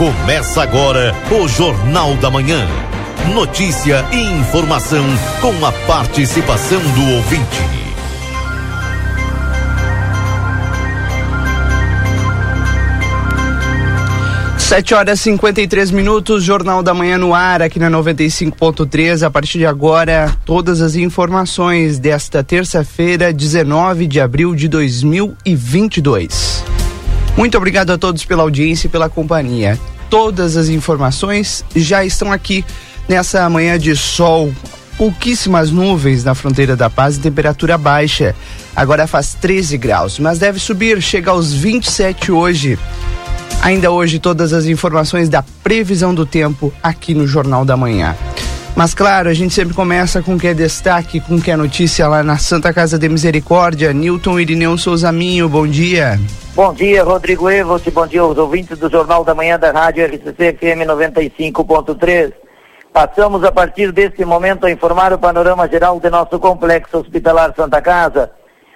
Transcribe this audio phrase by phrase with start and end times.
[0.00, 2.66] Começa agora o Jornal da Manhã.
[3.34, 5.04] Notícia e informação
[5.42, 7.60] com a participação do ouvinte.
[14.56, 19.22] Sete horas e 53 minutos, Jornal da Manhã no ar, aqui na 95.3.
[19.22, 26.59] A partir de agora, todas as informações desta terça-feira, 19 de abril de 2022.
[27.36, 29.78] Muito obrigado a todos pela audiência e pela companhia.
[30.08, 32.64] Todas as informações já estão aqui
[33.08, 34.52] nessa manhã de sol.
[34.96, 38.34] Pouquíssimas nuvens na fronteira da paz e temperatura baixa.
[38.76, 42.78] Agora faz 13 graus, mas deve subir, chega aos 27 hoje.
[43.62, 48.16] Ainda hoje, todas as informações da previsão do tempo aqui no Jornal da Manhã.
[48.80, 51.54] Mas claro, a gente sempre começa com o que é destaque, com o que é
[51.54, 53.92] notícia lá na Santa Casa de Misericórdia.
[53.92, 56.18] Newton Irineu Souza Minho, bom dia.
[56.54, 60.54] Bom dia, Rodrigo Evos, bom dia aos ouvintes do Jornal da Manhã da Rádio RCC
[60.54, 62.32] FM 95.3.
[62.90, 67.82] Passamos a partir deste momento a informar o panorama geral do nosso complexo hospitalar Santa
[67.82, 68.30] Casa.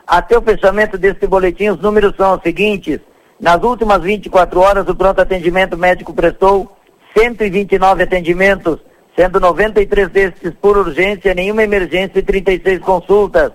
[0.07, 3.01] Até o fechamento deste boletim, os números são os seguintes.
[3.41, 6.77] Nas últimas 24 horas, o pronto atendimento médico prestou
[7.17, 8.81] 129 atendimentos,
[9.17, 13.53] sendo 93 destes por urgência, nenhuma emergência e 36 consultas.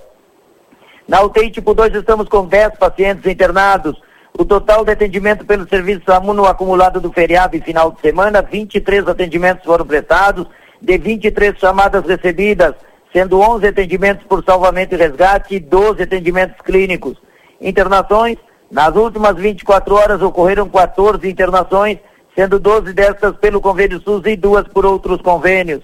[1.07, 3.99] Na UTI tipo 2 estamos com 10 pacientes internados.
[4.37, 8.41] O total de atendimento pelo serviço SAMU no acumulado do feriado e final de semana,
[8.41, 10.47] 23 atendimentos foram prestados,
[10.81, 12.73] de 23 chamadas recebidas,
[13.11, 17.17] sendo 11 atendimentos por salvamento e resgate e 12 atendimentos clínicos.
[17.59, 18.37] Internações,
[18.71, 21.97] nas últimas 24 horas ocorreram 14 internações,
[22.39, 25.81] sendo 12 destas pelo convênio SUS e duas por outros convênios.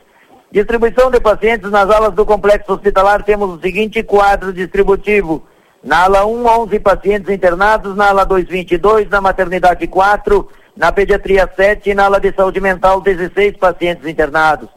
[0.49, 5.43] Distribuição de pacientes nas alas do complexo hospitalar temos o seguinte quadro distributivo.
[5.83, 10.47] Na ala 1, 11 pacientes internados, na ala 2, 22, na maternidade 4,
[10.77, 14.69] na pediatria 7 e na ala de saúde mental 16 pacientes internados.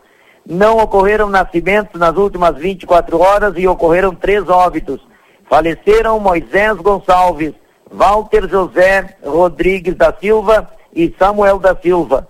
[0.44, 5.00] Não ocorreram nascimentos nas últimas 24 horas e ocorreram três óbitos.
[5.48, 7.54] Faleceram Moisés Gonçalves,
[7.88, 12.28] Walter José Rodrigues da Silva e Samuel da Silva.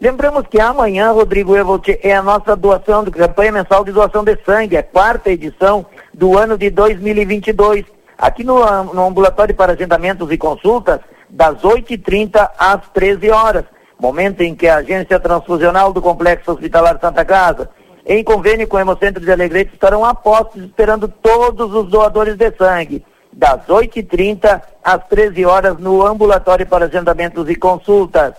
[0.00, 4.76] Lembramos que amanhã, Rodrigo Evolt, é a nossa doação, campanha mensal de doação de sangue,
[4.76, 7.84] a quarta edição do ano de 2022.
[8.18, 8.58] Aqui no,
[8.92, 11.00] no ambulatório para agendamentos e consultas,
[11.30, 13.64] das 8h30 às 13 horas,
[13.98, 17.70] momento em que a agência transfusional do Complexo Hospitalar Santa Casa,
[18.04, 22.50] em convênio com o Hemocentro de Alegrete, estarão a postos esperando todos os doadores de
[22.52, 23.04] sangue
[23.36, 28.34] das 8h30 às 13 horas no ambulatório para agendamentos e consultas.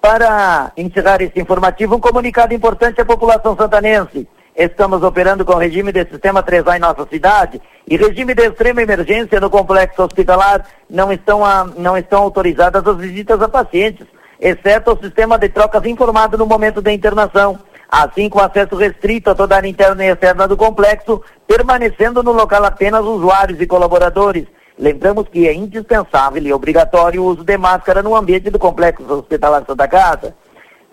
[0.00, 4.28] Para encerrar esse informativo, um comunicado importante à população santanense.
[4.54, 9.38] Estamos operando com regime de sistema 3A em nossa cidade e regime de extrema emergência
[9.38, 10.66] no complexo hospitalar.
[10.88, 14.06] Não estão, a, não estão autorizadas as visitas a pacientes,
[14.40, 17.58] exceto o sistema de trocas informado no momento da internação
[17.88, 22.32] assim com acesso restrito a toda a área interna e externa do complexo, permanecendo no
[22.32, 24.46] local apenas usuários e colaboradores.
[24.78, 29.64] Lembramos que é indispensável e obrigatório o uso de máscara no ambiente do complexo hospitalar
[29.66, 30.34] Santa Casa.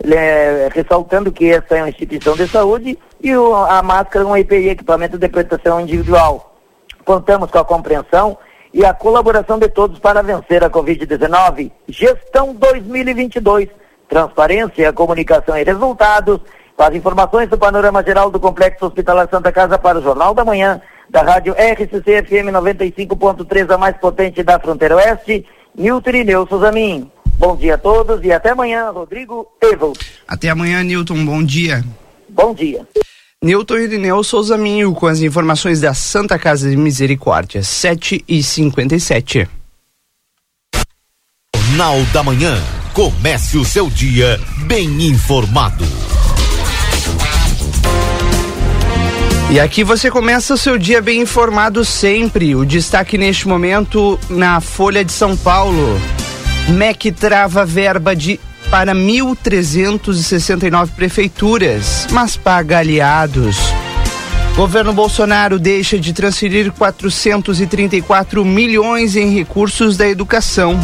[0.02, 4.36] É, ressaltando que esta é uma instituição de saúde e o, a máscara é um
[4.36, 6.54] EPI, equipamento de proteção individual.
[7.04, 8.36] Contamos com a compreensão
[8.72, 11.70] e a colaboração de todos para vencer a Covid-19.
[11.88, 13.68] Gestão 2022.
[14.08, 16.40] Transparência, comunicação e resultados
[16.76, 20.44] com as informações do panorama geral do Complexo Hospitalar Santa Casa para o Jornal da
[20.44, 25.46] Manhã, da rádio RCC FM 95.3, a mais potente da fronteira oeste,
[25.76, 27.10] Nilton Irineu Suzamin.
[27.38, 29.92] Bom dia a todos e até amanhã, Rodrigo Evo.
[30.26, 31.84] Até amanhã, Nilton, bom dia.
[32.28, 32.86] Bom dia.
[33.42, 39.46] Newton Irineu Souza Minho com as informações da Santa Casa de Misericórdia, 7 e 57
[41.74, 42.56] Jornal da Manhã.
[42.92, 45.84] Comece o seu dia bem informado.
[49.50, 52.56] E aqui você começa o seu dia bem informado sempre.
[52.56, 56.00] O destaque neste momento na Folha de São Paulo.
[56.68, 58.40] MEC trava verba de
[58.70, 63.56] para 1.369 prefeituras, mas paga aliados.
[64.56, 70.80] Governo Bolsonaro deixa de transferir 434 milhões em recursos da educação.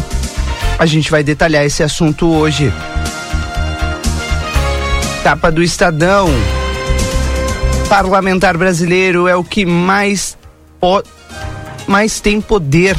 [0.79, 2.71] A gente vai detalhar esse assunto hoje.
[5.23, 6.29] Tapa do Estadão
[7.91, 10.37] parlamentar brasileiro é o que mais,
[10.79, 11.03] po
[11.85, 12.95] mais tem poder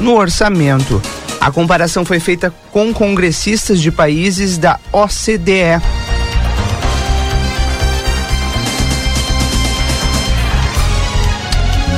[0.00, 1.02] no orçamento.
[1.40, 5.82] A comparação foi feita com congressistas de países da OCDE.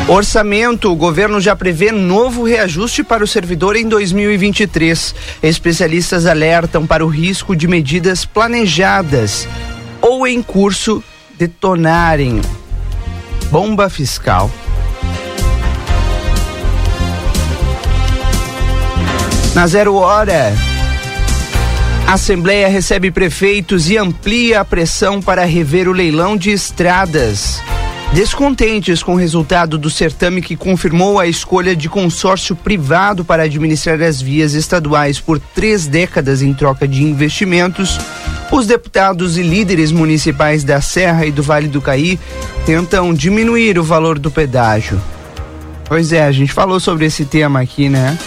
[0.08, 5.14] Orçamento: o governo já prevê novo reajuste para o servidor em 2023.
[5.42, 9.46] Especialistas alertam para o risco de medidas planejadas
[10.00, 11.04] ou em curso
[11.38, 12.40] detonarem.
[13.50, 14.50] Bomba fiscal.
[19.54, 20.52] Na zero hora,
[22.06, 27.62] a Assembleia recebe prefeitos e amplia a pressão para rever o leilão de estradas.
[28.12, 34.00] Descontentes com o resultado do certame que confirmou a escolha de consórcio privado para administrar
[34.02, 37.98] as vias estaduais por três décadas em troca de investimentos,
[38.50, 42.18] os deputados e líderes municipais da Serra e do Vale do Caí
[42.64, 45.00] tentam diminuir o valor do pedágio.
[45.84, 48.18] Pois é, a gente falou sobre esse tema aqui, né?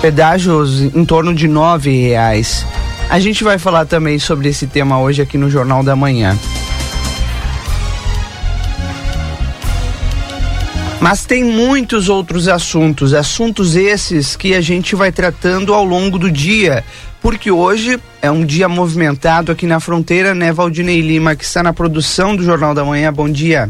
[0.00, 2.64] Pedágios em torno de nove reais.
[3.10, 6.38] A gente vai falar também sobre esse tema hoje aqui no Jornal da Manhã.
[11.00, 16.30] Mas tem muitos outros assuntos, assuntos esses que a gente vai tratando ao longo do
[16.30, 16.84] dia,
[17.20, 21.72] porque hoje é um dia movimentado aqui na fronteira, né, Valdinei Lima, que está na
[21.72, 23.12] produção do Jornal da Manhã.
[23.12, 23.68] Bom dia.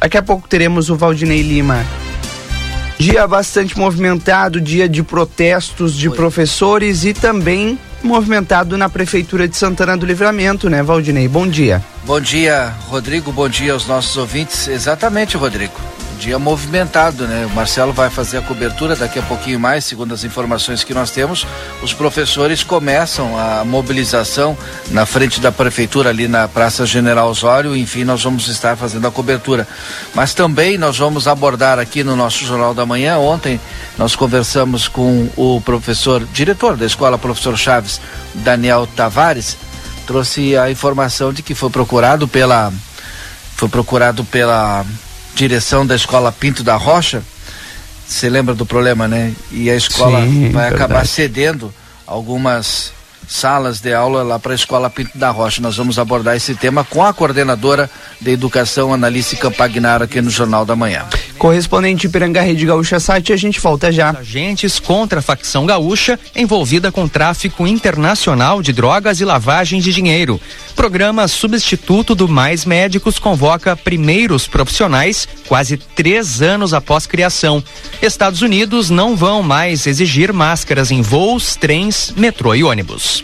[0.00, 1.84] Daqui a pouco teremos o Valdinei Lima
[2.98, 6.16] Dia bastante movimentado, dia de protestos de Oi.
[6.16, 11.28] professores e também movimentado na Prefeitura de Santana do Livramento, né, Valdinei?
[11.28, 11.84] Bom dia.
[12.04, 13.32] Bom dia, Rodrigo.
[13.32, 14.68] Bom dia aos nossos ouvintes.
[14.68, 15.74] Exatamente, Rodrigo
[16.16, 17.46] dia movimentado, né?
[17.46, 21.10] O Marcelo vai fazer a cobertura daqui a pouquinho mais, segundo as informações que nós
[21.10, 21.46] temos.
[21.82, 24.56] Os professores começam a mobilização
[24.90, 27.76] na frente da prefeitura ali na Praça General Osório.
[27.76, 29.68] Enfim, nós vamos estar fazendo a cobertura.
[30.14, 33.18] Mas também nós vamos abordar aqui no nosso Jornal da Manhã.
[33.18, 33.60] Ontem
[33.96, 38.00] nós conversamos com o professor, diretor da escola, professor Chaves,
[38.34, 39.56] Daniel Tavares,
[40.06, 42.72] trouxe a informação de que foi procurado pela
[43.56, 44.84] foi procurado pela
[45.36, 47.22] direção da escola Pinto da Rocha,
[48.08, 49.32] você lembra do problema, né?
[49.52, 50.74] E a escola Sim, vai verdade.
[50.74, 51.72] acabar cedendo
[52.06, 52.92] algumas
[53.26, 55.60] salas de aula lá para a Escola Pinto da Rocha.
[55.60, 57.90] Nós vamos abordar esse tema com a coordenadora
[58.20, 61.04] de Educação, Analice Campagnaro, aqui no Jornal da Manhã.
[61.38, 64.10] Correspondente Piranga Rede Gaúcha Site, a gente volta já.
[64.10, 70.40] Agentes contra a facção gaúcha envolvida com tráfico internacional de drogas e lavagem de dinheiro.
[70.74, 77.62] Programa substituto do Mais Médicos convoca primeiros profissionais quase três anos após criação.
[78.00, 83.15] Estados Unidos não vão mais exigir máscaras em voos, trens, metrô e ônibus.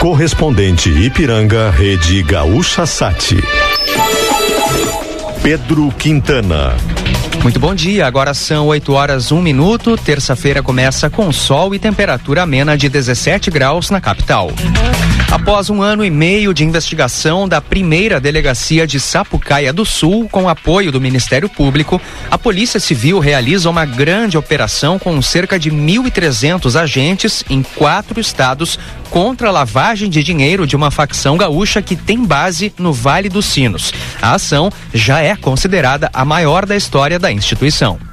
[0.00, 3.36] Correspondente Ipiranga, Rede Gaúcha Sati.
[5.42, 6.76] Pedro Quintana.
[7.42, 9.96] Muito bom dia, agora são 8 horas 1 minuto.
[9.96, 14.50] Terça-feira começa com sol e temperatura amena de 17 graus na capital.
[15.30, 20.48] Após um ano e meio de investigação da primeira delegacia de Sapucaia do Sul, com
[20.48, 26.80] apoio do Ministério Público, a Polícia Civil realiza uma grande operação com cerca de 1.300
[26.80, 28.78] agentes em quatro estados
[29.10, 33.44] contra a lavagem de dinheiro de uma facção gaúcha que tem base no Vale dos
[33.44, 33.92] Sinos.
[34.22, 38.07] A ação já é considerada a maior da história da instituição.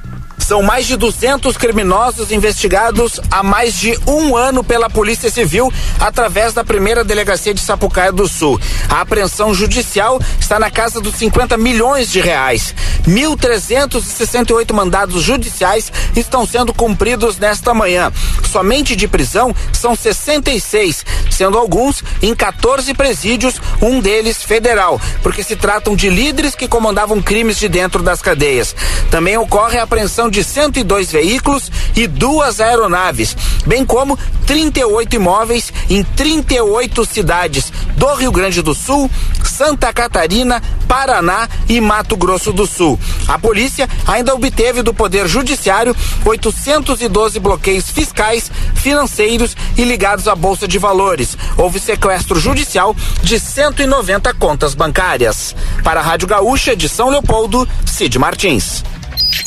[0.45, 6.53] São mais de 200 criminosos investigados há mais de um ano pela Polícia Civil através
[6.53, 8.61] da primeira delegacia de Sapucaia do Sul.
[8.87, 12.75] A apreensão judicial está na casa dos 50 milhões de reais.
[13.07, 18.11] 1.368 mandados judiciais estão sendo cumpridos nesta manhã.
[18.51, 25.55] Somente de prisão são 66, sendo alguns em 14 presídios, um deles federal, porque se
[25.55, 28.75] tratam de líderes que comandavam crimes de dentro das cadeias.
[29.09, 36.03] Também ocorre a apreensão de 102 veículos e duas aeronaves, bem como 38 imóveis em
[36.03, 39.09] 38 cidades do Rio Grande do Sul,
[39.43, 42.99] Santa Catarina, Paraná e Mato Grosso do Sul.
[43.27, 50.67] A polícia ainda obteve do Poder Judiciário 812 bloqueios fiscais, financeiros e ligados à Bolsa
[50.67, 51.37] de Valores.
[51.57, 55.55] Houve sequestro judicial de 190 contas bancárias.
[55.83, 58.83] Para a Rádio Gaúcha de São Leopoldo, Cid Martins.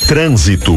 [0.07, 0.75] Trânsito.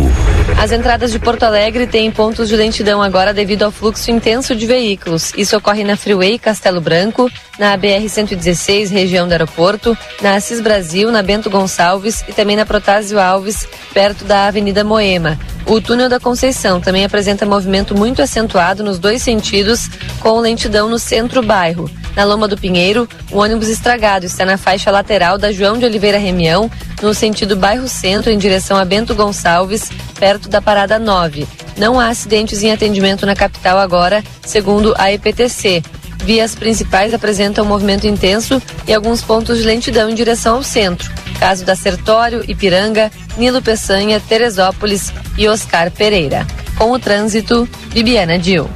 [0.58, 4.66] As entradas de Porto Alegre têm pontos de lentidão agora devido ao fluxo intenso de
[4.66, 5.32] veículos.
[5.38, 11.22] Isso ocorre na Freeway Castelo Branco, na BR-116, região do aeroporto, na Assis Brasil, na
[11.24, 15.40] Bento Gonçalves e também na Protásio Alves, perto da Avenida Moema.
[15.66, 19.90] O túnel da Conceição também apresenta movimento muito acentuado nos dois sentidos,
[20.20, 21.90] com lentidão no centro-bairro.
[22.16, 26.18] Na Loma do Pinheiro, o ônibus estragado está na faixa lateral da João de Oliveira
[26.18, 26.70] Remião,
[27.02, 29.90] no sentido bairro Centro, em direção a Bento Gonçalves,
[30.20, 31.48] perto da Parada 9.
[31.78, 35.82] Não há acidentes em atendimento na capital agora, segundo a EPTC.
[36.24, 41.12] Vias principais apresentam movimento intenso e alguns pontos de lentidão em direção ao centro.
[41.40, 46.46] Caso da Sertório, Ipiranga, Nilo Peçanha, Teresópolis e Oscar Pereira.
[46.78, 48.70] Com o trânsito, Bibiana Dil.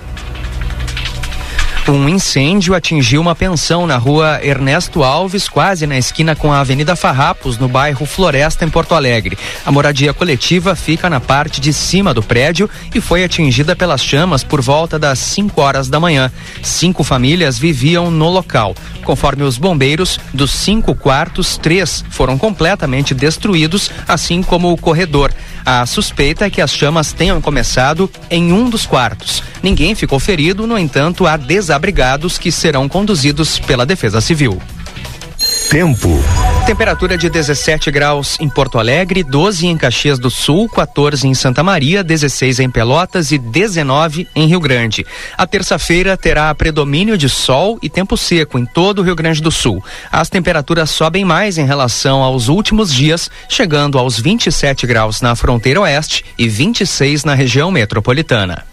[1.88, 6.96] Um incêndio atingiu uma pensão na rua Ernesto Alves, quase na esquina com a Avenida
[6.96, 9.38] Farrapos, no bairro Floresta, em Porto Alegre.
[9.64, 14.44] A moradia coletiva fica na parte de cima do prédio e foi atingida pelas chamas
[14.44, 16.32] por volta das 5 horas da manhã.
[16.64, 18.74] Cinco famílias viviam no local.
[19.04, 25.32] Conforme os bombeiros, dos cinco quartos, três foram completamente destruídos, assim como o corredor.
[25.66, 29.42] A suspeita é que as chamas tenham começado em um dos quartos.
[29.64, 34.62] Ninguém ficou ferido, no entanto, há desabrigados que serão conduzidos pela Defesa Civil.
[35.70, 36.24] Tempo.
[36.66, 41.62] Temperatura de 17 graus em Porto Alegre, 12 em Caxias do Sul, 14 em Santa
[41.62, 45.06] Maria, 16 em Pelotas e 19 em Rio Grande.
[45.38, 49.52] A terça-feira terá predomínio de sol e tempo seco em todo o Rio Grande do
[49.52, 49.84] Sul.
[50.12, 55.82] As temperaturas sobem mais em relação aos últimos dias, chegando aos 27 graus na fronteira
[55.82, 58.66] oeste e 26 na região metropolitana.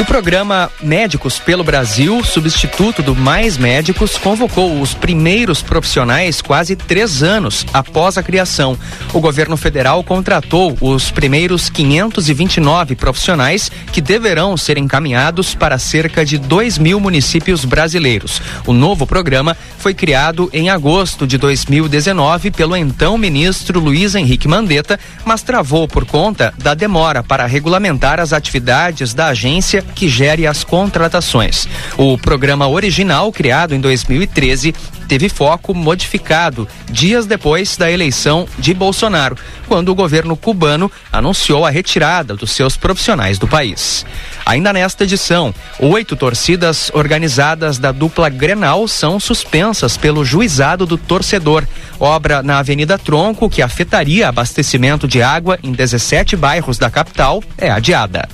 [0.00, 7.20] O programa Médicos pelo Brasil, substituto do Mais Médicos, convocou os primeiros profissionais quase três
[7.20, 8.78] anos após a criação.
[9.12, 16.38] O governo federal contratou os primeiros 529 profissionais que deverão ser encaminhados para cerca de
[16.38, 18.40] 2 mil municípios brasileiros.
[18.66, 24.98] O novo programa foi criado em agosto de 2019 pelo então ministro Luiz Henrique Mandetta,
[25.24, 30.64] mas travou por conta da demora para regulamentar as atividades da agência que gere as
[30.64, 31.68] contratações.
[31.96, 34.74] O programa original, criado em 2013,
[35.08, 41.70] teve foco modificado dias depois da eleição de Bolsonaro, quando o governo cubano anunciou a
[41.70, 44.04] retirada dos seus profissionais do país.
[44.44, 51.64] Ainda nesta edição, oito torcidas organizadas da dupla Grenal são suspensas pelo juizado do torcedor.
[51.98, 57.70] Obra na Avenida Tronco, que afetaria abastecimento de água em 17 bairros da capital, é
[57.70, 58.28] adiada.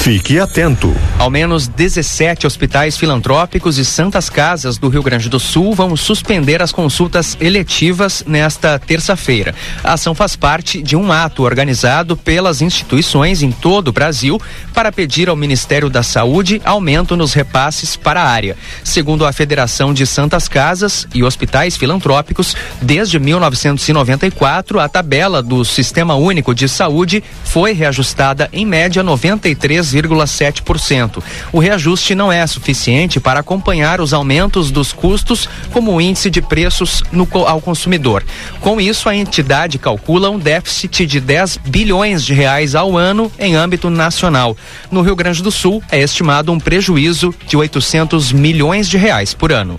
[0.00, 0.96] Fique atento.
[1.18, 6.62] Ao menos 17 hospitais filantrópicos e santas casas do Rio Grande do Sul vão suspender
[6.62, 9.54] as consultas eletivas nesta terça-feira.
[9.82, 14.40] A ação faz parte de um ato organizado pelas instituições em todo o Brasil
[14.72, 18.56] para pedir ao Ministério da Saúde aumento nos repasses para a área.
[18.84, 26.14] Segundo a Federação de Santas Casas e Hospitais Filantrópicos, desde 1994 a tabela do Sistema
[26.14, 31.22] Único de Saúde foi reajustada em média 93 3,7%.
[31.52, 36.40] O reajuste não é suficiente para acompanhar os aumentos dos custos, como o índice de
[36.40, 38.24] preços no, ao consumidor.
[38.60, 43.54] Com isso, a entidade calcula um déficit de 10 bilhões de reais ao ano em
[43.54, 44.56] âmbito nacional.
[44.90, 49.52] No Rio Grande do Sul, é estimado um prejuízo de 800 milhões de reais por
[49.52, 49.78] ano.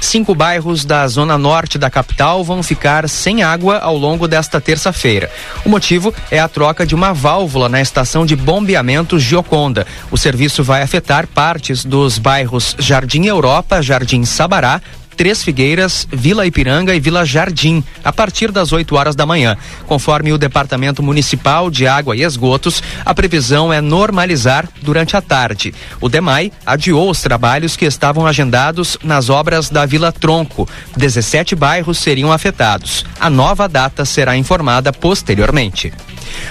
[0.00, 5.30] Cinco bairros da zona norte da capital vão ficar sem água ao longo desta terça-feira.
[5.64, 9.86] O motivo é a troca de uma válvula na estação de bombeamento Gioconda.
[10.10, 14.80] O serviço vai afetar partes dos bairros Jardim Europa, Jardim Sabará,
[15.22, 19.56] Três Figueiras, Vila Ipiranga e Vila Jardim, a partir das 8 horas da manhã.
[19.86, 25.72] Conforme o Departamento Municipal de Água e Esgotos, a previsão é normalizar durante a tarde.
[26.00, 30.68] O DEMAI adiou os trabalhos que estavam agendados nas obras da Vila Tronco.
[30.96, 33.06] 17 bairros seriam afetados.
[33.20, 35.92] A nova data será informada posteriormente.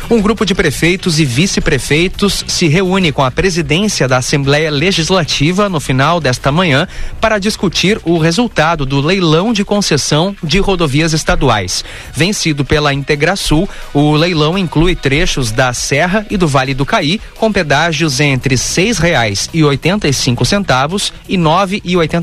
[0.10, 5.80] Um grupo de prefeitos e vice-prefeitos se reúne com a presidência da Assembleia Legislativa no
[5.80, 6.88] final desta manhã
[7.20, 11.84] para discutir o resultado do leilão de concessão de rodovias estaduais.
[12.14, 17.52] Vencido pela Integrasul, o leilão inclui trechos da Serra e do Vale do Caí com
[17.52, 19.64] pedágios entre seis reais e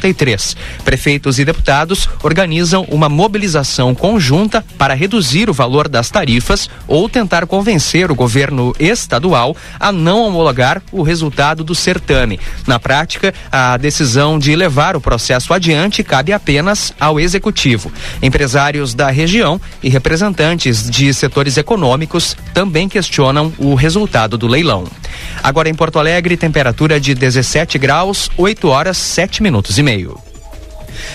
[0.09, 0.57] e três.
[0.85, 7.47] Prefeitos e deputados organizam uma mobilização conjunta para reduzir o valor das tarifas ou tentar
[7.47, 12.38] convencer o governo estadual a não homologar o resultado do certame.
[12.66, 17.92] Na prática, a decisão de levar o processo adiante cabe apenas ao executivo.
[18.22, 24.84] Empresários da região e representantes de setores econômicos também questionam o resultado do leilão.
[25.42, 30.27] Agora em Porto Alegre, temperatura de 17 graus, 8 horas 7 minutos e meio.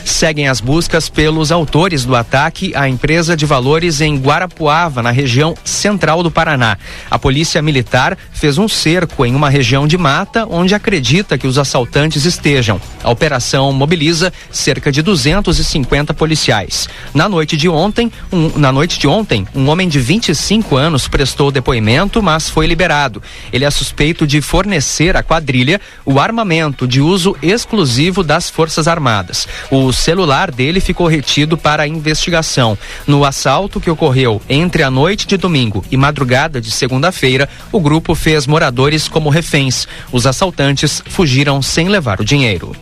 [0.06, 5.56] Seguem as buscas pelos autores do ataque à empresa de valores em Guarapuava, na região
[5.64, 6.78] central do Paraná.
[7.10, 11.58] A polícia militar fez um cerco em uma região de mata onde acredita que os
[11.58, 12.80] assaltantes estejam.
[13.04, 16.88] A operação mobiliza cerca de 250 policiais.
[17.14, 21.52] Na noite de ontem, um, na noite de ontem, um homem de 25 anos prestou
[21.52, 23.22] depoimento, mas foi liberado.
[23.52, 29.48] Ele é suspeito de fornecer à quadrilha o armamento de uso exclusivo das Forças Armadas.
[29.76, 32.78] O celular dele ficou retido para investigação.
[33.08, 38.14] No assalto que ocorreu entre a noite de domingo e madrugada de segunda-feira, o grupo
[38.14, 39.88] fez moradores como reféns.
[40.12, 42.76] Os assaltantes fugiram sem levar o dinheiro.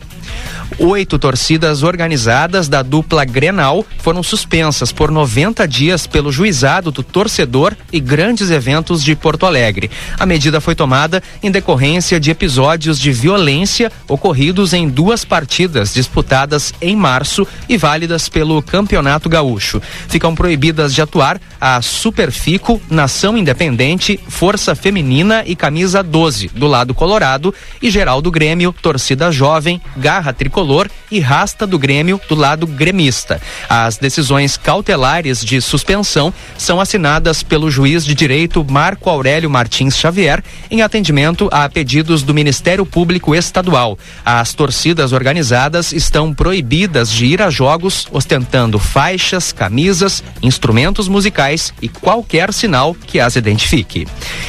[0.78, 7.76] Oito torcidas organizadas da dupla Grenal foram suspensas por 90 dias pelo juizado do torcedor
[7.92, 9.90] e grandes eventos de Porto Alegre.
[10.18, 16.72] A medida foi tomada em decorrência de episódios de violência ocorridos em duas partidas disputadas
[16.80, 19.80] em março e válidas pelo Campeonato Gaúcho.
[20.08, 26.94] Ficam proibidas de atuar a Superfico, Nação Independente, Força Feminina e Camisa 12 do lado
[26.94, 32.66] colorado e geral do Grêmio, Torcida Jovem, Garra Tricolor e Rasta do Grêmio do lado
[32.66, 33.40] gremista.
[33.66, 40.44] As decisões cautelares de suspensão são assinadas pelo juiz de direito Marco Aurélio Martins Xavier
[40.70, 43.98] em atendimento a pedidos do Ministério Público Estadual.
[44.22, 51.88] As torcidas organizadas estão proibidas de ir a jogos ostentando faixas, camisas, instrumentos musicais e
[51.88, 54.06] qualquer sinal que as identifique.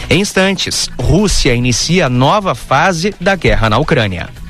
[0.09, 4.42] Em instantes, Rússia inicia nova fase da guerra na Ucrânia.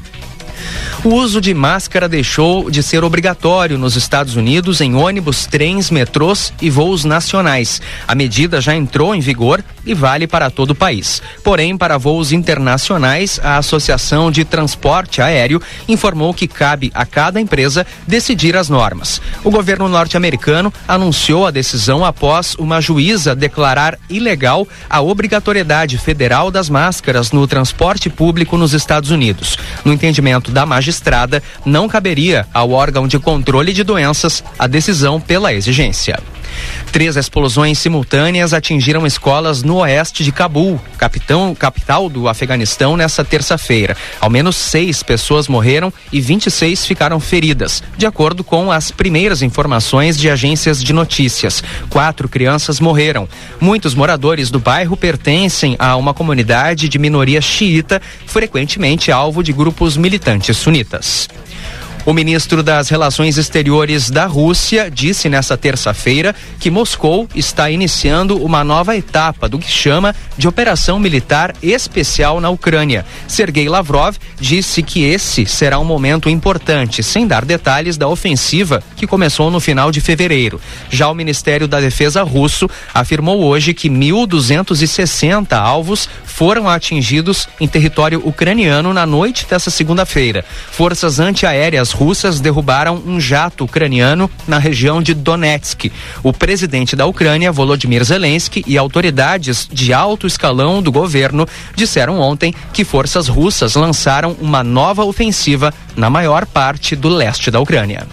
[1.05, 6.53] O uso de máscara deixou de ser obrigatório nos Estados Unidos em ônibus, trens, metrôs
[6.61, 7.81] e voos nacionais.
[8.07, 11.21] A medida já entrou em vigor e vale para todo o país.
[11.43, 17.85] Porém, para voos internacionais, a Associação de Transporte Aéreo informou que cabe a cada empresa
[18.07, 19.21] decidir as normas.
[19.43, 26.69] O governo norte-americano anunciou a decisão após uma juíza declarar ilegal a obrigatoriedade federal das
[26.69, 29.57] máscaras no transporte público nos Estados Unidos.
[29.83, 30.65] No entendimento da
[31.65, 36.19] não caberia ao órgão de controle de doenças a decisão pela exigência.
[36.91, 43.97] Três explosões simultâneas atingiram escolas no oeste de Cabul, capitão, capital do Afeganistão, nesta terça-feira.
[44.19, 50.17] Ao menos seis pessoas morreram e 26 ficaram feridas, de acordo com as primeiras informações
[50.17, 51.63] de agências de notícias.
[51.89, 53.27] Quatro crianças morreram.
[53.59, 59.97] Muitos moradores do bairro pertencem a uma comunidade de minoria xiita, frequentemente alvo de grupos
[59.97, 61.27] militantes sunitas.
[62.05, 68.61] O ministro das Relações Exteriores da Rússia disse nesta terça-feira que Moscou está iniciando uma
[68.61, 73.05] nova etapa do que chama de operação militar especial na Ucrânia.
[73.25, 79.07] Sergei Lavrov disse que esse será um momento importante, sem dar detalhes da ofensiva que
[79.07, 80.59] começou no final de fevereiro.
[80.89, 88.21] Já o Ministério da Defesa russo afirmou hoje que 1.260 alvos foram atingidos em território
[88.27, 90.43] ucraniano na noite dessa segunda-feira.
[90.69, 95.91] Forças antiaéreas russas derrubaram um jato ucraniano na região de Donetsk.
[96.21, 102.53] O presidente da Ucrânia, Volodymyr Zelensky, e autoridades de alto escalão do governo disseram ontem
[102.73, 108.05] que forças russas lançaram uma nova ofensiva na maior parte do leste da Ucrânia.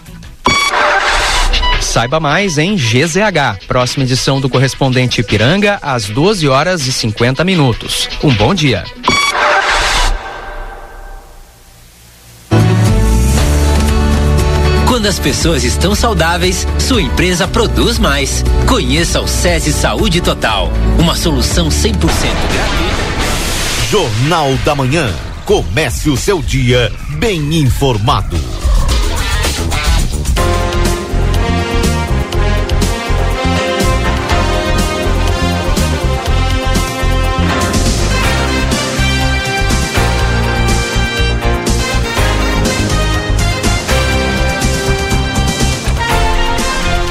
[1.80, 3.66] Saiba mais em GZH.
[3.66, 8.08] Próxima edição do correspondente Ipiranga, às 12 horas e 50 minutos.
[8.22, 8.84] Um bom dia.
[15.00, 18.44] Quando as pessoas estão saudáveis, sua empresa produz mais.
[18.68, 22.30] Conheça o SESI Saúde Total, uma solução 100% gratuita.
[23.88, 25.10] Jornal da Manhã.
[25.46, 28.36] Comece o seu dia bem informado.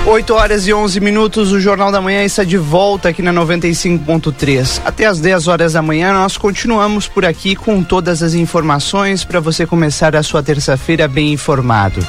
[0.09, 4.81] 8 horas e 11 minutos, o Jornal da Manhã está de volta aqui na 95.3.
[4.83, 9.39] Até as 10 horas da manhã nós continuamos por aqui com todas as informações para
[9.39, 12.05] você começar a sua terça-feira bem informado.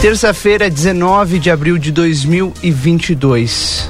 [0.00, 3.88] Terça-feira, 19 de abril de 2022.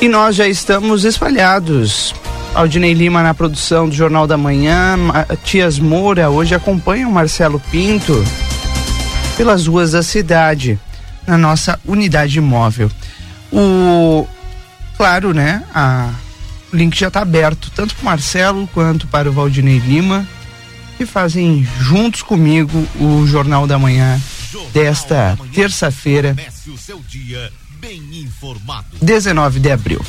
[0.00, 2.14] E nós já estamos espalhados.
[2.54, 8.24] Aldinei Lima na produção do Jornal da Manhã, Matias Moura hoje acompanha o Marcelo Pinto
[9.36, 10.78] pelas ruas da cidade,
[11.26, 12.90] na nossa unidade móvel.
[13.52, 14.26] O
[14.96, 15.62] claro, né?
[15.74, 16.10] A,
[16.72, 20.26] o link já está aberto tanto para o Marcelo quanto para o Valdinei Lima.
[20.96, 24.20] que fazem juntos comigo o Jornal da Manhã
[24.72, 26.36] desta terça-feira,
[29.02, 30.00] 19 de abril.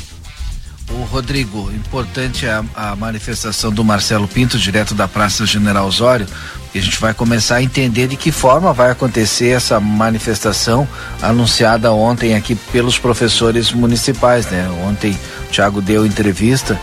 [0.90, 6.26] O Rodrigo, importante a, a, manifestação do Marcelo Pinto, direto da Praça General Osório,
[6.72, 10.86] e a gente vai começar a entender de que forma vai acontecer essa manifestação
[11.20, 14.68] anunciada ontem aqui pelos professores municipais, né?
[14.86, 15.18] Ontem
[15.48, 16.78] o Thiago deu entrevista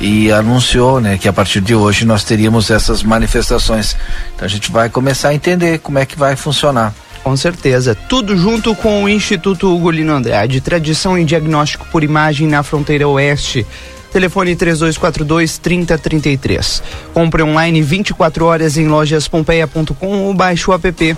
[0.00, 3.96] e anunciou, né, que a partir de hoje nós teríamos essas manifestações.
[4.34, 6.94] Então a gente vai começar a entender como é que vai funcionar.
[7.22, 7.94] Com certeza.
[7.94, 10.60] Tudo junto com o Instituto Ugolino Andrade.
[10.60, 13.66] Tradição em diagnóstico por imagem na fronteira oeste.
[14.12, 16.82] Telefone 3242 3033.
[17.12, 21.16] Compre online 24 horas em lojaspompeia.com ou baixe o app.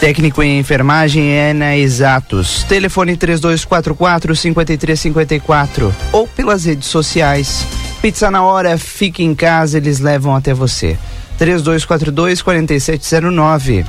[0.00, 2.64] Técnico em enfermagem é na Exatos.
[2.64, 7.64] Telefone 3244 5354 ou pelas redes sociais.
[8.02, 10.98] Pizza na hora, fique em casa, eles levam até você.
[11.38, 13.84] 3242 4709.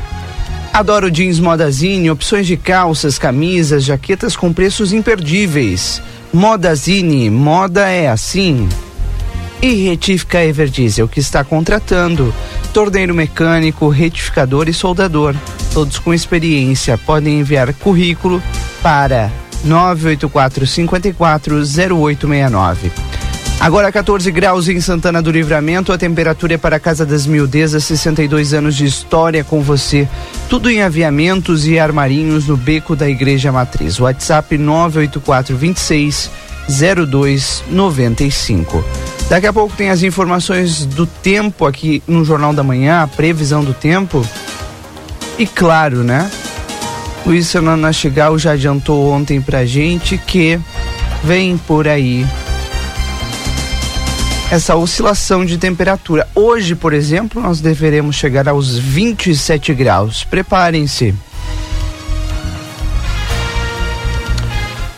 [0.75, 6.01] Adoro jeans Modazine, opções de calças, camisas, jaquetas com preços imperdíveis.
[6.33, 8.67] Modazine, moda é assim.
[9.61, 12.35] E Retífica Everdiesel, que está contratando
[12.73, 15.33] torneiro mecânico, retificador e soldador.
[15.73, 16.97] Todos com experiência.
[16.97, 18.43] Podem enviar currículo
[18.83, 19.31] para
[19.63, 22.91] 984 54 0869.
[23.65, 27.83] Agora 14 graus em Santana do Livramento, a temperatura é para a Casa das Mildezas,
[27.85, 30.07] 62 anos de história com você.
[30.47, 33.99] Tudo em aviamentos e armarinhos no beco da Igreja Matriz.
[33.99, 36.29] WhatsApp 984 26
[37.09, 38.85] 0295.
[39.27, 43.63] Daqui a pouco tem as informações do tempo aqui no Jornal da Manhã, a previsão
[43.63, 44.23] do tempo.
[45.39, 46.29] E claro, né?
[47.25, 50.59] Luiz Fernando Nastigal já adiantou ontem pra gente que
[51.23, 52.27] vem por aí
[54.51, 56.27] essa oscilação de temperatura.
[56.35, 60.23] Hoje, por exemplo, nós deveremos chegar aos 27 graus.
[60.23, 61.13] Preparem-se.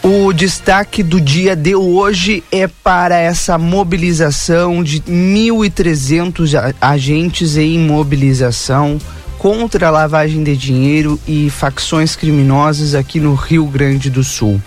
[0.04, 8.98] O destaque do dia de hoje é para essa mobilização de 1.300 agentes em mobilização
[9.38, 14.62] contra a lavagem de dinheiro e facções criminosas aqui no Rio Grande do Sul.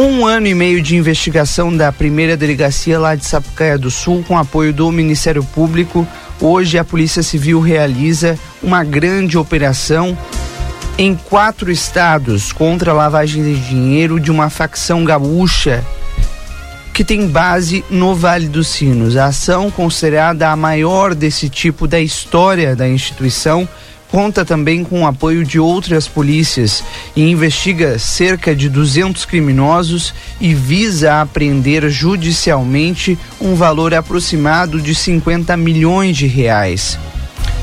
[0.00, 4.38] Um ano e meio de investigação da primeira delegacia lá de Sapucaia do Sul, com
[4.38, 6.06] apoio do Ministério Público.
[6.40, 10.16] Hoje a Polícia Civil realiza uma grande operação
[10.96, 15.84] em quatro estados contra a lavagem de dinheiro de uma facção gaúcha
[16.94, 19.16] que tem base no Vale dos Sinos.
[19.16, 23.68] A ação, considerada a maior desse tipo da história da instituição,
[24.10, 26.82] conta também com o apoio de outras polícias
[27.14, 35.56] e investiga cerca de 200 criminosos e visa apreender judicialmente um valor aproximado de 50
[35.56, 36.98] milhões de reais.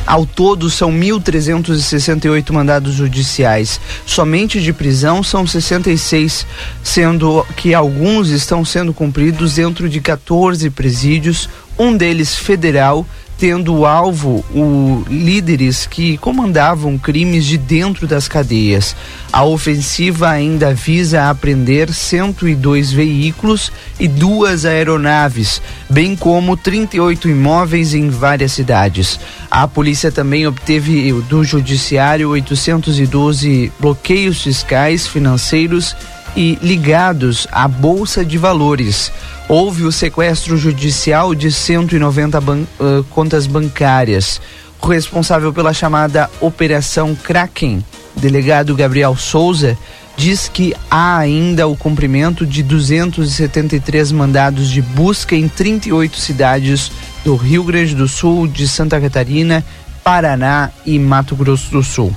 [0.06, 3.80] Ao todo, são 1.368 mandados judiciais.
[4.06, 6.46] Somente de prisão são 66,
[6.84, 13.06] sendo que alguns estão sendo cumpridos dentro de 14 presídios, um deles federal
[13.38, 18.96] tendo alvo o líderes que comandavam crimes de dentro das cadeias.
[19.32, 28.10] A ofensiva ainda visa apreender 102 veículos e duas aeronaves, bem como 38 imóveis em
[28.10, 29.20] várias cidades.
[29.52, 35.96] A polícia também obteve do judiciário 812 bloqueios fiscais, financeiros
[36.36, 39.12] e ligados à bolsa de valores
[39.48, 44.42] houve o sequestro judicial de 190 ban uh, contas bancárias.
[44.82, 47.84] O responsável pela chamada Operação Kraken,
[48.16, 49.76] delegado Gabriel Souza,
[50.16, 56.92] diz que há ainda o cumprimento de 273 mandados de busca em 38 cidades
[57.24, 59.66] do Rio Grande do Sul, de Santa Catarina,
[60.04, 62.16] Paraná e Mato Grosso do Sul.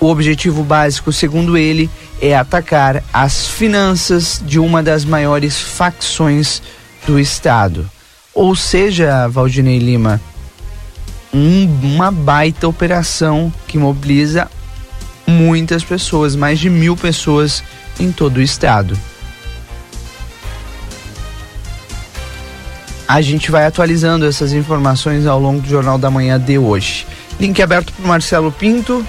[0.00, 1.88] O objetivo básico, segundo ele,
[2.20, 6.62] é atacar as finanças de uma das maiores facções
[7.06, 7.88] do Estado.
[8.34, 10.20] Ou seja, Valdinei Lima,
[11.32, 14.48] um, uma baita operação que mobiliza
[15.26, 17.62] muitas pessoas, mais de mil pessoas
[18.00, 18.98] em todo o estado.
[23.06, 27.06] A gente vai atualizando essas informações ao longo do Jornal da Manhã de hoje.
[27.40, 29.06] Link aberto para Marcelo Pinto,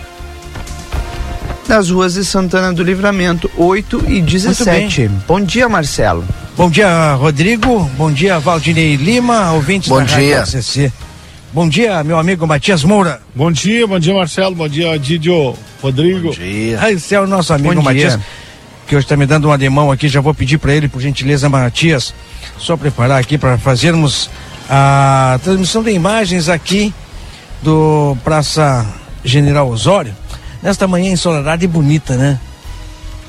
[1.70, 5.08] nas ruas de Santana do Livramento, 8 e 17.
[5.28, 6.26] Bom dia, Marcelo.
[6.58, 7.84] Bom dia, Rodrigo.
[7.96, 10.40] Bom dia, Valdinei Lima, ouvintes bom da dia.
[10.40, 10.92] Rádio CC.
[11.54, 13.22] Bom dia, meu amigo Matias Moura.
[13.36, 14.56] Bom dia, bom dia, Marcelo.
[14.56, 16.30] Bom dia, Didio, Rodrigo.
[16.30, 16.82] Bom dia.
[16.82, 18.26] Aí, esse é o nosso amigo Bom Matias, dia.
[18.88, 20.08] que hoje está me dando um ademão aqui.
[20.08, 22.16] Já vou pedir para ele, por gentileza, Matias,
[22.58, 24.28] só preparar aqui para fazermos
[24.68, 26.92] a transmissão de imagens aqui
[27.62, 28.88] do Praça
[29.24, 30.16] General Osório,
[30.62, 32.40] nesta manhã ensolarada e bonita, né?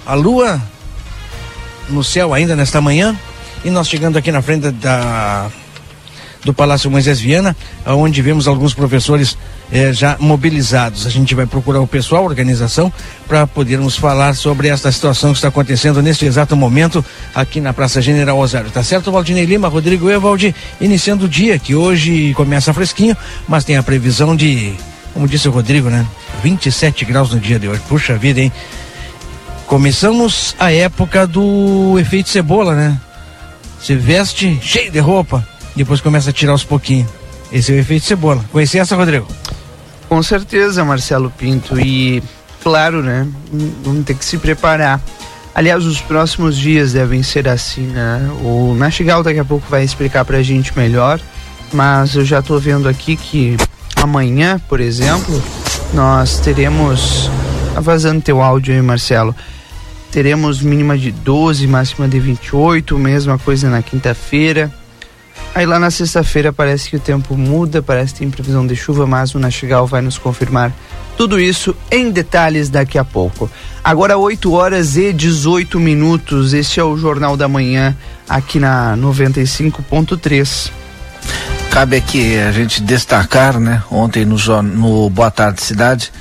[0.07, 0.61] A lua
[1.89, 3.17] no céu ainda nesta manhã
[3.65, 5.51] e nós chegando aqui na frente da
[6.45, 7.55] do Palácio Moisés Viana,
[7.87, 9.37] onde vemos alguns professores
[9.71, 11.07] eh, já mobilizados.
[11.07, 12.93] A gente vai procurar o pessoal, a organização,
[13.29, 18.01] para podermos falar sobre esta situação que está acontecendo neste exato momento aqui na Praça
[18.01, 18.71] General Osório.
[18.71, 23.17] Tá certo, Valdinei Lima, Rodrigo Evaldi, iniciando o dia, que hoje começa fresquinho,
[23.47, 24.75] mas tem a previsão de,
[25.13, 26.07] como disse o Rodrigo, né?
[26.43, 27.81] 27 graus no dia de hoje.
[27.89, 28.53] Puxa vida, hein?
[29.67, 33.01] Começamos a época do efeito cebola, né?
[33.81, 35.47] Se veste cheio de roupa,
[35.77, 37.09] depois começa a tirar aos pouquinhos.
[37.53, 38.45] Esse é o efeito cebola.
[38.53, 39.27] Conhece essa, Rodrigo?
[40.09, 41.79] Com certeza, Marcelo Pinto.
[41.81, 42.23] E,
[42.63, 43.27] claro, né?
[43.85, 45.01] Vamos ter que se preparar.
[45.55, 48.29] Aliás, os próximos dias devem ser assim, né?
[48.43, 51.21] O Nastigal daqui a pouco vai explicar pra gente melhor.
[51.73, 53.57] Mas eu já tô vendo aqui que
[54.03, 55.43] amanhã, por exemplo,
[55.93, 57.31] nós teremos.
[57.75, 59.35] Tá vazando teu áudio aí, Marcelo.
[60.11, 64.73] Teremos mínima de 12, máxima de 28, mesma coisa na quinta-feira.
[65.55, 69.07] Aí lá na sexta-feira parece que o tempo muda, parece que tem previsão de chuva,
[69.07, 70.73] mas o Nastigal vai nos confirmar
[71.17, 73.51] tudo isso em detalhes daqui a pouco.
[73.83, 76.55] Agora 8 horas e 18 minutos.
[76.55, 77.97] Este é o Jornal da Manhã
[78.29, 80.80] aqui na 95.3.
[81.71, 83.83] Cabe aqui a gente destacar, né?
[83.91, 86.13] Ontem no, no Boa Tarde Cidade,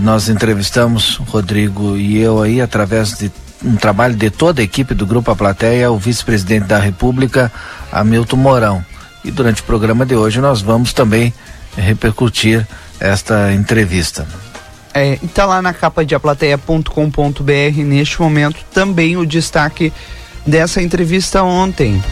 [0.00, 3.30] nós entrevistamos Rodrigo e eu aí através de
[3.64, 7.50] um trabalho de toda a equipe do Grupo A Plateia, o vice-presidente da República,
[7.92, 8.84] Hamilton Mourão.
[9.24, 11.32] E durante o programa de hoje nós vamos também
[11.76, 12.66] repercutir
[13.00, 14.26] esta entrevista.
[14.92, 19.92] É, está lá na capa de aplateia.com.br neste momento também o destaque
[20.44, 22.02] dessa entrevista ontem.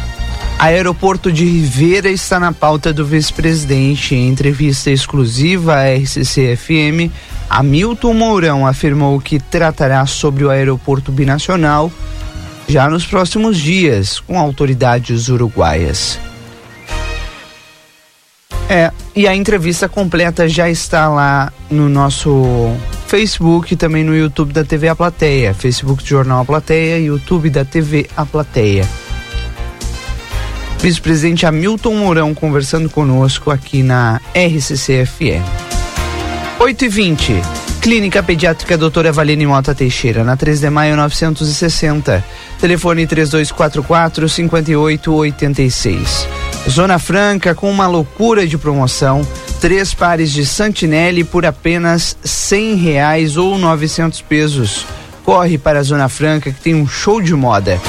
[0.58, 4.14] Aeroporto de Ribeira está na pauta do vice-presidente.
[4.14, 7.12] Em entrevista exclusiva à RCC-FM,
[7.48, 11.92] Hamilton Mourão afirmou que tratará sobre o aeroporto binacional
[12.66, 16.18] já nos próximos dias com autoridades uruguaias.
[18.68, 22.74] É, e a entrevista completa já está lá no nosso
[23.06, 25.54] Facebook e também no YouTube da TV A Plateia.
[25.54, 29.05] Facebook do Jornal A Plateia YouTube da TV A Plateia.
[30.80, 35.42] Vice-presidente Hamilton Mourão conversando conosco aqui na RCC-FM.
[36.58, 37.42] 8 e 20
[37.86, 42.24] Clínica Pediátrica Doutora Valine Mota Teixeira, na 3 de maio 960.
[42.58, 46.28] Telefone 3244 5886.
[46.68, 49.24] Zona Franca com uma loucura de promoção.
[49.60, 54.84] Três pares de Santinelli por apenas cem reais ou novecentos pesos.
[55.22, 57.80] Corre para a Zona Franca que tem um show de moda.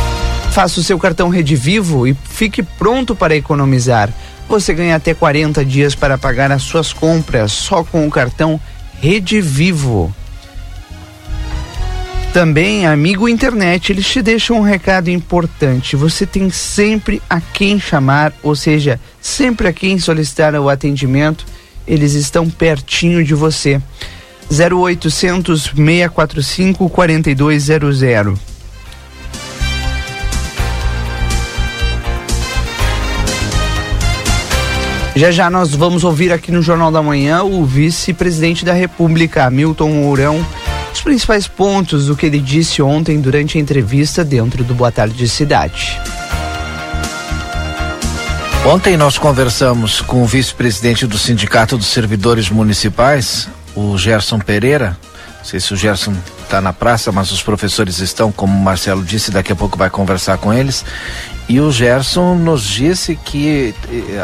[0.57, 4.11] Faça o seu cartão Rede Vivo e fique pronto para economizar.
[4.49, 8.59] Você ganha até 40 dias para pagar as suas compras só com o cartão
[8.99, 10.11] Rede Vivo.
[12.33, 15.95] Também, amigo internet, eles te deixam um recado importante.
[15.95, 21.45] Você tem sempre a quem chamar, ou seja, sempre a quem solicitar o atendimento.
[21.87, 23.79] Eles estão pertinho de você.
[24.49, 28.56] 0800 645 4200.
[35.17, 39.89] Já já nós vamos ouvir aqui no Jornal da Manhã o vice-presidente da República, Milton
[39.89, 40.45] Mourão,
[40.93, 45.27] os principais pontos do que ele disse ontem durante a entrevista dentro do Boa Tarde
[45.27, 45.99] Cidade.
[48.63, 54.95] Ontem nós conversamos com o vice-presidente do Sindicato dos Servidores Municipais, o Gerson Pereira.
[55.39, 59.03] Não sei se o Gerson está na praça, mas os professores estão, como o Marcelo
[59.03, 60.85] disse, daqui a pouco vai conversar com eles.
[61.49, 64.19] E o Gerson nos disse que eh,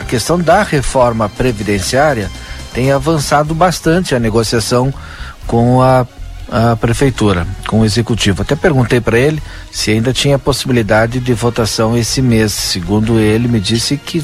[0.00, 2.28] a questão da reforma previdenciária
[2.72, 4.92] tem avançado bastante a negociação
[5.46, 6.04] com a,
[6.50, 8.42] a prefeitura, com o executivo.
[8.42, 12.52] Até perguntei para ele se ainda tinha possibilidade de votação esse mês.
[12.52, 14.18] Segundo ele, me disse que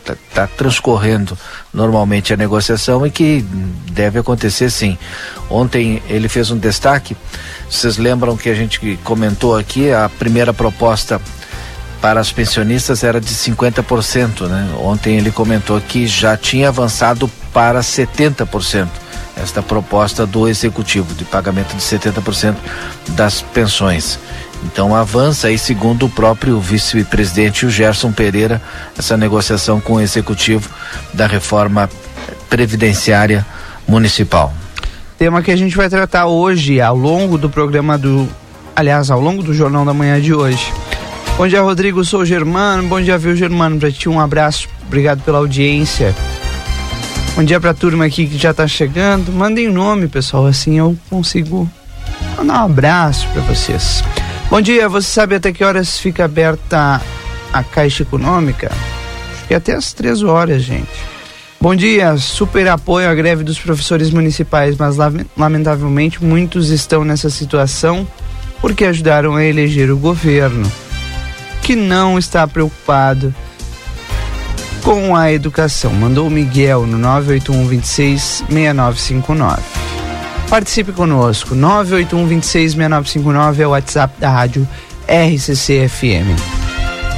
[0.00, 1.38] está tá transcorrendo
[1.72, 3.42] normalmente a negociação e que
[3.92, 4.98] deve acontecer sim.
[5.48, 7.16] Ontem ele fez um destaque.
[7.70, 11.18] Vocês lembram que a gente comentou aqui a primeira proposta
[12.04, 14.74] para as pensionistas era de 50%, né?
[14.78, 18.88] Ontem ele comentou que já tinha avançado para 70%.
[19.42, 22.56] Esta proposta do executivo de pagamento de 70%
[23.08, 24.18] das pensões.
[24.64, 28.60] Então avança aí, segundo o próprio vice-presidente, Gerson Pereira,
[28.98, 30.68] essa negociação com o executivo
[31.14, 31.88] da reforma
[32.50, 33.46] previdenciária
[33.88, 34.52] municipal.
[35.16, 38.28] Tema que a gente vai tratar hoje, ao longo do programa do.
[38.76, 40.70] Aliás, ao longo do Jornal da Manhã de hoje.
[41.36, 42.04] Bom dia, Rodrigo.
[42.04, 42.88] Sou o Germano.
[42.88, 43.78] Bom dia, viu, Germano?
[43.78, 44.68] Pra ti, um abraço.
[44.86, 46.14] Obrigado pela audiência.
[47.34, 49.32] Bom dia pra turma aqui que já tá chegando.
[49.32, 51.68] Mandem nome, pessoal, assim eu consigo
[52.38, 54.04] mandar um abraço para vocês.
[54.48, 57.02] Bom dia, você sabe até que horas fica aberta
[57.52, 58.70] a Caixa Econômica?
[59.32, 60.86] Acho que até às três horas, gente.
[61.60, 64.96] Bom dia, super apoio à greve dos professores municipais, mas
[65.36, 68.06] lamentavelmente muitos estão nessa situação
[68.60, 70.70] porque ajudaram a eleger o governo,
[71.64, 73.34] que não está preocupado
[74.82, 75.94] com a educação.
[75.94, 79.62] Mandou o Miguel no 981 26 6959.
[80.50, 81.54] Participe conosco.
[81.54, 84.68] 981 26 6959 é o WhatsApp da rádio
[85.08, 86.38] RCC FM.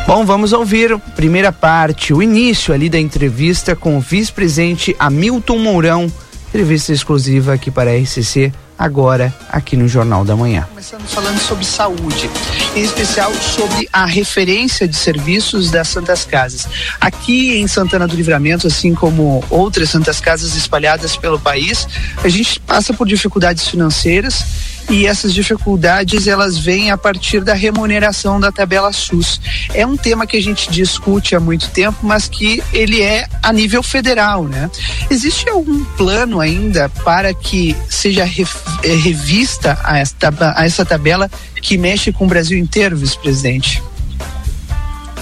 [0.07, 5.59] Bom, vamos ouvir a primeira parte, o início ali da entrevista com o vice-presidente Hamilton
[5.59, 6.13] Mourão.
[6.51, 10.67] Entrevista exclusiva aqui para a RCC agora aqui no Jornal da Manhã.
[10.69, 12.31] Começando falando sobre saúde,
[12.75, 16.69] em especial sobre a referência de serviços das Santas Casas.
[17.01, 21.89] Aqui em Santana do Livramento, assim como outras Santas Casas espalhadas pelo país,
[22.23, 24.45] a gente passa por dificuldades financeiras
[24.90, 29.40] e essas dificuldades elas vêm a partir da remuneração da tabela SUS.
[29.75, 33.53] É um tema que a gente discute há muito tempo, mas que ele é a
[33.53, 34.70] nível federal, né?
[35.11, 40.16] Existe algum plano ainda para que seja é, revista a essa,
[40.55, 43.83] a essa tabela que mexe com o Brasil inteiro, vice-presidente?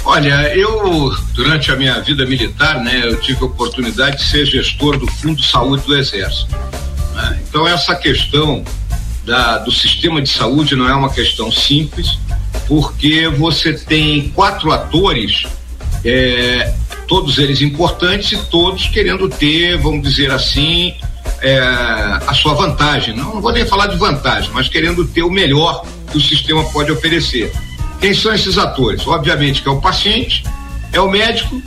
[0.04, 4.98] Olha, eu, durante a minha vida militar, né, eu tive a oportunidade de ser gestor
[4.98, 6.54] do Fundo de Saúde do Exército.
[7.14, 7.40] Né?
[7.48, 8.62] Então, essa questão
[9.24, 12.18] da, do sistema de saúde não é uma questão simples,
[12.66, 15.44] porque você tem quatro atores,
[16.04, 16.74] é,
[17.08, 20.94] todos eles importantes e todos querendo ter, vamos dizer assim,
[21.40, 21.58] é,
[22.26, 23.14] a sua vantagem.
[23.14, 26.64] Não, não vou nem falar de vantagem, mas querendo ter o melhor que o sistema
[26.64, 27.52] pode oferecer.
[28.00, 29.06] Quem são esses atores?
[29.06, 30.44] Obviamente que é o paciente,
[30.92, 31.62] é o médico,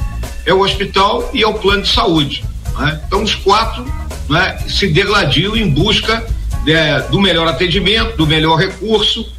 [0.46, 2.43] é o hospital e é o plano de saúde.
[2.78, 3.02] Né?
[3.08, 3.86] Então os quatro
[4.30, 6.26] né, se degladiam em busca
[6.67, 9.32] é, do melhor atendimento, do melhor recurso.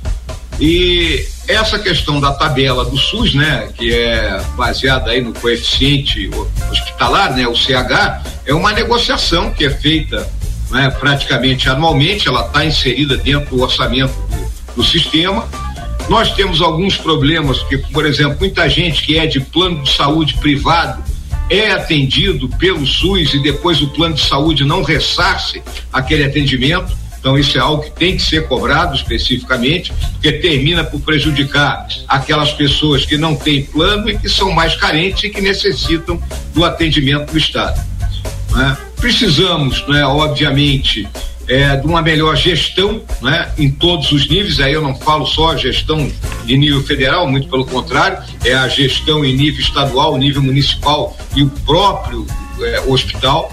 [0.61, 6.29] E essa questão da tabela do SUS, né, que é baseada aí no coeficiente
[6.71, 10.29] hospitalar, né, o CH, é uma negociação que é feita
[10.71, 15.49] né, praticamente anualmente, ela está inserida dentro do orçamento do, do sistema.
[16.09, 20.35] Nós temos alguns problemas, porque, por exemplo, muita gente que é de plano de saúde
[20.35, 21.03] privado
[21.51, 25.63] é atendido pelo SUS e depois o plano de saúde não ressarce
[25.93, 26.97] aquele atendimento.
[27.19, 32.53] Então, isso é algo que tem que ser cobrado especificamente, porque termina por prejudicar aquelas
[32.53, 36.21] pessoas que não têm plano e que são mais carentes e que necessitam
[36.55, 37.81] do atendimento do Estado.
[38.53, 38.77] Né?
[39.01, 41.09] Precisamos, né, obviamente,
[41.49, 44.61] é, de uma melhor gestão né, em todos os níveis.
[44.61, 46.11] Aí eu não falo só a gestão
[46.45, 51.43] de nível federal, muito pelo contrário, é a gestão em nível estadual, nível municipal e
[51.43, 52.27] o próprio
[52.61, 53.51] é, hospital.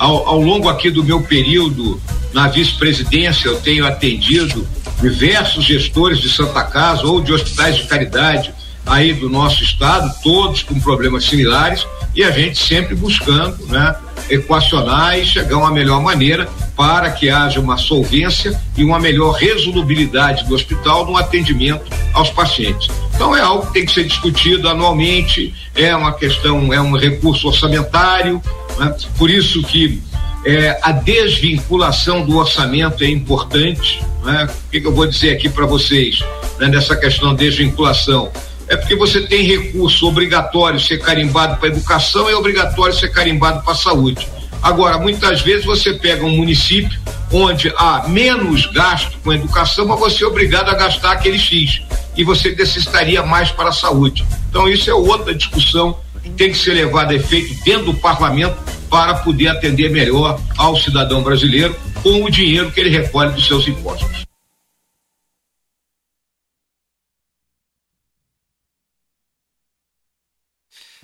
[0.00, 2.00] Ao, ao longo aqui do meu período
[2.32, 4.66] na vice-presidência, eu tenho atendido
[4.98, 8.50] diversos gestores de Santa Casa ou de hospitais de caridade
[8.86, 13.94] aí do nosso estado, todos com problemas similares, e a gente sempre buscando, né,
[14.30, 19.32] equacionar e chegar a uma melhor maneira para que haja uma solvência e uma melhor
[19.32, 21.84] resolubilidade do hospital no atendimento
[22.14, 22.88] aos pacientes.
[23.14, 27.48] Então é algo que tem que ser discutido anualmente, é uma questão, é um recurso
[27.48, 28.42] orçamentário,
[28.80, 28.96] né?
[29.18, 30.02] por isso que
[30.44, 34.02] é, a desvinculação do orçamento é importante.
[34.24, 34.48] Né?
[34.66, 36.20] O que, que eu vou dizer aqui para vocês
[36.58, 38.32] né, nessa questão de desvinculação?
[38.66, 43.74] É porque você tem recurso obrigatório ser carimbado para educação e obrigatório ser carimbado para
[43.74, 44.26] saúde.
[44.62, 46.98] Agora, muitas vezes você pega um município
[47.32, 51.82] onde há menos gasto com educação, mas você é obrigado a gastar aquele X
[52.16, 54.24] e você necessitaria mais para a saúde.
[54.48, 55.98] Então, isso é outra discussão
[56.36, 58.56] tem que ser levada a efeito dentro do parlamento
[58.88, 63.66] para poder atender melhor ao cidadão brasileiro com o dinheiro que ele recolhe dos seus
[63.68, 64.24] impostos.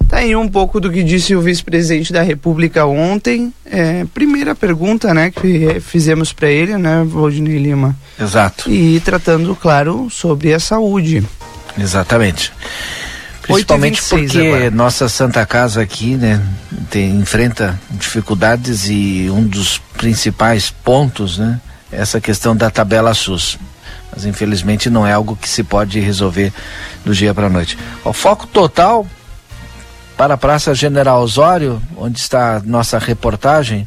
[0.09, 3.53] Tá aí um pouco do que disse o vice-presidente da República ontem.
[3.65, 7.97] É, primeira pergunta, né, que fizemos para ele, né, Valdinei Lima.
[8.21, 8.71] Exato.
[8.71, 11.25] E tratando, claro, sobre a saúde.
[11.77, 12.53] Exatamente.
[13.47, 14.71] Principalmente porque agora.
[14.71, 16.43] nossa Santa Casa aqui, né,
[16.91, 21.61] tem, enfrenta dificuldades e um dos principais pontos, né,
[21.93, 23.59] é essa questão da tabela SUS.
[24.13, 26.53] Mas infelizmente não é algo que se pode resolver
[27.05, 27.79] do dia para a noite.
[28.05, 29.07] O foco total
[30.17, 33.87] para a Praça General Osório, onde está nossa reportagem,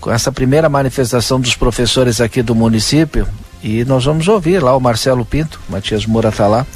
[0.00, 3.26] com essa primeira manifestação dos professores aqui do município.
[3.62, 6.66] E nós vamos ouvir lá o Marcelo Pinto, Matias Moura está lá,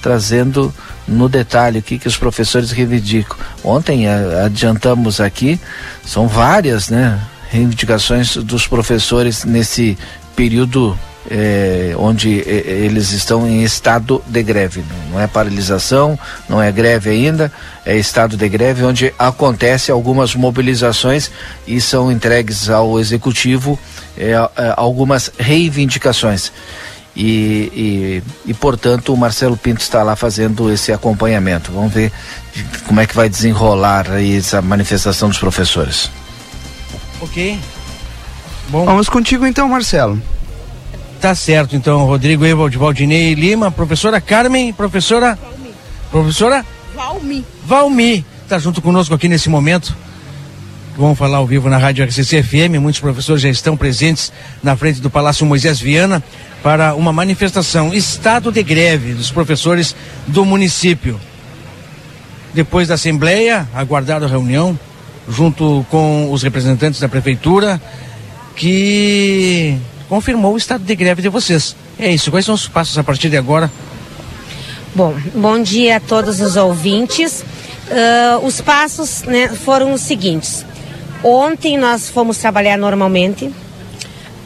[0.00, 0.72] trazendo
[1.06, 3.36] no detalhe o que, que os professores reivindicam.
[3.64, 5.60] Ontem a, adiantamos aqui,
[6.04, 7.20] são várias né,
[7.50, 9.96] reivindicações dos professores nesse
[10.36, 10.98] período
[11.30, 14.84] é, onde é, eles estão em estado de greve.
[15.10, 16.18] Não é paralisação,
[16.48, 17.52] não é greve ainda,
[17.84, 21.30] é estado de greve onde acontece algumas mobilizações
[21.66, 23.78] e são entregues ao executivo
[24.18, 24.34] é
[24.76, 26.50] algumas reivindicações.
[27.18, 31.72] E, e, e, portanto o Marcelo Pinto está lá fazendo esse acompanhamento.
[31.72, 32.12] Vamos ver
[32.86, 36.08] como é que vai desenrolar aí essa manifestação dos professores.
[37.20, 37.58] Ok.
[38.68, 38.84] Bom.
[38.84, 40.22] Vamos contigo então, Marcelo.
[41.20, 45.36] Tá certo, então, Rodrigo Evald Valdinei Lima, professora Carmen, professora.
[45.42, 45.74] Valmi.
[46.12, 46.64] Professora?
[46.94, 47.44] Valmi.
[47.66, 49.96] Valmi, tá junto conosco aqui nesse momento.
[50.96, 52.80] Vamos falar ao vivo na Rádio RCC FM.
[52.80, 56.22] Muitos professores já estão presentes na frente do Palácio Moisés Viana
[56.62, 59.94] para uma manifestação, estado de greve dos professores
[60.26, 61.20] do município.
[62.52, 64.78] Depois da Assembleia, aguardada a reunião,
[65.28, 67.80] junto com os representantes da Prefeitura,
[68.56, 69.78] que
[70.08, 71.76] confirmou o estado de greve de vocês.
[71.98, 73.70] É isso, quais são os passos a partir de agora?
[74.94, 77.44] Bom, bom dia a todos os ouvintes.
[77.88, 80.64] Uh, os passos né, foram os seguintes.
[81.22, 83.50] Ontem nós fomos trabalhar normalmente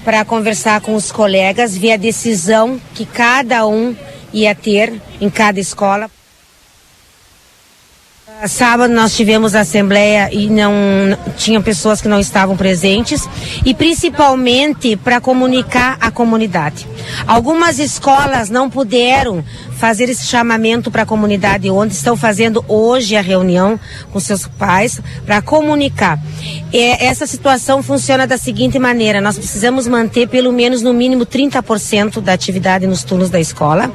[0.04, 3.94] para conversar com os colegas, ver a decisão que cada um
[4.32, 6.10] ia ter em cada escola.
[8.48, 10.72] Sábado nós tivemos a assembleia e não
[11.36, 13.22] tinham pessoas que não estavam presentes
[13.64, 16.86] e principalmente para comunicar à comunidade.
[17.24, 19.44] Algumas escolas não puderam
[19.82, 23.80] fazer esse chamamento para a comunidade onde estão fazendo hoje a reunião
[24.12, 26.20] com seus pais para comunicar.
[26.72, 32.20] É, essa situação funciona da seguinte maneira: nós precisamos manter pelo menos no mínimo 30%
[32.20, 33.92] da atividade nos turnos da escola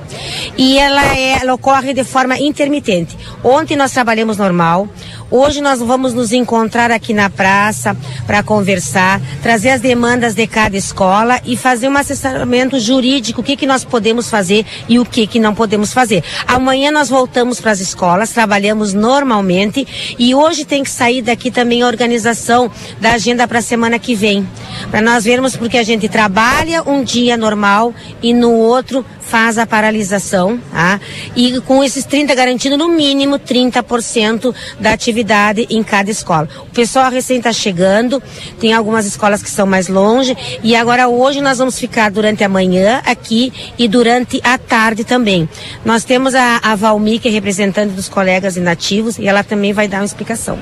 [0.58, 3.18] e ela, é, ela ocorre de forma intermitente.
[3.42, 4.90] Ontem nós trabalhamos normal,
[5.32, 10.76] hoje nós vamos nos encontrar aqui na praça para conversar, trazer as demandas de cada
[10.76, 15.26] escola e fazer um assessoramento jurídico, o que, que nós podemos fazer e o que,
[15.26, 16.24] que não podemos podemos fazer.
[16.48, 21.84] Amanhã nós voltamos para as escolas, trabalhamos normalmente e hoje tem que sair daqui também
[21.84, 24.48] a organização da agenda para a semana que vem.
[24.90, 29.66] Para nós vermos porque a gente trabalha um dia normal e no outro faz a
[29.66, 31.00] paralisação, tá?
[31.36, 36.48] E com esses 30 garantindo no mínimo 30% da atividade em cada escola.
[36.62, 38.22] O pessoal recém está chegando,
[38.60, 42.50] tem algumas escolas que estão mais longe e agora hoje nós vamos ficar durante a
[42.50, 45.48] manhã aqui e durante a tarde também.
[45.84, 49.88] Nós temos a, a Valmi, que é representante dos colegas inativos e ela também vai
[49.88, 50.58] dar uma explicação.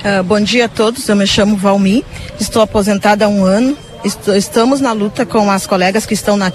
[0.00, 2.04] Uh, bom dia a todos, eu me chamo Valmi,
[2.38, 6.50] estou aposentada há um ano, estamos na luta com as colegas que estão na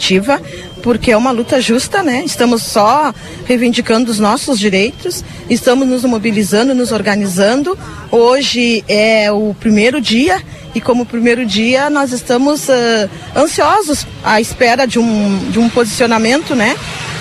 [0.82, 2.24] porque é uma luta justa, né?
[2.26, 3.14] Estamos só
[3.46, 7.78] reivindicando os nossos direitos, estamos nos mobilizando, nos organizando.
[8.12, 10.42] Hoje é o primeiro dia
[10.74, 16.56] e como primeiro dia nós estamos uh, ansiosos à espera de um, de um posicionamento,
[16.56, 16.76] né?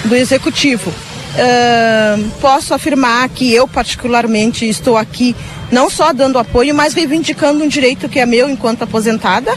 [0.05, 0.91] Do executivo.
[0.91, 5.35] Uh, posso afirmar que eu particularmente estou aqui
[5.73, 9.53] não só dando apoio, mas reivindicando um direito que é meu enquanto aposentada,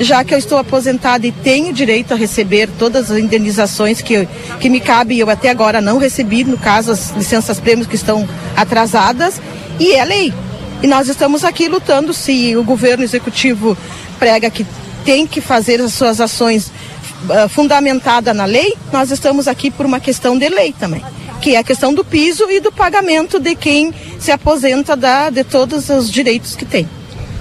[0.00, 4.26] já que eu estou aposentada e tenho direito a receber todas as indenizações que,
[4.58, 8.26] que me cabem, eu até agora não recebi, no caso, as licenças prêmios que estão
[8.56, 9.38] atrasadas,
[9.78, 10.32] e é lei.
[10.82, 13.76] E nós estamos aqui lutando se o governo executivo
[14.18, 14.66] prega que
[15.04, 20.00] tem que fazer as suas ações uh, fundamentada na lei, nós estamos aqui por uma
[20.00, 21.04] questão de lei também,
[21.42, 25.44] que é a questão do piso e do pagamento de quem se aposenta da, de
[25.44, 26.88] todos os direitos que tem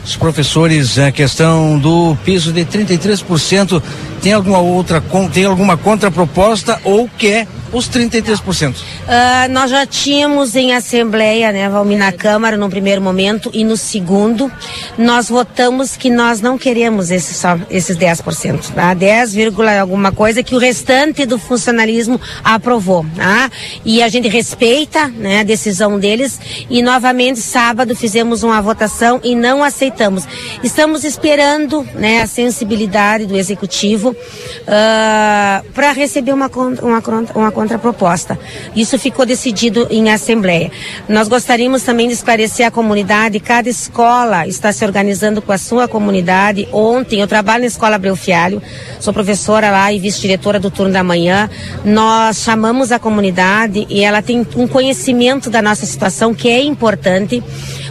[0.10, 3.82] os professores a questão do piso de 33%.
[4.22, 5.04] Tem alguma outra
[5.34, 8.76] tem alguma contraproposta ou quer os 33%?
[8.76, 13.64] Uh, ah, nós já tínhamos em assembleia, né, Valmir, na Câmara no primeiro momento e
[13.64, 14.52] no segundo,
[14.98, 18.94] nós votamos que nós não queremos esse, só, esses 10%, tá?
[18.94, 19.36] 10,
[19.80, 23.50] alguma coisa que o restante do funcionalismo aprovou, tá?
[23.86, 26.40] E a gente respeita, né, a decisão deles
[26.70, 30.24] e novamente sábado fizemos uma votação e não aceitamos.
[30.64, 36.50] Estamos esperando, né, a sensibilidade do executivo uh, para receber uma,
[36.82, 37.04] uma,
[37.36, 38.38] uma contraproposta.
[38.76, 40.72] Isso ficou decidido em assembleia.
[41.08, 45.88] Nós gostaríamos também de esclarecer a comunidade, cada escola está se organizando com a sua
[45.88, 46.68] comunidade.
[46.72, 48.62] Ontem eu trabalho na escola Abreu Fialho,
[49.00, 51.50] sou professora lá e vice-diretora do turno da manhã.
[51.84, 57.44] Nós chamamos a comunidade e ela tem um conhecimento da nossa situação que é importante.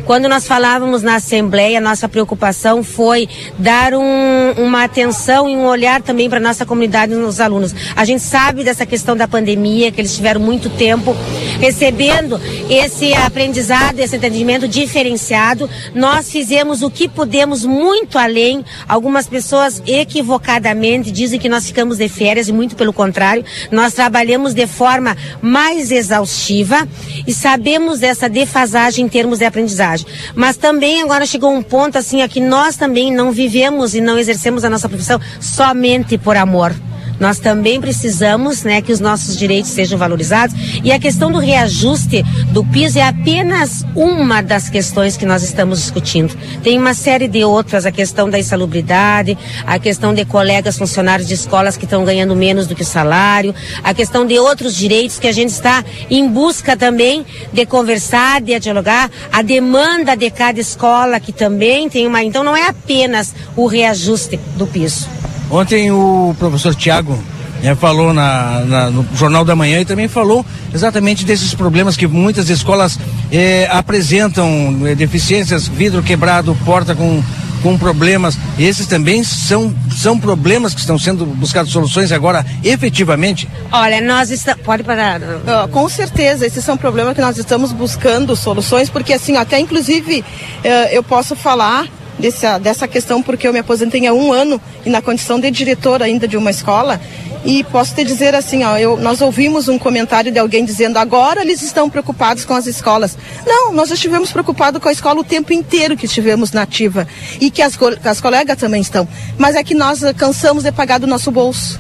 [0.05, 3.29] Quando nós falávamos na Assembleia, nossa preocupação foi
[3.59, 7.75] dar um, uma atenção e um olhar também para nossa comunidade nos alunos.
[7.95, 11.15] A gente sabe dessa questão da pandemia, que eles tiveram muito tempo
[11.61, 12.41] recebendo
[12.71, 15.69] esse aprendizado, esse entendimento diferenciado.
[15.95, 18.65] Nós fizemos o que pudemos muito além.
[18.89, 24.55] Algumas pessoas equivocadamente dizem que nós ficamos de férias e muito pelo contrário, nós trabalhamos
[24.55, 26.89] de forma mais exaustiva
[27.27, 29.45] e sabemos dessa defasagem em termos de
[29.89, 30.07] aprendizagem.
[30.35, 34.19] Mas também agora chegou um ponto assim a que nós também não vivemos e não
[34.19, 36.75] exercemos a nossa profissão somente por amor.
[37.21, 40.55] Nós também precisamos, né, que os nossos direitos sejam valorizados
[40.85, 45.81] e a questão do reajuste do piso é apenas uma das questões que nós estamos
[45.81, 46.37] discutindo.
[46.63, 51.35] Tem uma série de outras, a questão da insalubridade, a questão de colegas funcionários de
[51.35, 55.27] escolas que estão ganhando menos do que o salário, a questão de outros direitos que
[55.27, 61.21] a gente está em busca também de conversar, de dialogar, a demanda de cada escola
[61.21, 65.28] que também tem uma, então não é apenas o reajuste do piso.
[65.51, 67.19] Ontem o professor Tiago
[67.63, 72.07] né, falou na, na, no Jornal da Manhã e também falou exatamente desses problemas que
[72.07, 72.99] muitas escolas
[73.33, 77.23] eh, apresentam, eh, deficiências, vidro quebrado, porta com,
[77.63, 78.39] com problemas.
[78.59, 83.49] Esses também são, são problemas que estão sendo buscados soluções agora efetivamente?
[83.73, 84.63] Olha, nós estamos.
[84.63, 85.21] Pode parar.
[85.21, 90.21] Uh, com certeza, esses são problemas que nós estamos buscando soluções, porque assim, até inclusive
[90.21, 91.87] uh, eu posso falar
[92.19, 96.05] dessa, dessa questão porque eu me aposentei há um ano e na condição de diretora
[96.05, 97.01] ainda de uma escola.
[97.45, 101.41] E posso te dizer assim, ó, eu, nós ouvimos um comentário de alguém dizendo agora
[101.41, 103.17] eles estão preocupados com as escolas.
[103.47, 107.07] Não, nós estivemos preocupados com a escola o tempo inteiro que estivemos na ativa
[107.41, 109.07] e que as, as colegas também estão.
[109.39, 111.79] Mas é que nós cansamos de pagar do nosso bolso.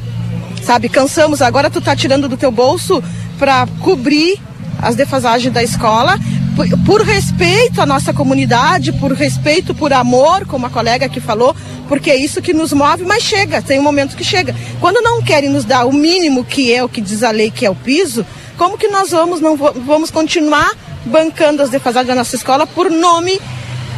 [0.62, 3.02] Sabe, cansamos, agora tu tá tirando do teu bolso
[3.38, 4.40] para cobrir
[4.80, 6.18] as defasagens da escola,
[6.58, 11.54] por, por, respeito à nossa comunidade, por respeito, por amor, como a colega aqui falou,
[11.86, 14.52] porque é isso que nos move, mas chega, tem um momento que chega.
[14.80, 17.64] Quando não querem nos dar o mínimo que é o que diz a lei, que
[17.64, 20.68] é o piso, como que nós vamos, não vamos continuar
[21.04, 23.40] bancando as defasagens da nossa escola por nome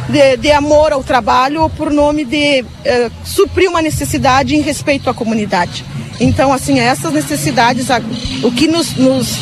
[0.07, 5.09] de, de amor ao trabalho ou por nome de eh, suprir uma necessidade em respeito
[5.09, 5.83] à comunidade?
[6.19, 7.87] Então, assim, essas necessidades,
[8.43, 9.39] o que nos, nos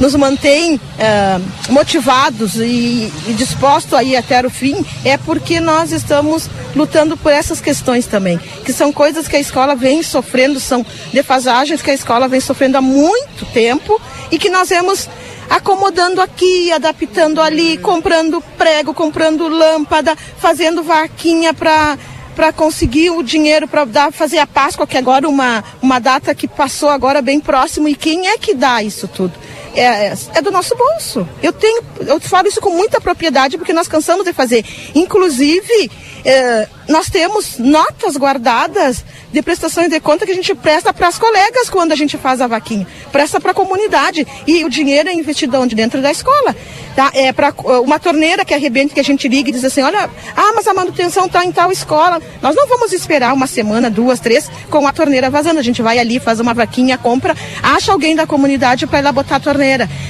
[0.00, 5.92] nos mantém uh, motivados e, e dispostos a ir até o fim é porque nós
[5.92, 10.84] estamos lutando por essas questões também, que são coisas que a escola vem sofrendo, são
[11.12, 15.08] defasagens que a escola vem sofrendo há muito tempo e que nós vemos
[15.48, 21.98] acomodando aqui, adaptando ali, comprando prego, comprando lâmpada, fazendo vaquinha para
[22.34, 26.48] para conseguir o dinheiro para dar fazer a Páscoa, que agora uma uma data que
[26.48, 29.34] passou agora bem próximo e quem é que dá isso tudo?
[29.74, 31.28] É, é do nosso bolso.
[31.42, 34.64] Eu tenho, eu falo isso com muita propriedade porque nós cansamos de fazer.
[34.94, 35.90] Inclusive,
[36.24, 41.18] é, nós temos notas guardadas de prestações de conta que a gente presta para as
[41.18, 45.12] colegas quando a gente faz a vaquinha, presta para a comunidade e o dinheiro é
[45.12, 46.54] investido onde dentro da escola,
[46.94, 47.10] tá?
[47.12, 50.52] É para uma torneira que arrebenta que a gente liga e diz assim, olha, ah,
[50.54, 52.22] mas a manutenção está em tal escola.
[52.40, 55.58] Nós não vamos esperar uma semana, duas, três com a torneira vazando.
[55.58, 59.36] A gente vai ali, faz uma vaquinha, compra, acha alguém da comunidade para lá botar
[59.36, 59.63] a torneira.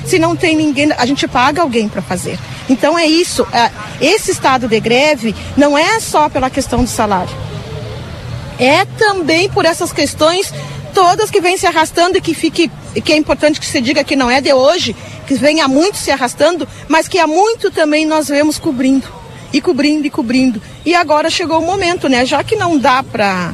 [0.04, 2.38] Se não tem ninguém, a gente paga alguém para fazer.
[2.68, 3.46] Então é isso.
[3.52, 7.34] É, esse estado de greve não é só pela questão do salário.
[8.58, 10.52] É também por essas questões
[10.94, 12.70] todas que vêm se arrastando e que fique
[13.04, 14.94] que é importante que se diga que não é de hoje,
[15.26, 19.08] que vem há muito se arrastando, mas que há muito também nós vemos cobrindo
[19.52, 20.62] e cobrindo e cobrindo.
[20.86, 22.24] E agora chegou o momento, né?
[22.24, 23.52] Já que não dá para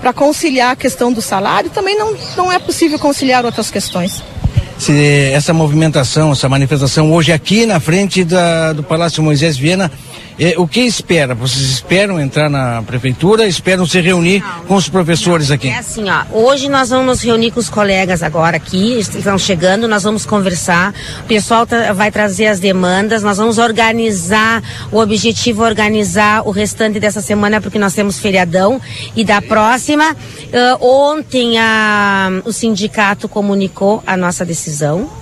[0.00, 4.20] para conciliar a questão do salário, também não, não é possível conciliar outras questões
[4.90, 9.90] essa movimentação, essa manifestação hoje aqui na frente da, do Palácio Moisés Viena
[10.42, 11.34] é, o que espera?
[11.34, 13.46] Vocês esperam entrar na prefeitura?
[13.46, 15.68] Esperam se reunir não, com os professores não, aqui?
[15.68, 16.24] É assim, ó.
[16.32, 20.92] Hoje nós vamos nos reunir com os colegas agora aqui, estão chegando, nós vamos conversar.
[21.20, 26.98] O pessoal vai trazer as demandas, nós vamos organizar, o objetivo é organizar o restante
[26.98, 28.80] dessa semana, porque nós temos feriadão.
[29.14, 35.21] E da próxima, uh, ontem a, o sindicato comunicou a nossa decisão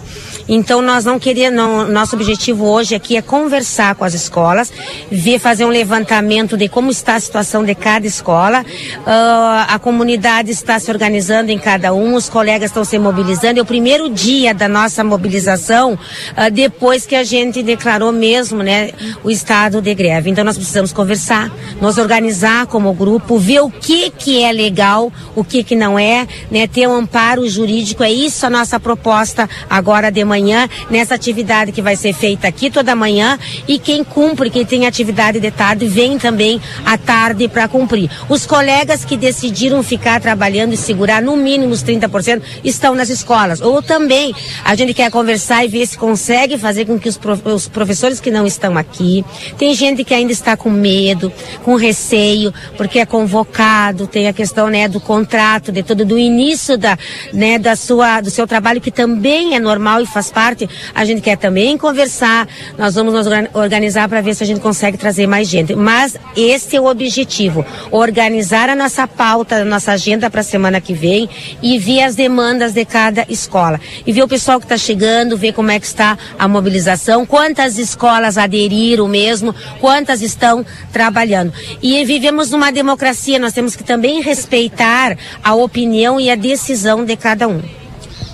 [0.52, 4.72] então nós não queríamos, nosso objetivo hoje aqui é conversar com as escolas,
[5.08, 8.62] ver fazer um levantamento de como está a situação de cada escola.
[8.62, 13.60] Uh, a comunidade está se organizando em cada um, os colegas estão se mobilizando.
[13.60, 18.90] É o primeiro dia da nossa mobilização uh, depois que a gente declarou mesmo, né,
[19.22, 20.30] o estado de greve.
[20.30, 21.48] Então nós precisamos conversar,
[21.80, 26.26] nos organizar como grupo, ver o que que é legal, o que que não é,
[26.50, 28.02] né, ter um amparo jurídico.
[28.02, 32.48] É isso a nossa proposta agora de manhã manhã nessa atividade que vai ser feita
[32.48, 33.38] aqui toda manhã
[33.68, 38.10] e quem cumpre, quem tem atividade de tarde, vem também à tarde para cumprir.
[38.28, 43.60] Os colegas que decidiram ficar trabalhando e segurar no mínimo os 30% estão nas escolas.
[43.60, 44.34] Ou também
[44.64, 48.20] a gente quer conversar e ver se consegue fazer com que os, prof, os professores
[48.20, 49.24] que não estão aqui,
[49.58, 51.32] tem gente que ainda está com medo,
[51.62, 56.78] com receio, porque é convocado, tem a questão né, do contrato, de tudo, do início
[56.78, 56.96] da,
[57.32, 60.68] né, da sua, do seu trabalho, que também é normal e faz parte.
[60.94, 64.96] A gente quer também conversar, nós vamos nos organizar para ver se a gente consegue
[64.96, 65.74] trazer mais gente.
[65.74, 70.80] Mas esse é o objetivo, organizar a nossa pauta, a nossa agenda para a semana
[70.80, 71.28] que vem
[71.62, 73.80] e ver as demandas de cada escola.
[74.06, 77.78] E ver o pessoal que está chegando, ver como é que está a mobilização, quantas
[77.78, 81.52] escolas aderiram mesmo, quantas estão trabalhando.
[81.82, 87.16] E vivemos numa democracia, nós temos que também respeitar a opinião e a decisão de
[87.16, 87.60] cada um.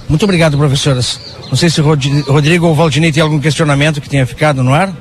[0.09, 1.18] Muito obrigado, professoras.
[1.48, 4.92] Não sei se Rodrigo ou Valdinei tem algum questionamento que tenha ficado no ar.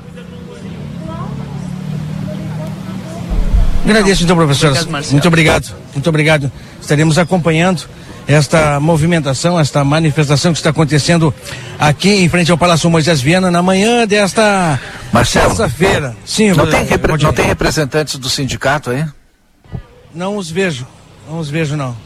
[3.84, 4.82] Agradeço então, professoras.
[4.82, 5.74] Obrigado, Muito obrigado.
[5.94, 6.52] Muito obrigado.
[6.80, 7.84] Estaremos acompanhando
[8.26, 11.32] esta movimentação, esta manifestação que está acontecendo
[11.78, 14.80] aqui em frente ao Palácio Moisés Viana na manhã desta
[15.12, 16.16] terça-feira.
[16.24, 19.04] Sim, não tem, repre não tem representantes do sindicato aí?
[20.12, 20.86] Não os vejo.
[21.28, 21.96] Não os vejo, não.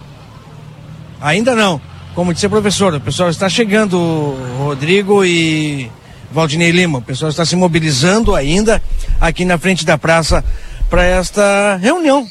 [1.20, 1.80] Ainda não.
[2.15, 5.91] Como disse a professora, o pessoal está chegando, Rodrigo e
[6.33, 6.99] Valdinei Lima.
[6.99, 8.83] O pessoal está se mobilizando ainda
[9.21, 10.45] aqui na frente da praça
[10.89, 12.27] para esta reunião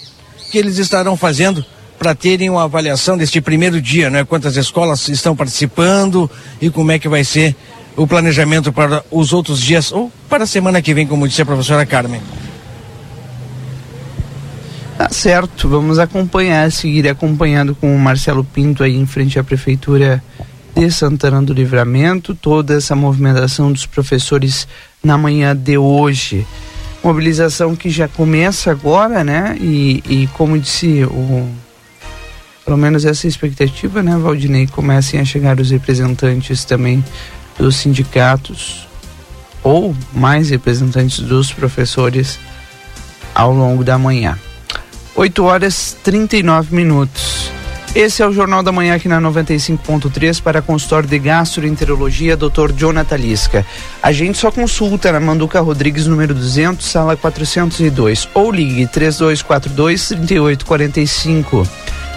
[0.52, 1.64] que eles estarão fazendo
[1.98, 4.24] para terem uma avaliação deste primeiro dia, né?
[4.26, 6.30] Quantas escolas estão participando
[6.62, 7.56] e como é que vai ser
[7.96, 11.46] o planejamento para os outros dias ou para a semana que vem, como disse a
[11.46, 12.22] professora Carmen.
[15.00, 20.22] Tá certo, vamos acompanhar, seguir acompanhando com o Marcelo Pinto aí em frente à prefeitura
[20.76, 24.68] de Santana do Livramento, toda essa movimentação dos professores
[25.02, 26.46] na manhã de hoje
[27.02, 29.56] mobilização que já começa agora, né?
[29.62, 31.50] E, e como disse o
[32.66, 37.02] pelo menos essa expectativa, né, Valdinei, comecem a chegar os representantes também
[37.58, 38.86] dos sindicatos
[39.64, 42.38] ou mais representantes dos professores
[43.34, 44.38] ao longo da manhã.
[45.20, 47.52] 8 horas 39 minutos.
[47.94, 52.72] Esse é o Jornal da Manhã aqui na 95.3 para consultório de gastroenterologia, Dr.
[52.74, 53.66] Jonathan Lisca.
[54.02, 61.68] A gente só consulta na Manduca Rodrigues, número 200, sala 402, ou ligue 3242 3845.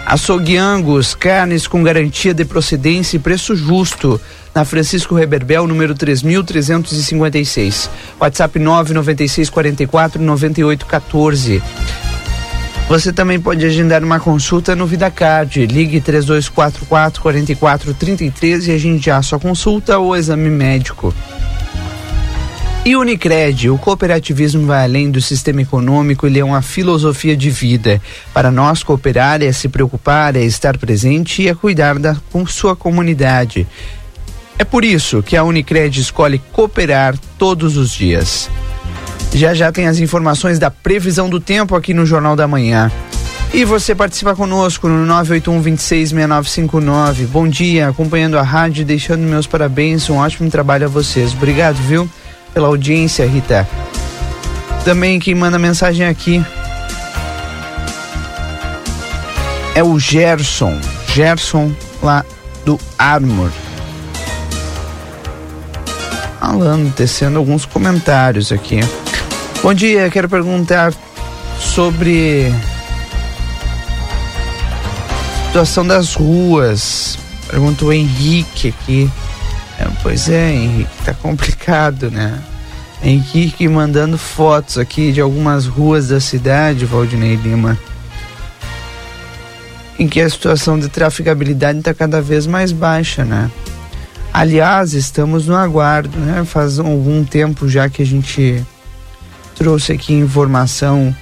[0.07, 4.21] Açougue Angus, carnes com garantia de procedência e preço justo.
[4.55, 7.91] Na Francisco Reberbel, número 3356.
[8.21, 11.61] WhatsApp 996 44 98 14.
[12.89, 15.67] Você também pode agendar uma consulta no VidaCard.
[15.67, 21.15] Ligue 3244 4433 e agendar a sua consulta ou exame médico.
[22.85, 28.03] E Unicred, o cooperativismo vai além do sistema econômico, ele é uma filosofia de vida.
[28.35, 32.75] Para nós, cooperar é se preocupar, é estar presente e é cuidar da com sua
[32.75, 33.69] comunidade.
[34.59, 38.51] É por isso que a Unicred escolhe cooperar todos os dias.
[39.35, 42.91] Já já tem as informações da previsão do tempo aqui no Jornal da Manhã.
[43.53, 47.27] E você participa conosco no 981 266959.
[47.27, 51.33] Bom dia, acompanhando a rádio, deixando meus parabéns, um ótimo trabalho a vocês.
[51.33, 52.09] Obrigado, viu,
[52.55, 53.69] pela audiência, Rita.
[54.85, 56.45] Também quem manda mensagem aqui
[59.75, 60.79] é o Gerson.
[61.09, 61.73] Gerson
[62.03, 62.25] lá
[62.65, 63.51] do Armor
[66.53, 68.81] falando, tecendo alguns comentários aqui.
[69.63, 70.93] Bom dia, quero perguntar
[71.61, 72.53] sobre
[75.41, 77.17] a situação das ruas.
[77.49, 79.09] Pergunta o Henrique aqui.
[79.79, 82.43] É, pois é, Henrique, tá complicado, né?
[83.05, 87.79] Henrique mandando fotos aqui de algumas ruas da cidade, Valdinei Lima,
[89.97, 93.49] em que a situação de trafegabilidade está cada vez mais baixa, né?
[94.35, 96.45] Aliás, estamos no aguardo, né?
[96.45, 98.67] Faz algum tempo já que a gente
[99.63, 101.15] trouxe aqui informação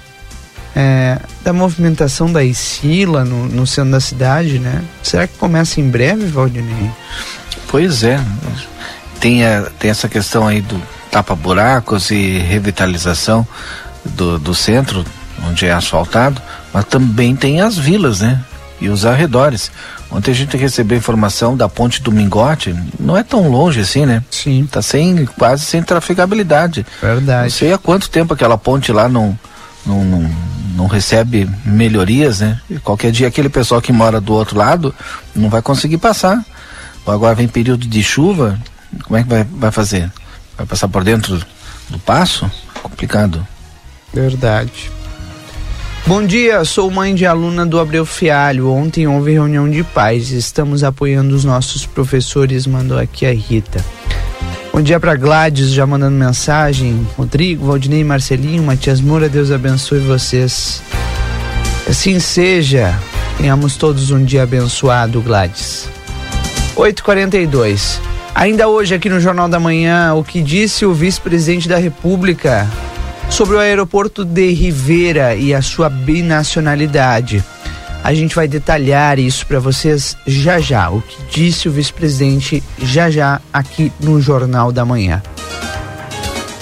[0.75, 4.83] é, da movimentação da Isila no, no, centro da cidade, né?
[5.03, 6.91] Será que começa em breve, Valdinei?
[7.69, 8.19] Pois é.
[9.21, 10.81] Tem, a, tem essa questão aí do
[11.11, 13.47] tapa-buracos e revitalização
[14.07, 15.05] do, do centro,
[15.47, 16.41] onde é asfaltado,
[16.73, 18.43] mas também tem as vilas, né?
[18.81, 19.71] E os arredores.
[20.11, 24.23] Ontem a gente recebeu informação da ponte do Mingote, não é tão longe assim, né?
[24.31, 24.67] Sim.
[24.71, 26.85] Tá sem, quase sem trafegabilidade.
[27.01, 27.43] Verdade.
[27.45, 29.39] Não sei há quanto tempo aquela ponte lá não,
[29.87, 30.31] não, não,
[30.75, 32.61] não recebe melhorias, né?
[32.69, 34.93] E qualquer dia aquele pessoal que mora do outro lado
[35.35, 36.45] não vai conseguir passar.
[37.07, 38.59] Agora vem período de chuva,
[39.05, 40.11] Como é que vai, vai fazer?
[40.57, 41.41] Vai passar por dentro
[41.89, 42.51] do passo?
[42.83, 43.47] Complicado.
[44.13, 44.91] Verdade.
[46.07, 48.71] Bom dia, sou mãe de aluna do Abreu Fialho.
[48.71, 50.31] Ontem houve reunião de pais.
[50.31, 53.85] Estamos apoiando os nossos professores, mandou aqui a Rita.
[54.73, 57.07] Bom dia para Gladys, já mandando mensagem.
[57.17, 60.83] Rodrigo, Valdinei, Marcelinho, Matias Moura, Deus abençoe vocês.
[61.89, 62.99] Assim seja.
[63.37, 65.89] Tenhamos todos um dia abençoado, Gladys.
[66.77, 68.01] 8h42.
[68.35, 72.69] Ainda hoje, aqui no Jornal da Manhã, o que disse o vice-presidente da República
[73.31, 77.43] sobre o aeroporto de Rivera e a sua binacionalidade.
[78.03, 83.11] A gente vai detalhar isso para vocês já já, o que disse o vice-presidente já
[83.11, 85.23] já aqui no Jornal da Manhã.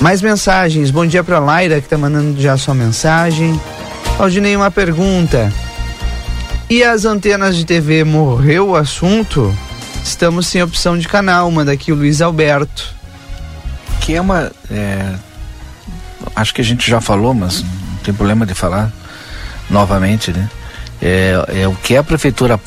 [0.00, 0.90] Mais mensagens.
[0.90, 3.60] Bom dia para Laira que está mandando já sua mensagem.
[4.18, 5.52] Aldinei, uma pergunta.
[6.70, 9.56] E as antenas de TV morreu o assunto?
[10.04, 12.94] Estamos sem opção de canal, manda aqui o Luiz Alberto.
[14.00, 14.52] Que é uma.
[14.70, 15.14] É,
[16.34, 18.92] acho que a gente já falou, mas não tem problema de falar
[19.70, 20.48] novamente, né?
[21.00, 22.60] É, é o que a prefeitura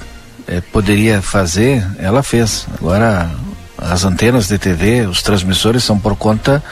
[0.47, 2.67] é, poderia fazer, ela fez.
[2.77, 3.29] Agora,
[3.77, 6.63] as antenas de TV, os transmissores são por conta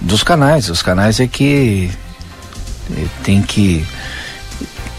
[0.00, 0.68] dos canais.
[0.68, 1.90] Os canais é que
[2.96, 3.86] é, tem que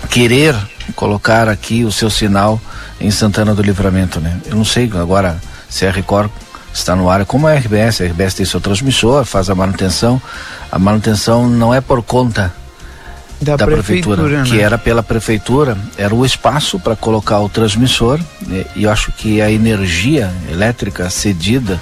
[0.09, 0.55] querer
[0.95, 2.59] colocar aqui o seu sinal
[2.99, 4.39] em Santana do Livramento, né?
[4.45, 6.31] Eu não sei agora se a Record
[6.73, 10.21] está no ar como a RBS, a RBS tem seu transmissor, faz a manutenção.
[10.71, 12.53] A manutenção não é por conta
[13.41, 14.49] da, da prefeitura, prefeitura né?
[14.49, 19.11] que era pela prefeitura, era o espaço para colocar o transmissor e, e eu acho
[19.13, 21.79] que a energia elétrica cedida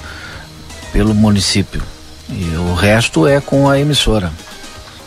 [0.92, 1.82] pelo município
[2.30, 4.32] e o resto é com a emissora.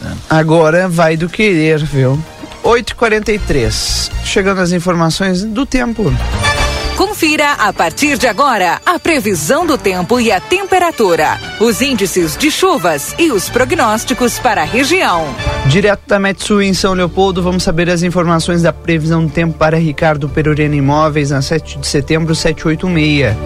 [0.02, 0.16] Né?
[0.30, 2.22] Agora vai do querer, viu?
[2.64, 4.12] 8h43.
[4.24, 6.14] Chegando as informações do tempo.
[7.22, 12.50] Confira a partir de agora a previsão do tempo e a temperatura, os índices de
[12.50, 15.28] chuvas e os prognósticos para a região.
[15.68, 19.78] Direto da Metsu em São Leopoldo, vamos saber as informações da previsão do tempo para
[19.78, 23.38] Ricardo Perurena Imóveis na 7 de setembro 786.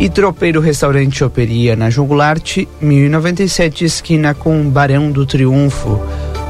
[0.00, 6.02] E Tropeiro Restaurante Choperia na João Goulart, 1097, esquina com Barão do Triunfo.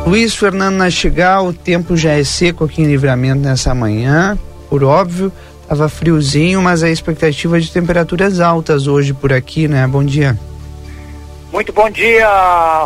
[0.06, 4.38] Luiz Fernando Nastigal, o tempo já é seco aqui em Livramento nessa manhã,
[4.70, 5.30] por óbvio.
[5.70, 9.86] Tava friozinho, mas a expectativa de temperaturas altas hoje por aqui, né?
[9.86, 10.36] Bom dia.
[11.52, 12.28] Muito bom dia,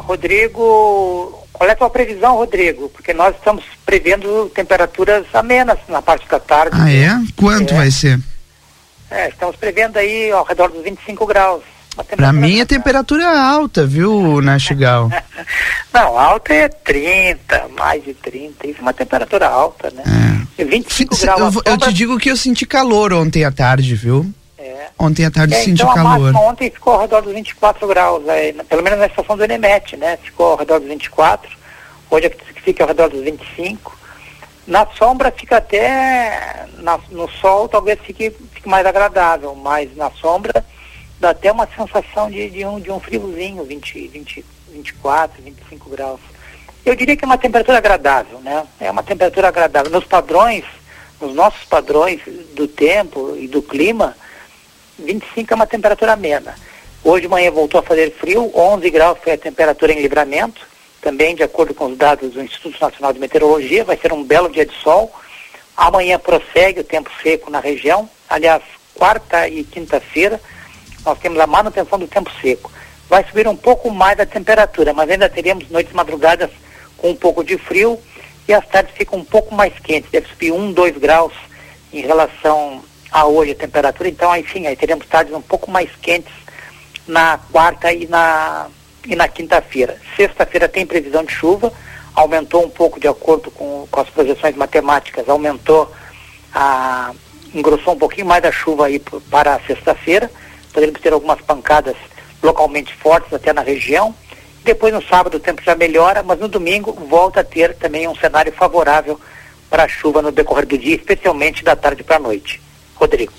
[0.00, 1.46] Rodrigo.
[1.50, 2.90] Qual é a tua previsão, Rodrigo?
[2.90, 6.76] Porque nós estamos prevendo temperaturas amenas na parte da tarde.
[6.78, 7.08] Ah, é?
[7.34, 7.76] Quanto é.
[7.78, 8.20] vai ser?
[9.10, 11.62] É, estamos prevendo aí ao redor dos 25 graus.
[12.16, 15.10] Para mim a temperatura é alta, viu, Nastigal?
[15.92, 20.02] Não, alta é 30, mais de 30, isso é uma temperatura alta, né?
[20.58, 20.64] É.
[20.64, 21.54] 25 F graus.
[21.54, 24.26] Eu, eu, te digo que eu senti calor ontem à tarde, viu?
[24.58, 24.88] É.
[24.98, 26.34] Ontem à tarde é, senti então calor.
[26.36, 30.18] ontem ficou ao redor dos 24 graus, é, pelo menos na estação do Enemete, né?
[30.22, 31.50] Ficou ao redor dos 24,
[32.10, 32.30] hoje
[32.64, 33.96] fica ao redor dos 25.
[34.66, 40.64] Na sombra fica até, na, no sol talvez fique, fique mais agradável, mas na sombra
[41.24, 46.20] dá até uma sensação de, de, um, de um friozinho, 20, 20, 24, 25 graus.
[46.84, 48.66] Eu diria que é uma temperatura agradável, né?
[48.78, 49.90] É uma temperatura agradável.
[49.90, 50.64] Nos padrões,
[51.18, 52.20] nos nossos padrões
[52.54, 54.14] do tempo e do clima,
[54.98, 56.54] 25 é uma temperatura amena.
[57.02, 60.60] Hoje de manhã voltou a fazer frio, 11 graus foi a temperatura em livramento,
[61.00, 64.50] também de acordo com os dados do Instituto Nacional de Meteorologia, vai ser um belo
[64.50, 65.10] dia de sol.
[65.74, 68.62] Amanhã prossegue o tempo seco na região, aliás,
[68.94, 70.40] quarta e quinta-feira,
[71.04, 72.70] nós temos a manutenção do tempo seco.
[73.08, 76.50] Vai subir um pouco mais a temperatura, mas ainda teremos noites madrugadas
[76.96, 77.98] com um pouco de frio
[78.48, 81.32] e as tardes ficam um pouco mais quentes, deve subir 1, um, 2 graus
[81.92, 86.32] em relação a hoje a temperatura, então sim, aí teremos tardes um pouco mais quentes
[87.06, 88.66] na quarta e na,
[89.06, 89.98] e na quinta-feira.
[90.16, 91.72] Sexta-feira tem previsão de chuva,
[92.14, 95.92] aumentou um pouco de acordo com, com as projeções matemáticas, aumentou
[96.52, 97.12] a,
[97.54, 98.98] engrossou um pouquinho mais a chuva aí
[99.30, 100.30] para sexta-feira
[100.74, 101.96] poderemos ter algumas pancadas
[102.42, 104.14] localmente fortes até na região.
[104.64, 108.16] Depois no sábado o tempo já melhora, mas no domingo volta a ter também um
[108.16, 109.18] cenário favorável
[109.70, 112.60] para a chuva no decorrer do dia, especialmente da tarde para a noite.
[112.94, 113.32] Rodrigo.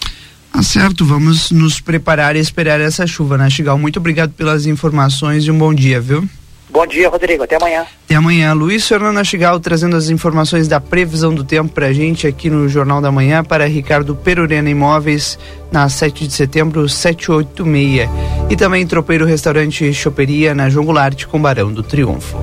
[0.51, 3.77] Tá certo, vamos nos preparar e esperar essa chuva, né, Chigal?
[3.77, 6.27] Muito obrigado pelas informações e um bom dia, viu?
[6.75, 7.41] Bom dia, Rodrigo.
[7.41, 7.85] Até amanhã.
[8.03, 8.51] Até amanhã.
[8.51, 12.67] Luiz Fernando Chigal trazendo as informações da previsão do tempo para a gente aqui no
[12.67, 15.39] Jornal da Manhã para Ricardo Perurena Imóveis
[15.71, 18.09] na 7 de setembro 786
[18.49, 22.37] e também Tropeiro Restaurante Choperia na João Goulart com Barão do Triunfo.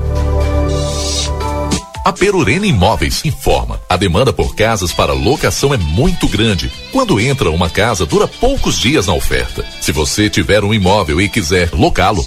[2.04, 6.72] A Perurena Imóveis informa: a demanda por casas para locação é muito grande.
[6.90, 9.64] Quando entra uma casa, dura poucos dias na oferta.
[9.80, 12.26] Se você tiver um imóvel e quiser locá-lo,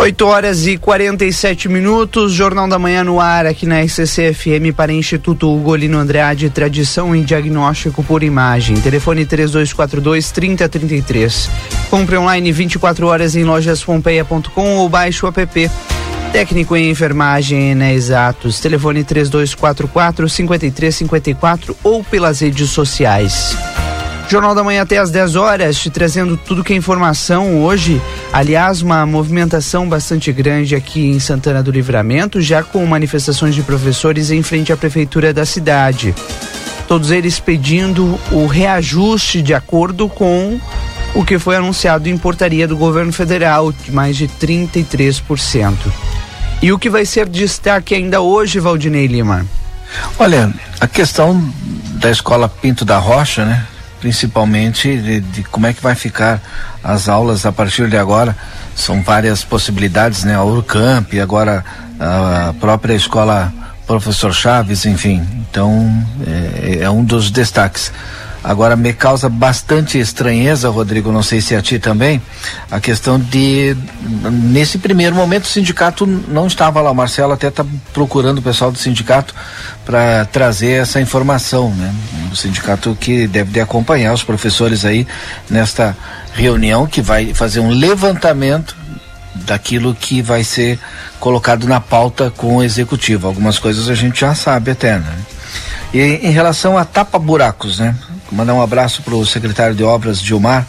[0.00, 5.54] 8 horas e 47 minutos, Jornal da Manhã no ar aqui na RCC-FM para Instituto
[5.54, 8.80] Ugolino Andrade, tradição em diagnóstico por imagem.
[8.80, 11.50] Telefone 3242-3033.
[11.90, 15.70] Compre online 24 horas em lojaspompeia.com ou baixe o app.
[16.32, 18.58] Técnico em enfermagem na Exatos.
[18.58, 23.54] Telefone 3244-5354 ou pelas redes sociais.
[24.30, 28.00] Jornal da Manhã até às 10 horas, te trazendo tudo que é informação hoje.
[28.32, 34.30] Aliás, uma movimentação bastante grande aqui em Santana do Livramento, já com manifestações de professores
[34.30, 36.14] em frente à prefeitura da cidade.
[36.86, 40.60] Todos eles pedindo o reajuste de acordo com
[41.12, 45.74] o que foi anunciado em portaria do governo federal, de mais de 33%.
[46.62, 49.44] E o que vai ser destaque ainda hoje, Valdinei Lima?
[50.20, 51.52] Olha, a questão
[51.94, 53.66] da escola Pinto da Rocha, né?
[54.00, 56.40] Principalmente de, de, como é que vai ficar
[56.82, 58.36] as aulas a partir de agora.
[58.74, 60.34] São várias possibilidades, né?
[60.34, 61.64] A Urcamp, agora
[61.98, 63.52] a própria escola
[63.86, 65.26] Professor Chaves, enfim.
[65.50, 67.92] Então, é, é um dos destaques.
[68.42, 72.22] Agora me causa bastante estranheza, Rodrigo, não sei se a ti também,
[72.70, 73.76] a questão de
[74.30, 78.72] nesse primeiro momento o sindicato não estava lá, o Marcelo até está procurando o pessoal
[78.72, 79.34] do sindicato
[79.84, 81.94] para trazer essa informação, né?
[82.32, 85.06] O sindicato que deve de acompanhar os professores aí
[85.50, 85.94] nesta
[86.32, 88.74] reunião que vai fazer um levantamento
[89.34, 90.78] daquilo que vai ser
[91.18, 93.26] colocado na pauta com o executivo.
[93.26, 95.14] Algumas coisas a gente já sabe até, né?
[95.92, 97.94] E em relação a tapa-buracos, né?
[98.30, 100.66] Mandar um abraço para o secretário de obras, Gilmar.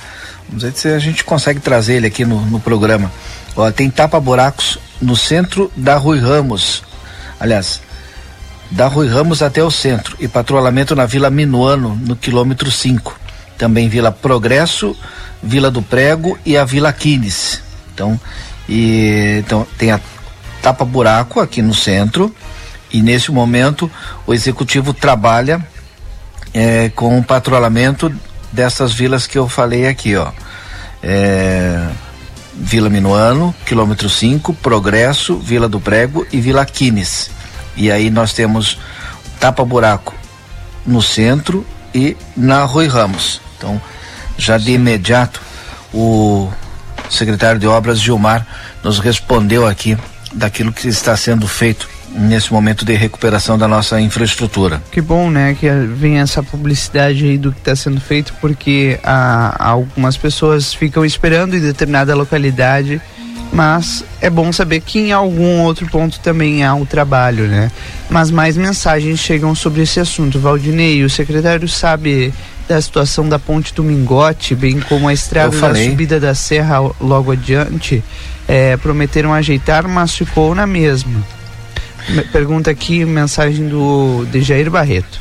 [0.47, 3.12] Vamos ver se a gente consegue trazer ele aqui no, no programa.
[3.55, 6.84] Ó, tem tapa-buracos no centro da Rui Ramos.
[7.39, 7.82] Aliás,
[8.70, 10.16] da Rui Ramos até o centro.
[10.20, 13.20] E patrulhamento na Vila Minuano, no quilômetro 5.
[13.57, 14.95] Também Vila Progresso,
[15.41, 17.62] Vila do Prego e a Vila Quines.
[17.93, 18.20] Então,
[18.68, 19.99] e, então tem a
[20.62, 22.34] tapa-buraco aqui no centro.
[22.91, 23.89] E nesse momento
[24.26, 25.66] o executivo trabalha
[26.53, 28.13] é, com o patrulhamento
[28.51, 30.31] dessas vilas que eu falei aqui, ó.
[31.01, 31.87] É,
[32.53, 37.31] Vila Minuano, quilômetro 5, Progresso, Vila do Prego e Vila Quines.
[37.75, 38.77] E aí nós temos
[39.39, 40.13] Tapa Buraco
[40.85, 43.41] no centro e na Rui Ramos.
[43.57, 43.81] Então,
[44.37, 45.41] já de imediato,
[45.93, 46.51] o
[47.09, 48.45] secretário de Obras, Gilmar,
[48.83, 49.97] nos respondeu aqui
[50.33, 54.82] daquilo que está sendo feito nesse momento de recuperação da nossa infraestrutura.
[54.91, 59.55] Que bom, né, que vem essa publicidade aí do que está sendo feito, porque há,
[59.70, 63.01] algumas pessoas ficam esperando em determinada localidade,
[63.53, 67.70] mas é bom saber que em algum outro ponto também há o trabalho, né?
[68.09, 70.39] Mas mais mensagens chegam sobre esse assunto.
[70.39, 72.34] Valdinei, o secretário sabe
[72.68, 77.32] da situação da ponte do Mingote, bem como a estrada da subida da serra logo
[77.32, 78.01] adiante,
[78.47, 81.40] é, prometeram ajeitar, mas ficou na mesma.
[82.31, 85.19] Pergunta aqui, mensagem do de Jair Barreto.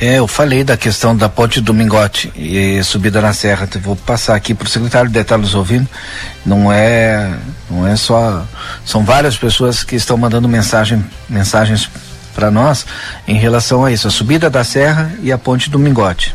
[0.00, 3.68] É, eu falei da questão da ponte do Mingote e subida na serra.
[3.80, 5.88] Vou passar aqui para o secretário de nos ouvindo.
[6.44, 7.32] Não é,
[7.70, 8.44] não é só,
[8.84, 11.88] são várias pessoas que estão mandando mensagem, mensagens
[12.34, 12.84] para nós
[13.28, 16.34] em relação a isso, a subida da serra e a ponte do Mingote.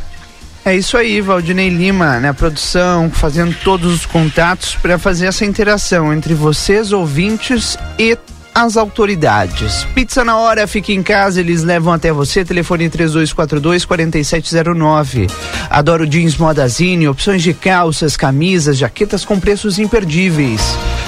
[0.64, 2.30] É isso aí, Valdinei Lima, né?
[2.30, 8.18] A produção, fazendo todos os contatos para fazer essa interação entre vocês, ouvintes, e
[8.58, 9.86] as autoridades.
[9.94, 12.44] Pizza na hora, fique em casa, eles levam até você.
[12.44, 15.28] Telefone 3242 4709.
[15.70, 20.60] Adoro jeans Modazine, opções de calças, camisas, jaquetas com preços imperdíveis.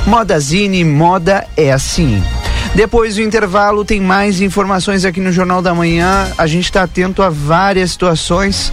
[0.06, 2.22] Modazine, moda é assim.
[2.76, 6.32] Depois do intervalo, tem mais informações aqui no Jornal da Manhã.
[6.38, 8.72] A gente está atento a várias situações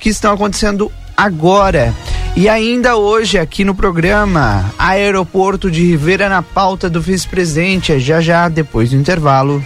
[0.00, 1.94] que estão acontecendo agora.
[2.36, 8.48] E ainda hoje, aqui no programa, Aeroporto de Ribeira na pauta do vice-presidente, já já,
[8.48, 9.64] depois do intervalo.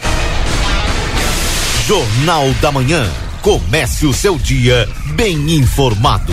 [1.87, 3.11] Jornal da Manhã.
[3.43, 6.33] Comece o seu dia bem informado.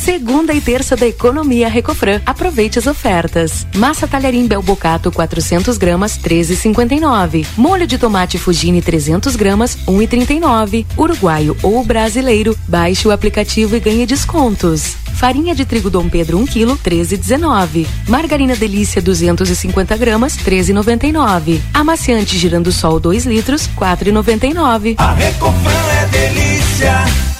[0.00, 2.22] Segunda e terça da economia Recofran.
[2.24, 3.66] Aproveite as ofertas.
[3.76, 7.46] Massa talharim Belbocato 400 gramas 13,59.
[7.54, 10.86] Molho de tomate Fugini 300 gramas 1,39.
[10.96, 12.56] Uruguaio ou brasileiro.
[12.66, 14.96] Baixe o aplicativo e ganhe descontos.
[15.12, 17.86] Farinha de trigo Dom Pedro 1 kg 13,19.
[18.08, 21.60] Margarina Delícia 250 gramas 13,99.
[21.74, 24.94] Amaciante Girando Sol 2 litros 4,99.
[24.96, 27.39] A Recofran é delícia.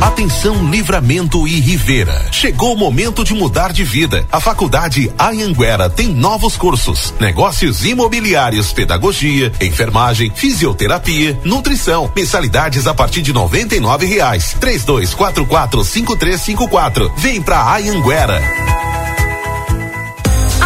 [0.00, 2.26] Atenção Livramento e Rivera.
[2.30, 4.26] Chegou o momento de mudar de vida.
[4.30, 12.10] A Faculdade Anhanguera tem novos cursos: negócios imobiliários, pedagogia, enfermagem, fisioterapia, nutrição.
[12.14, 14.54] Mensalidades a partir de noventa e nove reais.
[14.60, 17.10] Três dois quatro quatro cinco três cinco quatro.
[17.16, 18.40] Vem pra Anhanguera.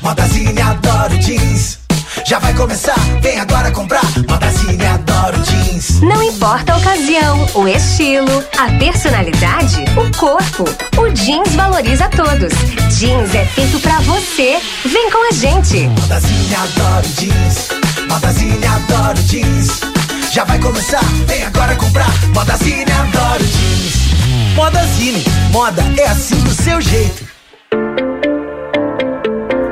[0.00, 1.78] Modazinha adoro jeans.
[2.24, 4.04] Já vai começar, vem agora comprar.
[4.28, 6.00] Modazinha adoro jeans.
[6.00, 10.64] Não importa a ocasião, o estilo, a personalidade, o corpo.
[10.96, 12.52] O jeans valoriza todos.
[12.96, 14.60] Jeans é feito pra você.
[14.84, 15.88] Vem com a gente.
[16.00, 17.68] Modazinha adoro jeans.
[18.08, 19.80] Modazinha adoro jeans.
[20.32, 22.12] Já vai começar, vem agora comprar.
[22.34, 24.08] Modazinha adoro jeans.
[24.54, 27.27] Modazine, moda é assim do seu jeito.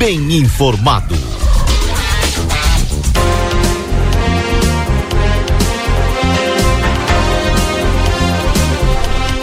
[0.00, 1.14] bem informado.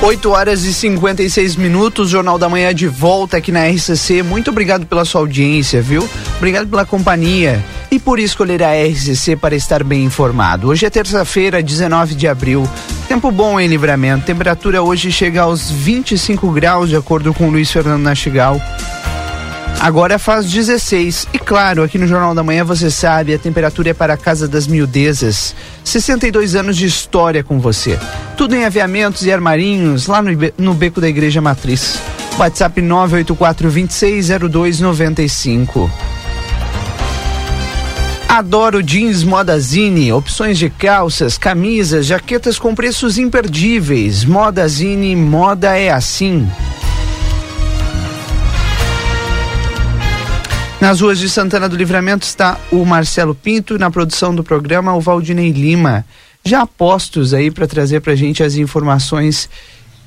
[0.01, 4.23] Oito horas e 56 minutos, Jornal da Manhã de volta aqui na RCC.
[4.23, 6.09] Muito obrigado pela sua audiência, viu?
[6.37, 10.69] Obrigado pela companhia e por escolher a RCC para estar bem informado.
[10.69, 12.67] Hoje é terça-feira, 19 de abril.
[13.07, 14.25] Tempo bom em livramento.
[14.25, 18.59] Temperatura hoje chega aos 25 graus, de acordo com Luiz Fernando Nastigal.
[19.79, 21.27] Agora faz 16.
[21.33, 24.47] E claro, aqui no Jornal da Manhã você sabe, a temperatura é para a Casa
[24.47, 25.53] das Miudezas.
[25.83, 27.99] 62 anos de história com você.
[28.35, 31.99] Tudo em aviamentos e armarinhos, lá no, no Beco da Igreja Matriz.
[32.37, 35.89] WhatsApp 984 260295.
[38.27, 44.25] Adoro jeans Modazine, opções de calças, camisas, jaquetas com preços imperdíveis.
[44.25, 46.45] Modazine, moda é assim.
[50.79, 55.01] Nas ruas de Santana do Livramento está o Marcelo Pinto, na produção do programa o
[55.01, 56.05] Valdinei Lima.
[56.45, 59.49] Já postos aí para trazer para a gente as informações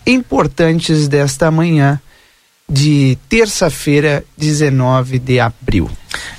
[0.06, 2.00] importantes desta manhã
[2.68, 5.90] de terça-feira, 19 de abril.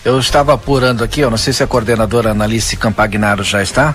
[0.03, 3.93] Eu estava apurando aqui, eu não sei se a coordenadora Analice Campagnaro já está,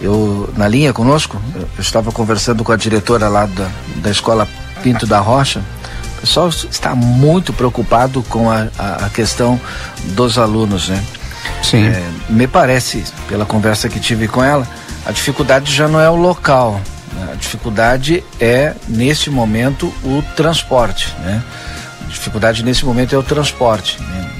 [0.00, 4.48] eu na linha conosco, eu estava conversando com a diretora lá da, da escola
[4.82, 5.62] Pinto da Rocha,
[6.26, 9.60] pessoal está muito preocupado com a, a, a questão
[10.06, 11.02] dos alunos, né?
[11.62, 11.86] Sim.
[11.86, 14.66] É, me parece, pela conversa que tive com ela,
[15.06, 16.80] a dificuldade já não é o local,
[17.12, 17.30] né?
[17.32, 21.40] a dificuldade é, nesse momento, o transporte, né?
[22.04, 24.02] A dificuldade nesse momento é o transporte.
[24.02, 24.30] Né?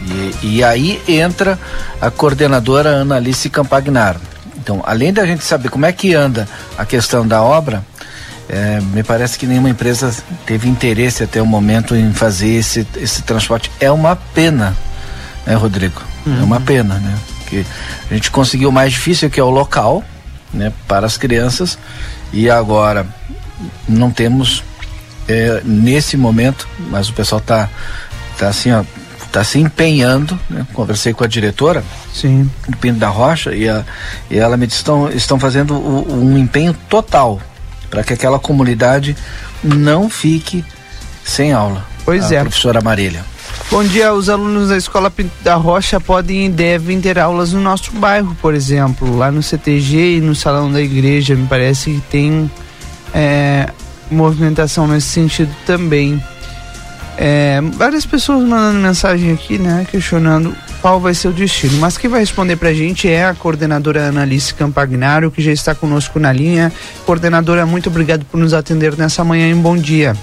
[0.42, 1.58] E, e, aí entra
[2.00, 4.20] a coordenadora Ana Alice Campagnaro.
[4.56, 7.84] Então, além da gente saber como é que anda a questão da obra,
[8.48, 13.22] é, me parece que nenhuma empresa teve interesse até o momento em fazer esse, esse
[13.22, 13.70] transporte.
[13.80, 14.76] É uma pena,
[15.44, 16.00] né, Rodrigo?
[16.24, 16.40] Uhum.
[16.40, 17.14] É uma pena, né?
[17.48, 17.66] Que
[18.10, 20.04] a gente conseguiu o mais difícil, que é o local,
[20.52, 21.78] né, para as crianças,
[22.32, 23.06] e agora
[23.88, 24.62] não temos
[25.28, 27.68] é, nesse momento, mas o pessoal tá,
[28.38, 28.84] tá assim, ó,
[29.32, 30.66] tá se empenhando, né?
[30.72, 32.50] Conversei com a diretora Sim.
[32.68, 33.84] do Pinto da Rocha e, a,
[34.30, 37.40] e ela me disse estão estão fazendo o, um empenho total
[37.90, 39.16] para que aquela comunidade
[39.62, 40.64] não fique
[41.24, 41.84] sem aula.
[42.04, 42.40] Pois é.
[42.40, 43.24] Professora Marília.
[43.70, 47.60] Bom dia, os alunos da Escola Pinto da Rocha podem e devem ter aulas no
[47.60, 52.00] nosso bairro, por exemplo, lá no CTG e no Salão da Igreja, me parece que
[52.02, 52.50] tem
[53.12, 53.68] é,
[54.10, 56.22] movimentação nesse sentido também.
[57.18, 61.78] É, várias pessoas mandando mensagem aqui, né, questionando qual vai ser o destino.
[61.78, 66.18] Mas quem vai responder pra gente é a coordenadora Analice Campagnaro, que já está conosco
[66.18, 66.72] na linha.
[67.04, 70.14] Coordenadora, muito obrigado por nos atender nessa manhã e um bom dia.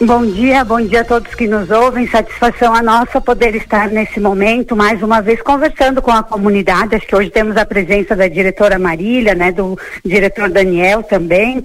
[0.00, 2.08] Bom dia, bom dia a todos que nos ouvem.
[2.08, 6.96] Satisfação a nossa poder estar nesse momento, mais uma vez, conversando com a comunidade.
[6.96, 11.64] Acho que hoje temos a presença da diretora Marília, né, do diretor Daniel também.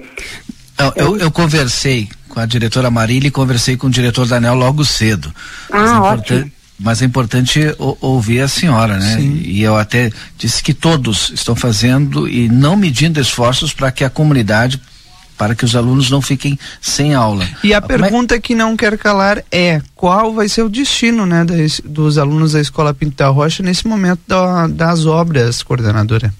[0.77, 2.07] Eu, eu, eu conversei
[2.37, 5.33] com a diretora Marília e conversei com o diretor Daniel logo cedo.
[5.71, 6.51] Ah, ótimo.
[6.79, 9.15] Mas é importante o, ouvir a senhora, né?
[9.17, 9.41] Sim.
[9.43, 14.09] E eu até disse que todos estão fazendo e não medindo esforços para que a
[14.11, 14.79] comunidade,
[15.35, 17.43] para que os alunos não fiquem sem aula.
[17.63, 21.25] E a Como é- pergunta que não quer calar é qual vai ser o destino,
[21.25, 26.31] né, das- dos alunos da Escola Pinto da Rocha nesse momento da- das obras, coordenadora?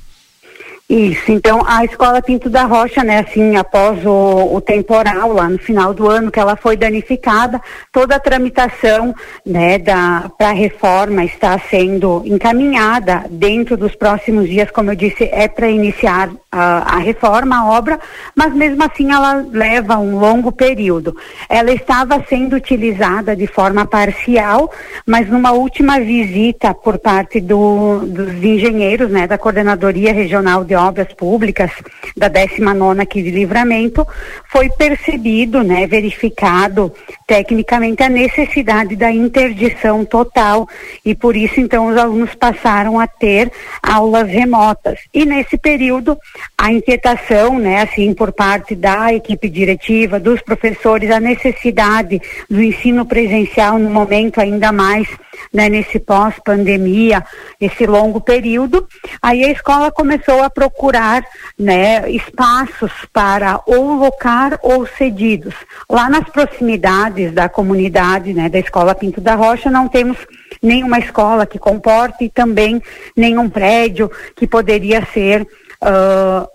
[0.90, 5.58] Isso, então a Escola Pinto da Rocha, né, assim, após o, o temporal lá no
[5.58, 7.60] final do ano que ela foi danificada,
[7.92, 9.14] toda a tramitação,
[9.46, 15.26] né, da para a reforma está sendo encaminhada dentro dos próximos dias, como eu disse,
[15.26, 18.00] é para iniciar a, a reforma, a obra,
[18.34, 21.18] mas mesmo assim ela leva um longo período.
[21.50, 24.72] Ela estava sendo utilizada de forma parcial,
[25.06, 31.12] mas numa última visita por parte do, dos engenheiros, né, da Coordenadoria Regional de Obras
[31.14, 31.72] Públicas
[32.16, 34.06] da 19ª aqui de Livramento,
[34.50, 36.94] foi percebido, né, verificado
[37.28, 40.68] tecnicamente a necessidade da interdição total
[41.04, 43.52] e por isso então os alunos passaram a ter
[43.84, 45.00] aulas remotas.
[45.14, 46.18] E nesse período
[46.60, 53.06] a inquietação, né, assim, por parte da equipe diretiva, dos professores, a necessidade do ensino
[53.06, 55.08] presencial no momento ainda mais,
[55.54, 57.24] né, nesse pós-pandemia,
[57.62, 58.88] esse longo período,
[59.22, 61.24] aí a escola começou a procurar,
[61.60, 65.54] né, espaços para ou locar ou cedidos.
[65.88, 70.18] Lá nas proximidades da comunidade, né, da escola Pinto da Rocha, não temos
[70.62, 72.82] nenhuma escola que comporte e também
[73.16, 75.48] nenhum prédio que poderia ser
[75.82, 76.48] ah,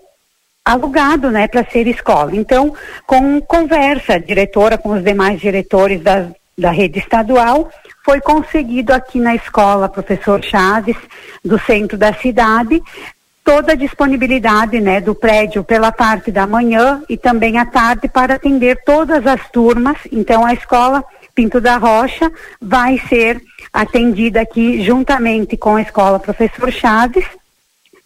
[0.63, 2.35] alugado, né, para ser escola.
[2.35, 2.73] Então,
[3.05, 7.69] com conversa, diretora com os demais diretores da, da rede estadual,
[8.05, 10.97] foi conseguido aqui na escola, professor Chaves,
[11.43, 12.81] do centro da cidade,
[13.43, 18.35] toda a disponibilidade, né, do prédio pela parte da manhã e também à tarde para
[18.35, 19.97] atender todas as turmas.
[20.11, 21.03] Então, a escola
[21.35, 22.31] Pinto da Rocha
[22.61, 23.41] vai ser
[23.73, 27.25] atendida aqui juntamente com a escola Professor Chaves,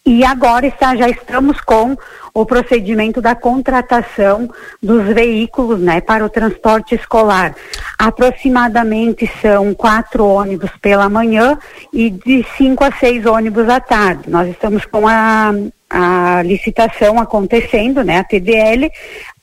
[0.08, 1.94] e agora está, já estamos com
[2.32, 4.48] o procedimento da contratação
[4.82, 7.54] dos veículos, né, para o transporte escolar.
[7.98, 11.58] Aproximadamente são quatro ônibus pela manhã
[11.92, 14.30] e de cinco a seis ônibus à tarde.
[14.30, 15.52] Nós estamos com a
[15.90, 18.90] a licitação acontecendo, né, a TDL.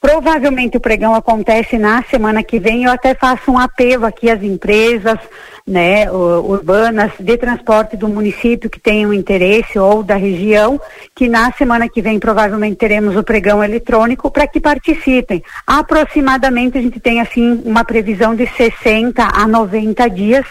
[0.00, 2.84] Provavelmente o pregão acontece na semana que vem.
[2.84, 5.18] Eu até faço um apelo aqui às empresas,
[5.66, 10.80] né, urbanas de transporte do município que tenham interesse ou da região,
[11.14, 15.42] que na semana que vem provavelmente teremos o pregão eletrônico para que participem.
[15.66, 20.46] Aproximadamente a gente tem assim uma previsão de 60 a 90 dias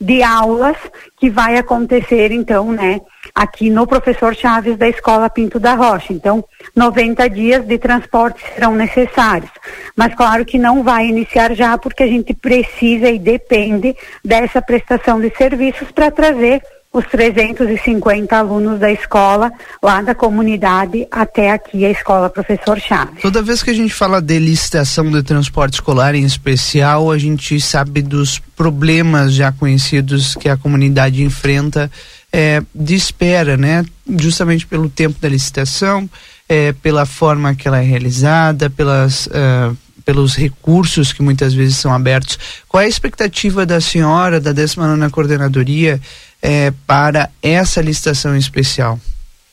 [0.00, 0.76] de aulas
[1.20, 2.98] que vai acontecer então, né,
[3.34, 6.14] aqui no professor Chaves da Escola Pinto da Rocha.
[6.14, 6.42] Então,
[6.74, 9.50] 90 dias de transporte serão necessários.
[9.94, 13.94] Mas claro que não vai iniciar já porque a gente precisa e depende
[14.24, 21.52] dessa prestação de serviços para trazer os 350 alunos da escola, lá da comunidade, até
[21.52, 23.22] aqui a escola Professor Chaves.
[23.22, 27.60] Toda vez que a gente fala de licitação de transporte escolar em especial, a gente
[27.60, 31.88] sabe dos problemas já conhecidos que a comunidade enfrenta
[32.32, 33.84] é, de espera, né?
[34.18, 36.10] Justamente pelo tempo da licitação,
[36.48, 41.92] é, pela forma que ela é realizada, pelas, uh, pelos recursos que muitas vezes são
[41.92, 42.36] abertos.
[42.66, 46.00] Qual é a expectativa da senhora, da 19 Coordenadoria,
[46.42, 48.98] é, para essa licitação especial?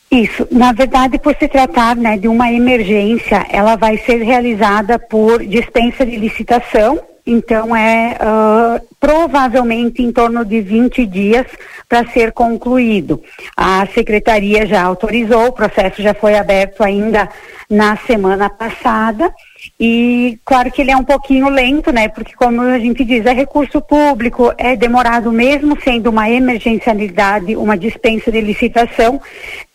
[0.09, 5.45] Isso, na verdade, por se tratar né, de uma emergência, ela vai ser realizada por
[5.45, 11.45] dispensa de licitação, então é uh, provavelmente em torno de 20 dias
[11.89, 13.21] para ser concluído.
[13.55, 17.27] A secretaria já autorizou, o processo já foi aberto ainda
[17.69, 19.33] na semana passada
[19.79, 22.07] e claro que ele é um pouquinho lento, né?
[22.07, 27.77] Porque como a gente diz, é recurso público, é demorado mesmo sendo uma emergencialidade, uma
[27.77, 29.21] dispensa de licitação,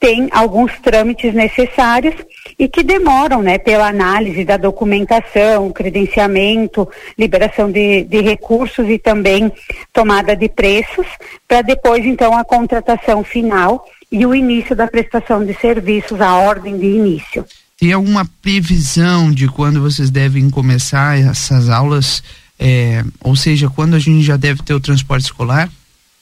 [0.00, 2.16] tem alguns trâmites necessários
[2.58, 3.58] e que demoram, né?
[3.58, 9.52] Pela análise da documentação, credenciamento, liberação de, de recursos e também
[9.92, 11.06] tomada de preços,
[11.46, 16.76] para depois então a contratação final e o início da prestação de serviços, a ordem
[16.76, 17.46] de início.
[17.82, 22.22] Tem alguma previsão de quando vocês devem começar essas aulas?
[22.56, 25.68] É, ou seja, quando a gente já deve ter o transporte escolar?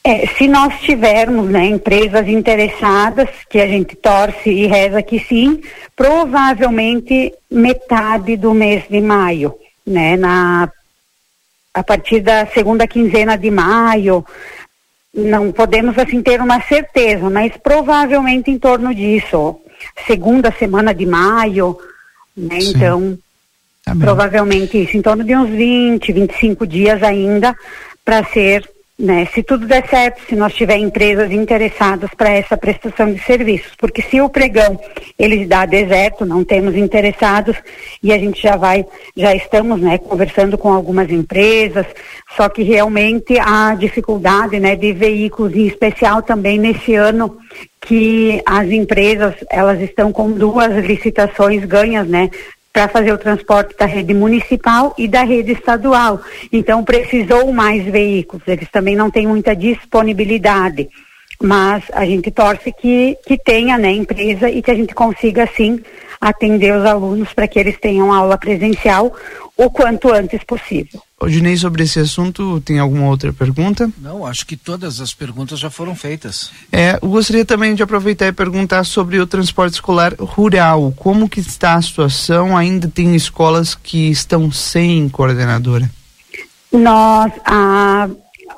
[0.03, 5.61] É, se nós tivermos né, empresas interessadas, que a gente torce e reza que sim,
[5.95, 9.53] provavelmente metade do mês de maio,
[9.85, 10.67] né, na,
[11.75, 14.25] a partir da segunda quinzena de maio,
[15.13, 19.61] não podemos assim ter uma certeza, mas provavelmente em torno disso,
[20.07, 21.77] segunda semana de maio,
[22.35, 22.59] né?
[22.61, 22.69] Sim.
[22.69, 23.19] Então,
[23.83, 27.55] tá provavelmente isso, em torno de uns 20, 25 dias ainda
[28.05, 28.70] para ser
[29.01, 29.27] né?
[29.33, 34.01] Se tudo der certo, se nós tiver empresas interessadas para essa prestação de serviços, porque
[34.01, 34.79] se o pregão
[35.17, 37.57] ele dá deserto, não temos interessados
[38.03, 38.85] e a gente já vai,
[39.17, 41.87] já estamos, né, conversando com algumas empresas,
[42.37, 47.37] só que realmente a dificuldade, né, de veículos em especial também nesse ano
[47.81, 52.29] que as empresas elas estão com duas licitações ganhas, né,
[52.73, 56.21] para fazer o transporte da rede municipal e da rede estadual.
[56.51, 60.89] Então precisou mais veículos, eles também não têm muita disponibilidade.
[61.41, 65.79] Mas a gente torce que, que tenha né, empresa e que a gente consiga, sim,
[66.19, 69.11] atender os alunos para que eles tenham aula presencial
[69.57, 71.01] o quanto antes possível.
[71.21, 73.91] Odinei, sobre esse assunto, tem alguma outra pergunta?
[73.99, 76.51] Não, acho que todas as perguntas já foram feitas.
[76.71, 80.91] É, eu gostaria também de aproveitar e perguntar sobre o transporte escolar rural.
[80.97, 82.57] Como que está a situação?
[82.57, 85.89] Ainda tem escolas que estão sem coordenadora?
[86.71, 88.09] Nós, a,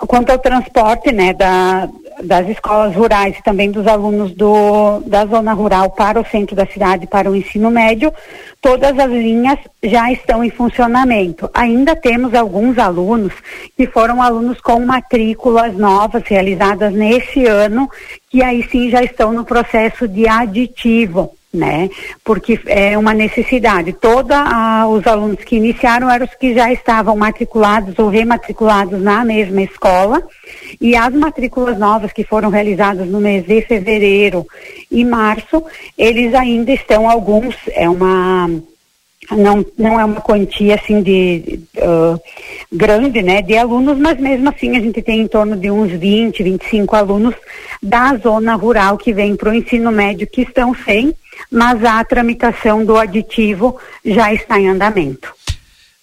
[0.07, 1.90] quanto ao transporte, né, da,
[2.23, 6.65] das escolas rurais e também dos alunos do, da zona rural para o centro da
[6.65, 8.14] cidade, para o ensino médio,
[8.61, 11.49] todas as linhas já estão em funcionamento.
[11.53, 13.34] Ainda temos alguns alunos
[13.76, 17.90] que foram alunos com matrículas novas realizadas nesse ano,
[18.30, 21.89] que aí sim já estão no processo de aditivo né?
[22.23, 23.93] Porque é uma necessidade.
[23.93, 24.35] Todos
[24.89, 30.23] os alunos que iniciaram eram os que já estavam matriculados ou rematriculados na mesma escola
[30.81, 34.45] e as matrículas novas que foram realizadas no mês de fevereiro
[34.89, 35.63] e março,
[35.97, 38.49] eles ainda estão alguns, é uma
[39.35, 42.19] não, não é uma quantia assim de uh,
[42.72, 46.43] grande, né, de alunos, mas mesmo assim a gente tem em torno de uns 20,
[46.43, 47.35] 25 alunos
[47.81, 51.14] da zona rural que vêm para o ensino médio que estão sem
[51.51, 55.34] mas a tramitação do aditivo já está em andamento.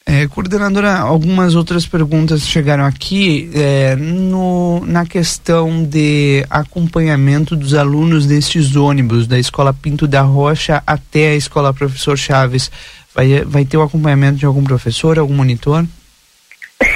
[0.07, 8.27] É, coordenadora, algumas outras perguntas chegaram aqui é, no, na questão de acompanhamento dos alunos
[8.27, 12.71] destes ônibus da Escola Pinto da Rocha até a Escola Professor Chaves.
[13.15, 15.85] Vai, vai ter o acompanhamento de algum professor, algum monitor?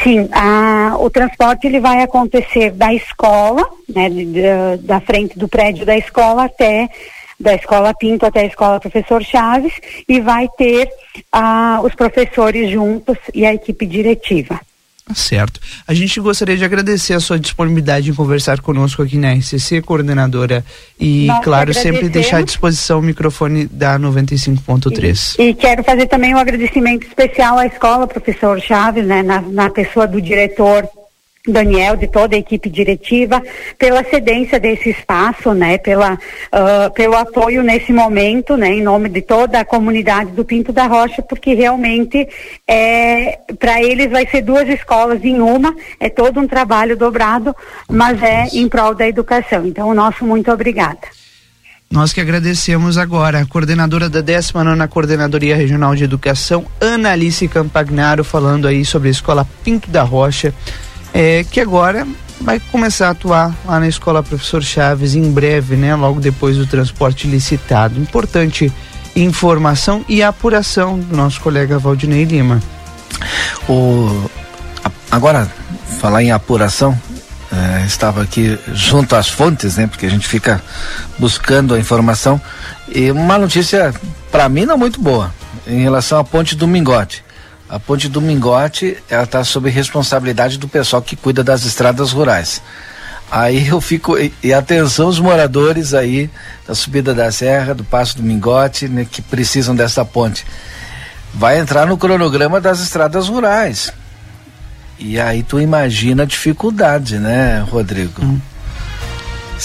[0.03, 5.49] Sim, a, o transporte ele vai acontecer da escola, né, de, de, da frente do
[5.49, 6.89] prédio da escola até
[7.39, 9.73] da escola Pinto até a escola Professor Chaves
[10.09, 10.89] e vai ter
[11.32, 14.61] ah, os professores juntos e a equipe diretiva.
[15.12, 15.60] Certo.
[15.86, 20.64] A gente gostaria de agradecer a sua disponibilidade em conversar conosco aqui na RCC, coordenadora,
[20.98, 25.36] e, Nós claro, sempre deixar à disposição o microfone da 95.3.
[25.39, 30.06] E quero fazer também um agradecimento especial à escola, professor Chaves, né, na, na pessoa
[30.06, 30.89] do diretor
[31.46, 33.42] Daniel, de toda a equipe diretiva,
[33.78, 39.20] pela cedência desse espaço, né, pela, uh, pelo apoio nesse momento, né, em nome de
[39.20, 42.26] toda a comunidade do Pinto da Rocha, porque realmente
[42.66, 47.54] é, para eles vai ser duas escolas em uma, é todo um trabalho dobrado,
[47.90, 49.66] mas é em prol da educação.
[49.66, 51.00] Então, o nosso muito obrigada.
[51.90, 58.24] Nós que agradecemos agora a coordenadora da 19 Coordenadoria Regional de Educação, Ana Alice Campagnaro,
[58.24, 60.54] falando aí sobre a Escola Pinto da Rocha
[61.15, 62.07] é, que agora
[62.41, 65.95] vai começar a atuar lá na Escola Professor Chaves em breve, né?
[65.95, 68.01] Logo depois do transporte licitado.
[68.01, 68.73] Importante
[69.15, 72.61] informação e apuração do nosso colega Valdinei Lima.
[73.69, 74.28] O,
[75.09, 75.49] agora,
[76.01, 77.01] falar em apuração,
[77.53, 79.86] é, estava aqui junto às fontes, né?
[79.86, 80.61] Porque a gente fica
[81.19, 82.41] buscando a informação.
[82.89, 83.95] E uma notícia,
[84.32, 85.32] para mim, não muito boa,
[85.65, 87.23] em relação à ponte do Mingote.
[87.69, 92.62] A ponte do Mingote, ela está sob responsabilidade do pessoal que cuida das estradas rurais.
[93.31, 96.31] Aí eu fico, e, e atenção os moradores aí
[96.66, 100.45] da subida da serra, do Passo do Mingote, né, que precisam dessa ponte.
[101.32, 103.93] Vai entrar no cronograma das estradas rurais.
[104.99, 108.23] E aí tu imagina a dificuldade, né, Rodrigo?
[108.23, 108.41] Hum.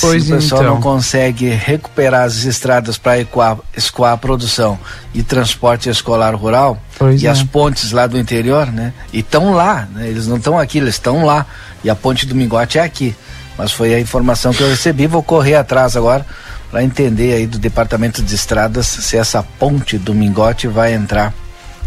[0.01, 0.73] Pois Se o pessoal então.
[0.75, 3.19] não consegue recuperar as estradas para
[3.75, 4.79] escoar a produção
[5.13, 7.29] e transporte escolar rural pois e é.
[7.29, 8.93] as pontes lá do interior, né?
[9.11, 10.07] E estão lá, né?
[10.07, 11.45] eles não estão aqui, eles estão lá.
[11.83, 13.15] E a ponte do Mingote é aqui.
[13.57, 16.25] Mas foi a informação que eu recebi, vou correr atrás agora
[16.71, 21.33] para entender aí do Departamento de Estradas se essa ponte do Mingote vai entrar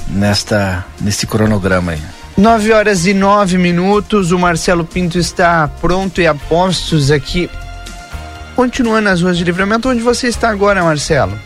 [0.09, 2.01] nesta nesse cronograma aí.
[2.37, 7.49] 9 horas e 9 minutos, o Marcelo Pinto está pronto e a postos aqui
[8.63, 11.37] continuando nas ruas de livramento, onde você está agora, Marcelo?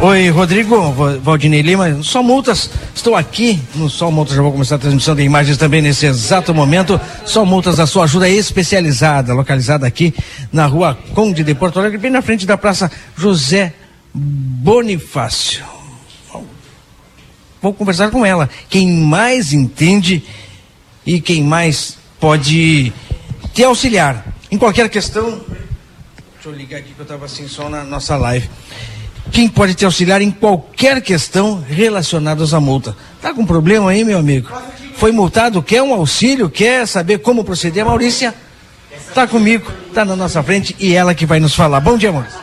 [0.00, 0.90] Oi, Rodrigo,
[1.22, 5.14] Valdinei Lima, só multas, estou aqui no Só Multas, já vou começar a transmissão.
[5.14, 10.12] De imagens também nesse exato momento, Só Multas, a sua ajuda especializada, localizada aqui
[10.52, 13.72] na rua Conde de Porto Alegre, bem na frente da Praça José
[14.12, 15.64] Bonifácio.
[17.62, 20.24] Vou conversar com ela, quem mais entende
[21.06, 22.92] e quem mais pode
[23.54, 25.40] te auxiliar em qualquer questão.
[26.34, 28.48] Deixa eu ligar aqui que eu estava assim só na nossa live.
[29.32, 32.96] Quem pode te auxiliar em qualquer questão relacionada à multa.
[33.20, 34.50] Tá com problema aí, meu amigo?
[34.96, 37.84] Foi multado, quer um auxílio, quer saber como proceder?
[37.84, 38.34] Maurícia
[39.14, 41.80] tá comigo, tá na nossa frente e ela que vai nos falar.
[41.80, 42.38] Bom dia, Maurícia.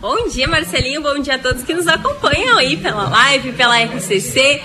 [0.00, 1.00] Bom dia, Marcelinho.
[1.00, 4.60] Bom dia a todos que nos acompanham aí pela live, pela RCC.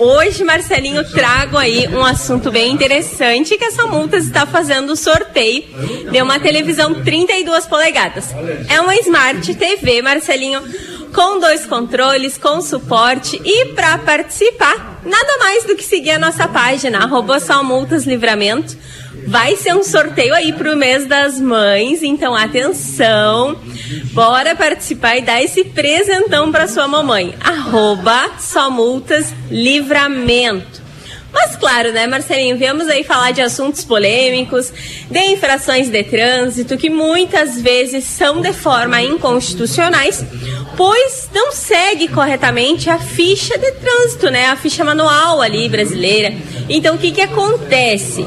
[0.00, 5.62] Hoje, Marcelinho, trago aí um assunto bem interessante que essa multa está fazendo sorteio
[6.10, 8.34] de uma televisão 32 polegadas.
[8.66, 10.62] É uma Smart TV, Marcelinho,
[11.14, 16.48] com dois controles, com suporte e para participar, nada mais do que seguir a nossa
[16.48, 18.78] página, arroba Multas Livramento
[19.26, 23.56] Vai ser um sorteio aí pro mês das mães, então atenção.
[24.12, 27.34] Bora participar e dar esse presentão para sua mamãe.
[27.40, 30.80] Arroba só multas livramento.
[31.32, 34.72] Mas claro, né, Marcelinho, viemos aí falar de assuntos polêmicos,
[35.08, 40.24] de infrações de trânsito, que muitas vezes são de forma inconstitucionais,
[40.76, 46.34] pois não segue corretamente a ficha de trânsito, né, a ficha manual ali brasileira.
[46.68, 48.26] Então, o que que acontece?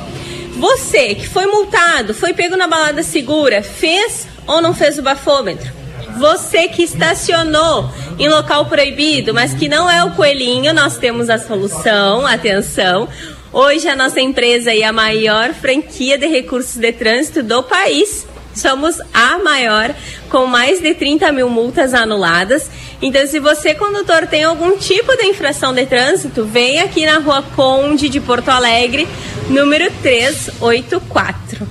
[0.56, 5.72] Você que foi multado, foi pego na balada segura, fez ou não fez o bafômetro?
[6.18, 7.90] Você que estacionou
[8.20, 13.10] em local proibido, mas que não é o coelhinho, nós temos a solução, atenção.
[13.52, 18.28] Hoje a nossa empresa é a maior franquia de recursos de trânsito do país.
[18.54, 19.94] Somos a maior,
[20.30, 22.70] com mais de 30 mil multas anuladas.
[23.06, 27.44] Então, se você, condutor, tem algum tipo de infração de trânsito, vem aqui na rua
[27.54, 29.06] Conde de Porto Alegre,
[29.50, 31.68] número 384.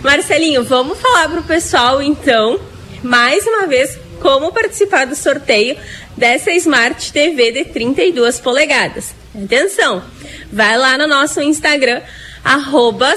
[0.00, 2.60] Marcelinho, vamos falar pro pessoal então,
[3.02, 5.76] mais uma vez, como participar do sorteio
[6.16, 9.12] dessa Smart TV de 32 polegadas.
[9.34, 10.04] Atenção,
[10.52, 12.00] vai lá no nosso Instagram,
[12.44, 13.16] arroba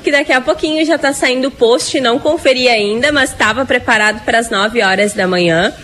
[0.00, 4.24] que daqui a pouquinho já está saindo o post, não conferi ainda, mas estava preparado
[4.24, 5.74] para as 9 horas da manhã.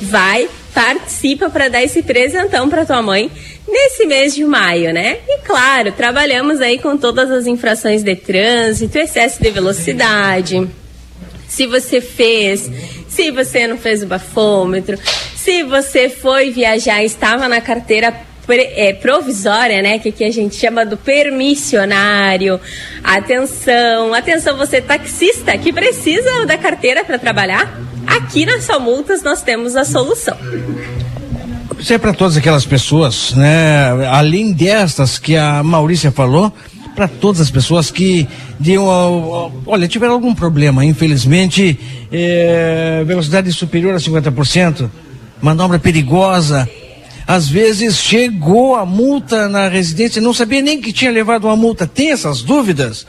[0.00, 3.30] Vai, participa para dar esse presentão para tua mãe
[3.66, 5.18] nesse mês de maio, né?
[5.28, 10.68] E claro, trabalhamos aí com todas as infrações de trânsito, excesso de velocidade.
[11.48, 12.70] Se você fez,
[13.08, 14.98] se você não fez o bafômetro,
[15.36, 19.98] se você foi viajar e estava na carteira é, provisória, né?
[19.98, 22.60] Que aqui a gente chama do permissionário.
[23.02, 27.80] Atenção, atenção, você taxista que precisa da carteira para trabalhar.
[28.06, 30.36] Aqui na Só Multas nós temos a solução.
[31.78, 34.06] Isso é para todas aquelas pessoas, né?
[34.10, 36.52] Além destas que a Maurícia falou,
[36.98, 38.26] para todas as pessoas que
[38.58, 41.78] de, olha, tiveram algum problema, infelizmente,
[42.10, 44.90] é, velocidade superior a 50%,
[45.40, 46.68] manobra perigosa,
[47.28, 51.86] às vezes chegou a multa na residência, não sabia nem que tinha levado uma multa.
[51.86, 53.06] Tem essas dúvidas?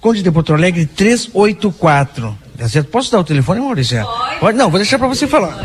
[0.00, 2.36] Conde de Porto Alegre 384.
[2.58, 2.88] Tá certo?
[2.88, 4.02] Posso dar o telefone, Maurício?
[4.02, 4.40] Pode.
[4.40, 5.64] Pode não, vou deixar para você falar.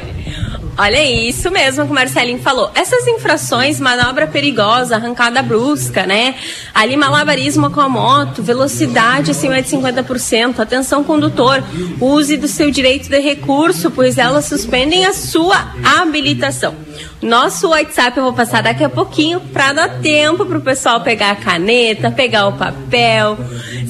[0.77, 2.71] Olha isso mesmo que o Marcelinho falou.
[2.75, 6.35] Essas infrações, manobra perigosa, arrancada brusca, né?
[6.75, 11.63] Ali malabarismo com a moto, velocidade acima de 50%, atenção condutor,
[11.99, 16.75] use do seu direito de recurso, pois elas suspendem a sua habilitação.
[17.23, 21.37] Nosso WhatsApp eu vou passar daqui a pouquinho para dar tempo pro pessoal pegar a
[21.37, 23.37] caneta, pegar o papel.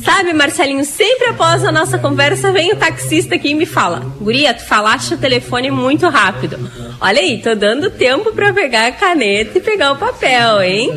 [0.04, 4.54] Sabe, Marcelinho, sempre após a nossa conversa vem o taxista aqui e me fala: Guria,
[4.54, 6.60] tu falaste o telefone muito rápido.
[7.02, 10.92] Olha aí, tô dando tempo para pegar a caneta e pegar o papel, hein?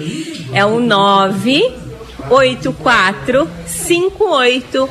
[0.53, 4.91] É o 984 58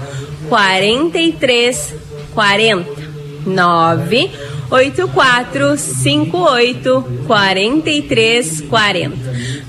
[0.50, 1.94] 43
[2.34, 3.06] 40.
[3.46, 4.32] 9
[4.70, 9.16] 8458 4340.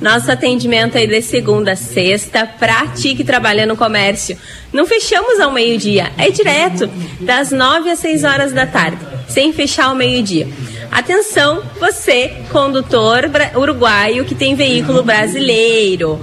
[0.00, 4.36] Nosso atendimento aí de segunda a sexta, pra ti que trabalha no comércio.
[4.72, 6.88] Não fechamos ao meio-dia, é direto,
[7.20, 8.98] das 9 às 6 horas da tarde,
[9.28, 10.48] sem fechar ao meio-dia.
[10.90, 16.20] Atenção, você, condutor uruguaio que tem veículo brasileiro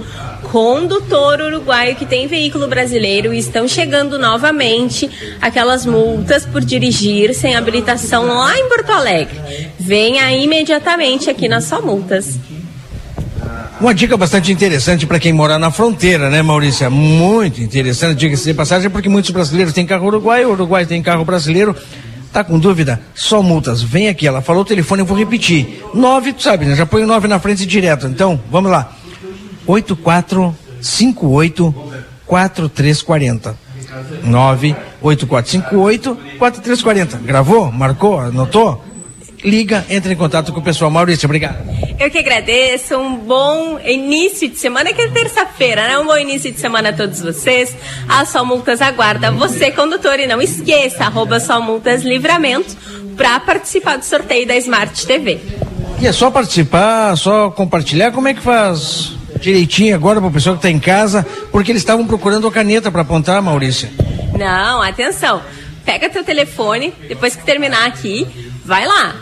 [0.54, 5.10] condutor uruguaio que tem veículo brasileiro e estão chegando novamente
[5.42, 9.36] aquelas multas por dirigir sem habilitação lá em Porto Alegre.
[9.80, 12.38] Venha imediatamente aqui nas só multas.
[13.80, 16.88] Uma dica bastante interessante para quem mora na fronteira, né, Maurícia?
[16.88, 21.24] Muito interessante, diga-se de passagem, porque muitos brasileiros têm carro uruguaio, o Uruguai tem carro
[21.24, 21.74] brasileiro.
[22.32, 23.00] Tá com dúvida?
[23.12, 23.82] Só multas.
[23.82, 24.26] Vem aqui.
[24.26, 25.82] Ela falou o telefone, eu vou repetir.
[25.92, 26.74] Nove, tu sabe, né?
[26.74, 28.06] Já põe o nove na frente direto.
[28.08, 28.92] Então, vamos lá.
[29.66, 31.74] 8458
[32.26, 33.56] 4340.
[34.24, 37.18] 98458 4340.
[37.18, 37.70] Gravou?
[37.70, 38.18] Marcou?
[38.18, 38.82] Anotou?
[39.44, 40.90] Liga, entre em contato com o pessoal.
[40.90, 41.58] Maurício, obrigado.
[42.00, 42.96] Eu que agradeço.
[42.96, 45.98] Um bom início de semana, que é terça-feira, né?
[45.98, 47.76] Um bom início de semana a todos vocês.
[48.08, 52.74] A Só Multas aguarda você, condutor, e não esqueça, arroba Só Multas Livramento,
[53.18, 55.38] para participar do sorteio da Smart TV.
[56.00, 59.12] E é só participar, só compartilhar, como é que faz?
[59.44, 62.90] Direitinho agora para o pessoal que está em casa, porque eles estavam procurando a caneta
[62.90, 63.90] para apontar, Maurícia.
[64.38, 65.42] Não, atenção.
[65.84, 68.26] Pega teu telefone, depois que terminar aqui,
[68.64, 69.16] vai lá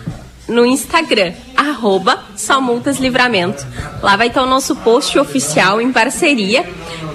[0.47, 3.67] no Instagram, arroba Só Multas Livramento.
[4.01, 6.65] Lá vai estar o nosso post oficial em parceria,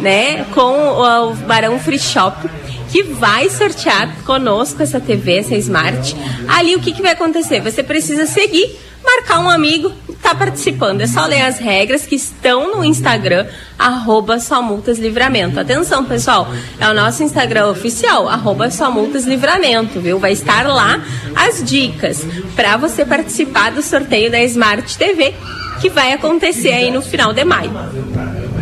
[0.01, 2.49] né, com o, Barão Free Shop
[2.89, 6.15] que vai sortear conosco essa TV, essa Smart.
[6.47, 7.59] Ali o que, que vai acontecer?
[7.59, 9.91] Você precisa seguir marcar um amigo
[10.28, 11.02] está participando.
[11.02, 13.45] É só ler as regras que estão no Instagram,
[13.80, 15.60] arroba Multas Livramento.
[15.60, 16.48] Atenção, pessoal,
[16.80, 20.19] é o nosso Instagram oficial, arroba Multas Livramento, viu?
[20.19, 21.02] Vai estar lá
[21.36, 22.26] as dicas
[22.56, 25.34] para você participar do sorteio da Smart TV,
[25.80, 27.72] que vai acontecer aí no final de maio.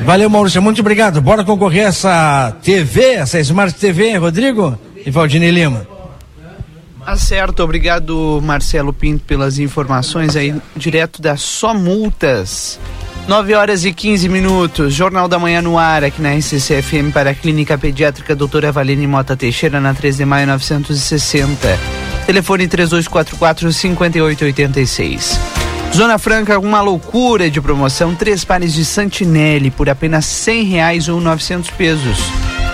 [0.06, 1.20] Valeu, Maurício, muito obrigado.
[1.20, 5.95] Bora concorrer essa TV, essa Smart TV, Rodrigo e Valdine Lima.
[7.06, 12.80] Tá certo, obrigado Marcelo Pinto pelas informações aí direto da Só Multas.
[13.28, 17.36] 9 horas e 15 minutos, Jornal da Manhã no ar, aqui na RCCFM para a
[17.36, 21.80] Clínica Pediátrica Doutora Valine Mota Teixeira, na 3 de maio 960.
[22.26, 25.38] Telefone 3244-5886.
[25.94, 31.22] Zona Franca, uma loucura de promoção, três pares de Santinelli por apenas cem reais ou
[31.22, 32.18] 900 pesos.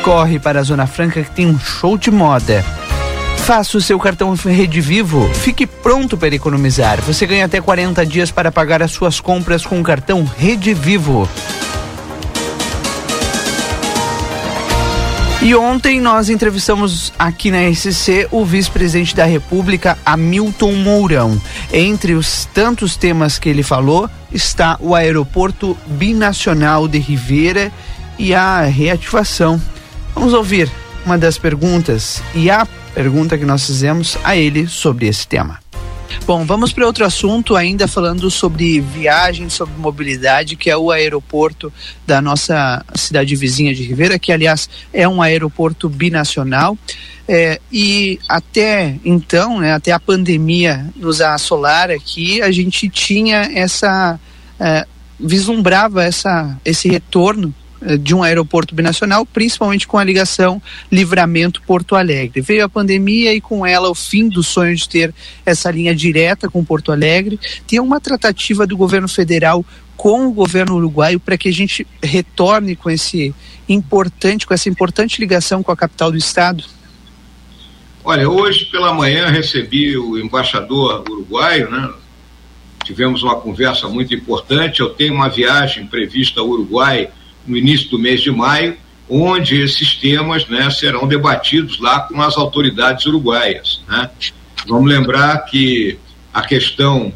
[0.03, 2.64] Corre para a Zona Franca que tem um show de moda.
[3.45, 5.27] Faça o seu cartão Rede Vivo.
[5.34, 7.01] Fique pronto para economizar.
[7.01, 11.27] Você ganha até 40 dias para pagar as suas compras com o cartão Rede Vivo.
[15.41, 21.41] E ontem nós entrevistamos aqui na RCC o vice-presidente da República, Hamilton Mourão.
[21.73, 27.72] Entre os tantos temas que ele falou está o aeroporto binacional de Rivera
[28.19, 29.59] e a reativação.
[30.13, 30.72] Vamos ouvir
[31.03, 35.59] uma das perguntas e a pergunta que nós fizemos a ele sobre esse tema.
[36.26, 41.73] Bom, vamos para outro assunto, ainda falando sobre viagem, sobre mobilidade, que é o aeroporto
[42.05, 46.77] da nossa cidade vizinha de Ribeira, que aliás é um aeroporto binacional.
[47.27, 54.19] É, e até então, né, até a pandemia nos assolar aqui, a gente tinha essa.
[54.59, 54.85] É,
[55.19, 57.53] vislumbrava essa, esse retorno
[57.99, 62.41] de um aeroporto binacional, principalmente com a ligação Livramento-Porto Alegre.
[62.41, 65.14] Veio a pandemia e com ela o fim do sonho de ter
[65.45, 67.40] essa linha direta com Porto Alegre.
[67.68, 69.66] Tem uma tratativa do governo federal
[69.98, 73.34] com o governo uruguaio para que a gente retorne com esse
[73.68, 76.64] importante, com essa importante ligação com a capital do estado?
[78.03, 81.90] Olha, hoje pela manhã recebi o embaixador uruguaio, né?
[82.84, 84.80] Tivemos uma conversa muito importante.
[84.80, 87.10] Eu tenho uma viagem prevista ao Uruguai
[87.45, 88.77] no início do mês de maio,
[89.09, 93.81] onde esses temas né, serão debatidos lá com as autoridades uruguaias.
[93.88, 94.09] Né?
[94.68, 95.97] Vamos lembrar que
[96.34, 97.11] a questão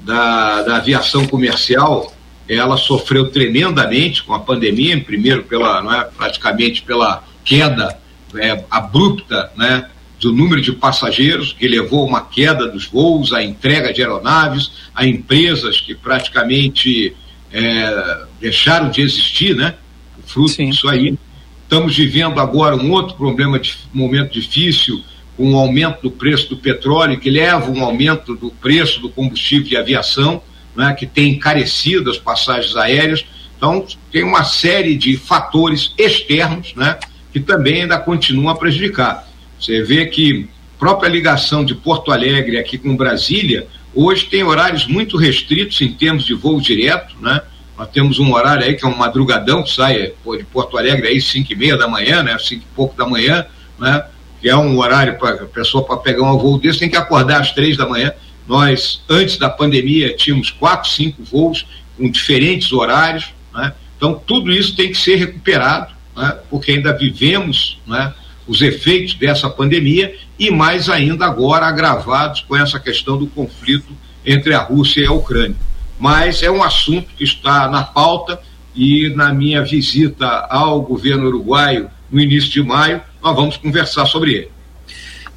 [0.00, 2.12] da, da aviação comercial
[2.48, 7.98] ela sofreu tremendamente com a pandemia, primeiro pela, não é, praticamente pela queda
[8.36, 9.88] é, abrupta né,
[10.20, 15.06] do número de passageiros, que levou uma queda dos voos, a entrega de aeronaves, a
[15.06, 17.14] empresas que praticamente
[17.56, 19.74] é, deixaram de existir, né?
[20.18, 20.68] O fruto Sim.
[20.68, 21.18] disso aí.
[21.62, 25.02] Estamos vivendo agora um outro problema, de momento difícil,
[25.36, 29.66] com o aumento do preço do petróleo, que leva um aumento do preço do combustível
[29.66, 30.42] de aviação,
[30.76, 33.24] né, que tem encarecido as passagens aéreas.
[33.56, 36.98] Então, tem uma série de fatores externos né,
[37.32, 39.26] que também ainda continuam a prejudicar.
[39.58, 40.46] Você vê que
[40.76, 43.66] a própria ligação de Porto Alegre aqui com Brasília
[43.98, 47.40] Hoje tem horários muito restritos em termos de voo direto, né?
[47.78, 51.18] Nós temos um horário aí que é um madrugadão que sai de Porto Alegre aí
[51.18, 52.36] cinco e meia da manhã, né?
[52.38, 53.46] Cinco e pouco da manhã,
[53.78, 54.04] né?
[54.38, 57.40] Que é um horário para a pessoa para pegar um voo desse tem que acordar
[57.40, 58.12] às três da manhã.
[58.46, 61.66] Nós antes da pandemia tínhamos quatro, cinco voos
[61.96, 63.72] com diferentes horários, né?
[63.96, 66.36] Então tudo isso tem que ser recuperado, né?
[66.50, 68.12] Porque ainda vivemos, né?
[68.46, 73.92] os efeitos dessa pandemia e mais ainda agora agravados com essa questão do conflito
[74.24, 75.56] entre a Rússia e a Ucrânia.
[75.98, 78.40] Mas é um assunto que está na pauta
[78.74, 84.34] e na minha visita ao governo uruguaio no início de maio, nós vamos conversar sobre
[84.34, 84.56] ele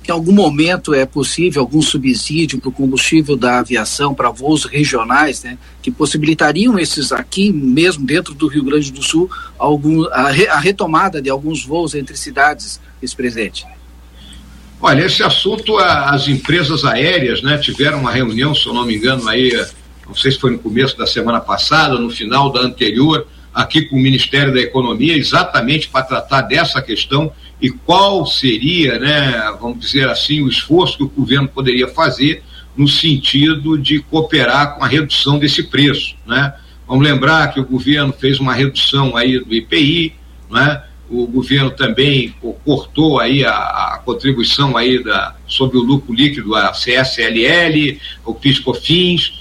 [0.09, 5.43] em algum momento é possível algum subsídio para o combustível da aviação para voos regionais,
[5.43, 10.47] né, que possibilitariam esses aqui, mesmo dentro do Rio Grande do Sul, algum, a, re,
[10.47, 13.65] a retomada de alguns voos entre cidades, esse presente?
[14.81, 19.27] Olha, esse assunto, as empresas aéreas né, tiveram uma reunião, se eu não me engano,
[19.27, 19.51] aí,
[20.07, 23.97] não sei se foi no começo da semana passada, no final da anterior, aqui com
[23.97, 27.31] o Ministério da Economia, exatamente para tratar dessa questão
[27.61, 32.41] e qual seria, né, vamos dizer assim, o esforço que o governo poderia fazer
[32.77, 36.53] no sentido de cooperar com a redução desse preço, né?
[36.87, 40.15] Vamos lembrar que o governo fez uma redução aí do IPI?
[41.09, 46.71] O governo também cortou aí a, a contribuição aí da, sobre o lucro líquido, a
[46.71, 49.33] CSLL, o PIS/COFINS,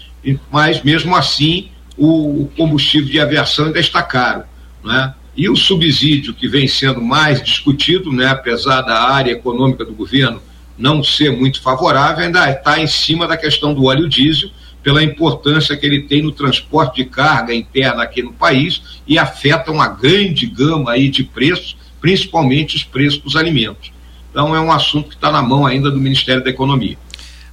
[0.50, 4.44] mas mesmo assim o, o combustível de aviação ainda está caro,
[4.82, 5.14] né?
[5.36, 10.42] E o subsídio que vem sendo mais discutido, né, apesar da área econômica do governo
[10.76, 14.50] não ser muito favorável, ainda está em cima da questão do óleo diesel,
[14.88, 19.70] pela importância que ele tem no transporte de carga interna aqui no país e afeta
[19.70, 23.92] uma grande gama aí de preços, principalmente os preços dos alimentos.
[24.30, 26.96] Então é um assunto que está na mão ainda do Ministério da Economia.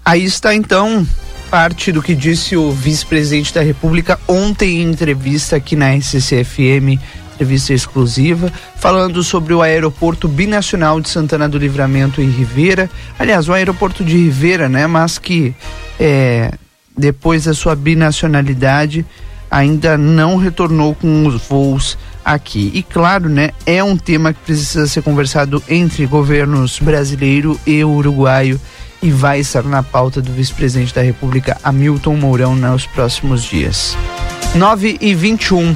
[0.05, 1.05] Aí está então
[1.51, 6.97] parte do que disse o vice-presidente da República ontem em entrevista aqui na SCCFM
[7.33, 12.89] entrevista exclusiva, falando sobre o aeroporto binacional de Santana do Livramento e Rivera.
[13.19, 14.87] Aliás, o aeroporto de Rivera, né?
[14.87, 15.53] Mas que
[15.99, 16.53] é,
[16.97, 19.05] depois da sua binacionalidade
[19.49, 22.71] ainda não retornou com os voos aqui.
[22.73, 28.59] E claro, né, é um tema que precisa ser conversado entre governos brasileiro e uruguaio
[29.01, 33.95] e vai estar na pauta do vice-presidente da República, Hamilton Mourão, nos próximos dias.
[34.55, 35.75] 9 e 21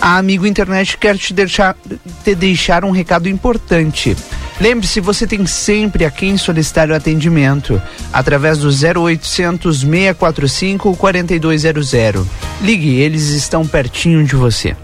[0.00, 1.76] a Amigo Internet quer te deixar,
[2.22, 4.16] te deixar um recado importante.
[4.60, 7.80] Lembre-se, você tem sempre a quem solicitar o atendimento
[8.12, 11.92] através do 0800 645 4200.
[12.60, 14.76] Ligue, eles estão pertinho de você.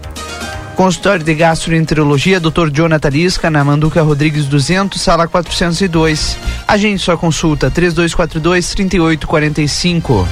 [0.75, 2.69] Consultório de Gastroenterologia, Dr.
[2.69, 6.37] Jonathan Lisca, na Manduca Rodrigues 200, sala 402.
[6.67, 10.27] Agende sua consulta 3242-3845.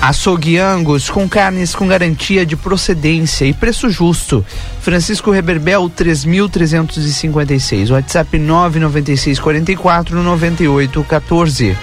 [0.00, 4.46] Açougue Angus, com carnes com garantia de procedência e preço justo.
[4.80, 7.90] Francisco Reberbel 3356.
[7.90, 11.76] WhatsApp 996 44 98 14.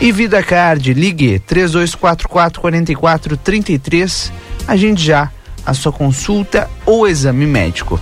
[0.00, 4.32] E Vida Card, ligue 3244 4433.
[4.66, 5.30] Agende já
[5.64, 8.00] a sua consulta ou exame médico.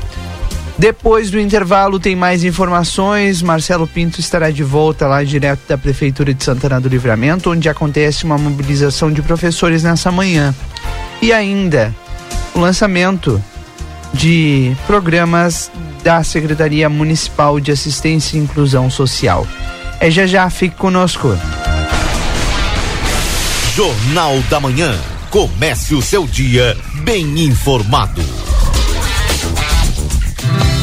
[0.79, 3.43] Depois do intervalo tem mais informações.
[3.43, 8.25] Marcelo Pinto estará de volta lá direto da Prefeitura de Santana do Livramento, onde acontece
[8.25, 10.55] uma mobilização de professores nessa manhã.
[11.21, 11.95] E ainda
[12.55, 13.43] o lançamento
[14.13, 15.71] de programas
[16.05, 19.47] da Secretaria Municipal de Assistência e Inclusão Social.
[19.99, 21.37] É já já, fique conosco.
[23.75, 24.95] Jornal da Manhã.
[25.31, 28.46] Comece o seu dia bem informado.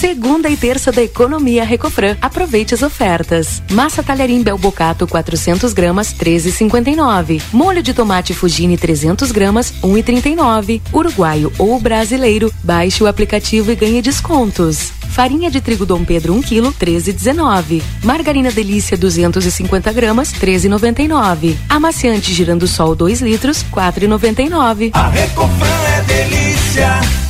[0.00, 2.16] Segunda e terça da economia Recofran.
[2.22, 3.62] Aproveite as ofertas.
[3.70, 7.42] Massa talharim Belbocato 400 gramas 13,59.
[7.52, 10.80] Molho de tomate Fugini 300 gramas 1,39.
[10.90, 12.50] Uruguaio ou brasileiro.
[12.64, 14.90] Baixe o aplicativo e ganhe descontos.
[15.10, 17.82] Farinha de trigo Dom Pedro 1 kg 13,19.
[18.02, 21.56] Margarina Delícia 250 gramas 13,99.
[21.68, 24.92] Amaciante Girando Sol 2 litros 4,99.
[24.94, 25.68] A Recofran
[25.98, 27.29] é delícia.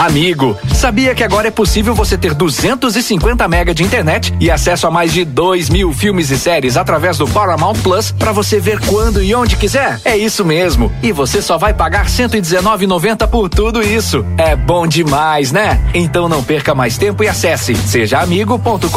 [0.00, 4.90] Amigo, sabia que agora é possível você ter 250 mega de internet e acesso a
[4.90, 9.22] mais de 2 mil filmes e séries através do Paramount Plus para você ver quando
[9.22, 10.00] e onde quiser?
[10.02, 10.90] É isso mesmo.
[11.02, 14.24] E você só vai pagar 119,90 por tudo isso.
[14.38, 15.78] É bom demais, né?
[15.92, 18.88] Então não perca mais tempo e acesse sejaamigo.com.br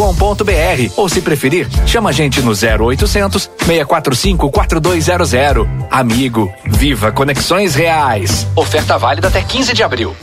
[0.95, 5.67] ou se preferir, chama a gente no 0800 645 4200.
[5.91, 8.47] Amigo, viva conexões reais.
[8.55, 10.15] Oferta válida até 15 de abril.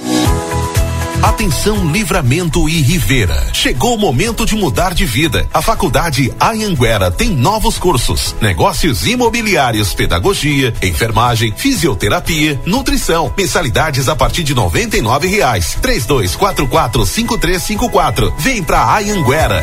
[1.23, 3.51] Atenção Livramento e Rivera.
[3.53, 5.47] Chegou o momento de mudar de vida.
[5.53, 13.33] A Faculdade Anhanguera tem novos cursos: negócios imobiliários, pedagogia, enfermagem, fisioterapia, nutrição.
[13.37, 15.77] Mensalidades a partir de noventa e nove reais.
[15.83, 18.33] Três dois quatro quatro cinco três cinco quatro.
[18.39, 19.63] Vem pra Anhanguera.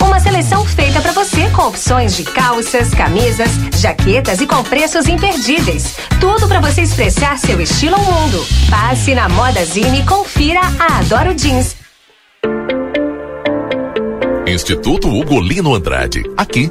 [0.00, 5.96] Uma seleção feita para você com opções de calças, camisas, jaquetas e com preços imperdíveis.
[6.20, 8.46] Tudo para você expressar seu estilo ao mundo.
[8.70, 11.76] Passe na Moda Zine e confira a Adoro Jeans.
[14.46, 16.22] Instituto Ugolino Andrade.
[16.36, 16.70] Aqui,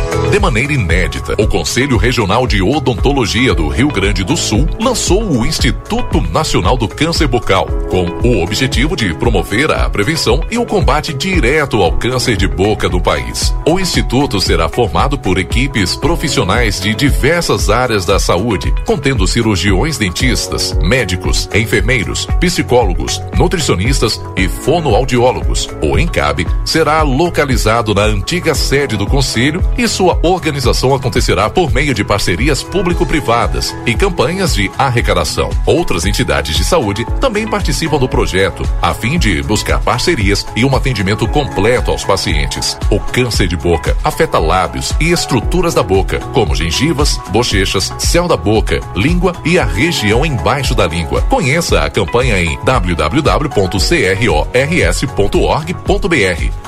[0.31, 5.45] De maneira inédita, o Conselho Regional de Odontologia do Rio Grande do Sul lançou o
[5.45, 11.13] Instituto Nacional do Câncer Bucal, com o objetivo de promover a prevenção e o combate
[11.13, 13.53] direto ao câncer de boca do país.
[13.67, 20.73] O instituto será formado por equipes profissionais de diversas áreas da saúde, contendo cirurgiões dentistas,
[20.81, 25.67] médicos, enfermeiros, psicólogos, nutricionistas e fonoaudiólogos.
[25.81, 31.93] O ENCAB será localizado na antiga sede do Conselho e sua organização acontecerá por meio
[31.93, 35.51] de parcerias público-privadas e campanhas de arrecadação.
[35.63, 40.75] Outras entidades de saúde também participam do projeto, a fim de buscar parcerias e um
[40.75, 42.75] atendimento completo aos pacientes.
[42.89, 48.35] O câncer de boca afeta lábios e estruturas da boca, como gengivas, bochechas, céu da
[48.35, 51.21] boca, língua e a região embaixo da língua.
[51.29, 53.51] Conheça a campanha em www.crors.org.br.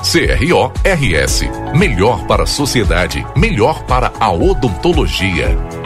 [0.04, 1.42] CRORS.
[1.74, 5.83] Melhor para a sociedade melhor para a odontologia.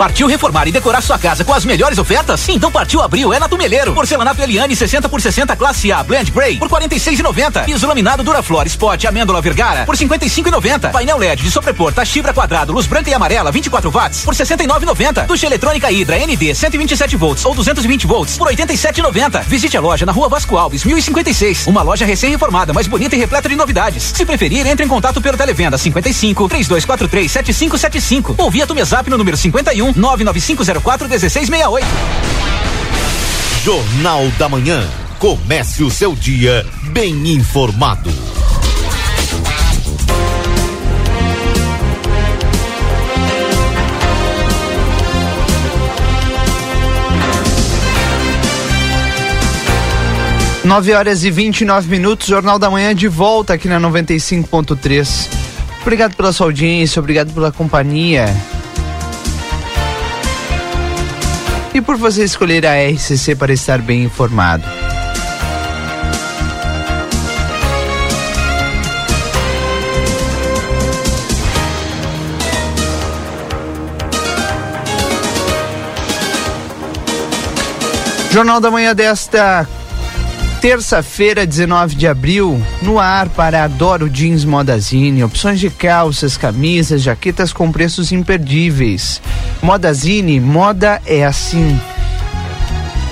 [0.00, 2.48] Partiu reformar e decorar sua casa com as melhores ofertas?
[2.48, 3.92] Então partiu abril é na Tumeleiro.
[3.92, 7.66] Porcelanato Eliane 60 por 60 classe A Blend Grey por 46,90.
[7.66, 10.90] Piso laminado Duraflor Spot Amêndola Vergara por 55,90.
[10.90, 15.26] Painel LED de sobrepor Tachibra quadrado luz branca e amarela 24 watts por 69,90.
[15.26, 19.42] Ducha eletrônica Hidra ND 127 volts ou 220 volts por 87,90.
[19.42, 21.66] Visite a loja na Rua Vasco Alves 1056.
[21.66, 24.02] Uma loja recém-reformada, mais bonita e repleta de novidades.
[24.02, 29.36] Se preferir, entre em contato pelo televenda 55 3243 7575 ou via Tumezap no número
[29.36, 31.86] 51 99504 1668.
[33.64, 34.88] Jornal da Manhã.
[35.18, 38.10] Comece o seu dia bem informado.
[50.64, 55.28] Nove horas e 29 minutos, Jornal da Manhã de volta aqui na 95.3.
[55.82, 58.32] Obrigado pela sua audiência, obrigado pela companhia.
[61.74, 64.64] E por você escolher a RCC para estar bem informado.
[78.32, 79.66] Jornal da Manhã desta
[80.60, 87.50] terça-feira, 19 de abril, no ar para Adoro Jeans Modazine, opções de calças, camisas, jaquetas
[87.50, 89.22] com preços imperdíveis.
[89.62, 91.80] Modazine, moda é assim.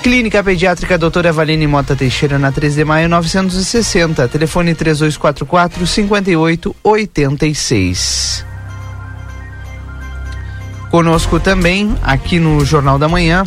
[0.02, 4.28] Clínica Pediátrica Doutora Valine Mota Teixeira, na 3 de maio 960.
[4.28, 8.44] Telefone 3244 5886.
[10.90, 13.44] Conosco também, aqui no Jornal da Manhã,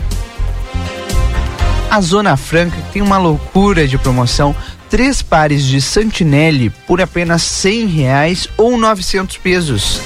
[1.92, 4.56] a Zona Franca tem uma loucura de promoção.
[4.90, 10.00] Três pares de Santinelli por apenas cem reais ou novecentos pesos.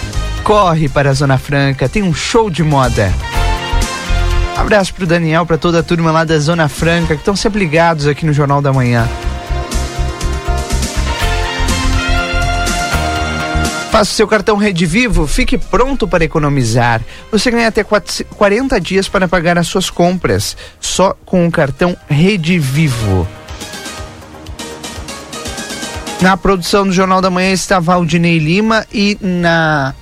[0.44, 3.14] Corre para a Zona Franca, tem um show de moda.
[4.58, 8.08] Abraço pro Daniel, para toda a turma lá da Zona Franca que estão sempre ligados
[8.08, 9.08] aqui no Jornal da Manhã.
[13.96, 17.02] Faça seu cartão Rede Vivo, fique pronto para economizar.
[17.32, 22.60] Você ganha até 40 dias para pagar as suas compras, só com o cartão Rede
[22.60, 23.26] Vivo.
[26.20, 29.96] Na produção do Jornal da Manhã está Valdinei Lima e na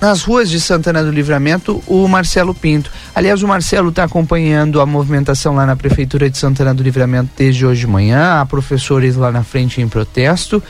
[0.00, 2.90] nas ruas de Santana do Livramento, o Marcelo Pinto.
[3.14, 7.64] Aliás, o Marcelo está acompanhando a movimentação lá na Prefeitura de Santana do Livramento desde
[7.64, 8.40] hoje de manhã.
[8.40, 10.60] Há professores lá na frente em protesto.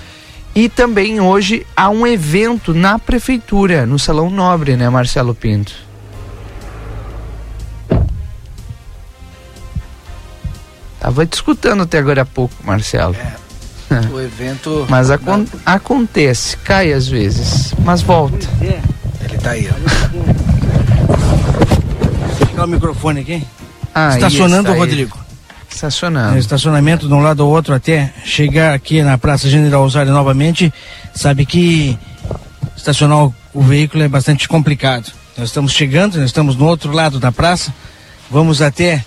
[0.55, 5.73] E também hoje há um evento na prefeitura, no Salão Nobre, né, Marcelo Pinto?
[11.01, 13.17] Tava te escutando até agora há pouco, Marcelo.
[13.17, 13.35] É,
[14.13, 14.87] o evento.
[14.89, 18.47] mas acon acontece, cai às vezes, mas volta.
[18.61, 19.69] Ele tá aí.
[22.39, 23.45] Vou pegar o microfone aqui.
[23.95, 25.22] Ah, Estacionando, Rodrigo.
[25.75, 26.39] Estacionando.
[26.39, 30.73] Estacionamento de um lado ao outro até chegar aqui na Praça General Osório novamente,
[31.15, 31.99] sabe que
[32.77, 35.13] estacionar o, o veículo é bastante complicado.
[35.37, 37.75] Nós estamos chegando, nós estamos no outro lado da praça,
[38.31, 39.05] vamos até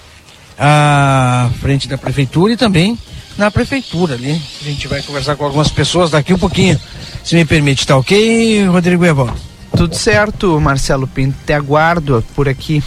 [0.57, 2.97] a frente da prefeitura e também
[3.37, 4.41] na prefeitura ali.
[4.61, 6.79] A gente vai conversar com algumas pessoas daqui um pouquinho,
[7.23, 9.35] se me permite, tá ok, Rodrigo Evaldo?
[9.75, 11.37] Tudo certo, Marcelo Pinto.
[11.45, 12.81] Te aguardo por aqui.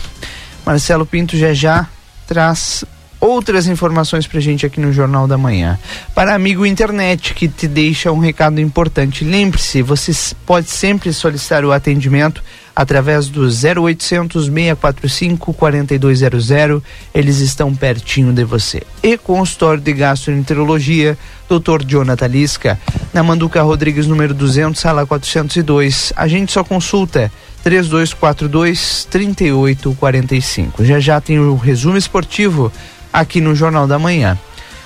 [0.65, 1.87] Marcelo Pinto já já
[2.27, 2.85] traz
[3.21, 5.79] outras informações pra gente aqui no Jornal da Manhã.
[6.15, 10.13] Para amigo internet que te deixa um recado importante, lembre-se, você
[10.47, 12.43] pode sempre solicitar o atendimento
[12.79, 16.83] através do 0800 645 4200.
[17.13, 18.85] Eles estão pertinho de você.
[19.03, 21.19] E consultório de gastroenterologia,
[21.49, 21.85] Dr.
[21.85, 22.79] Jonathan Lisca,
[23.13, 26.13] na Manduca Rodrigues, número 200, sala 402.
[26.15, 27.33] A gente só consulta
[27.65, 30.85] 3242 3845.
[30.85, 32.73] Já já tem o resumo esportivo
[33.13, 34.39] aqui no Jornal da Manhã.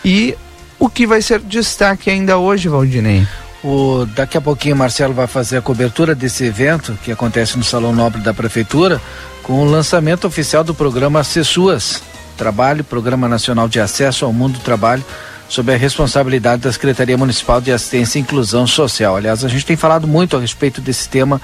[0.04, 0.36] E
[0.78, 3.26] o que vai ser destaque ainda hoje, Valdinei?
[3.62, 7.92] O, daqui a pouquinho Marcelo vai fazer a cobertura desse evento que acontece no Salão
[7.92, 9.00] Nobre da Prefeitura
[9.42, 12.02] com o lançamento oficial do programa Acessuas
[12.36, 15.04] Trabalho, Programa Nacional de Acesso ao Mundo do Trabalho,
[15.48, 19.16] sob a responsabilidade da Secretaria Municipal de Assistência e Inclusão Social.
[19.16, 21.40] Aliás, a gente tem falado muito a respeito desse tema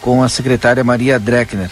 [0.00, 1.70] com a secretária Maria Dreckner.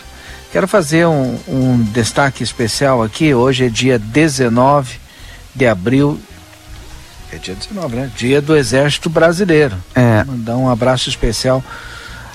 [0.54, 3.34] Quero fazer um, um destaque especial aqui.
[3.34, 5.00] Hoje é dia 19
[5.52, 6.16] de abril
[7.32, 8.10] é dia 19, né?
[8.16, 9.74] Dia do Exército Brasileiro.
[9.96, 10.22] É.
[10.22, 11.60] Mandar um abraço especial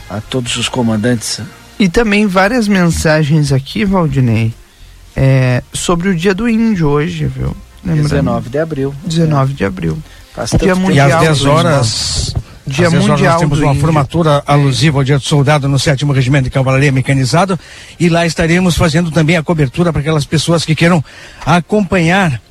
[0.09, 1.39] a todos os comandantes.
[1.79, 4.53] E também várias mensagens aqui, Valdinei,
[5.15, 7.55] é, sobre o dia do índio hoje, viu?
[7.85, 8.93] 19 de abril.
[9.05, 9.97] 19 de abril.
[10.35, 11.07] Faz dia mundial.
[11.07, 12.35] E às 10 horas.
[12.69, 13.81] Dia às 10 mundial horas nós temos uma índio.
[13.81, 17.59] formatura alusiva ao Dia do Soldado no 7 Regimento de Cavalaria Mecanizado
[17.99, 21.03] e lá estaremos fazendo também a cobertura para aquelas pessoas que queiram
[21.45, 22.41] acompanhar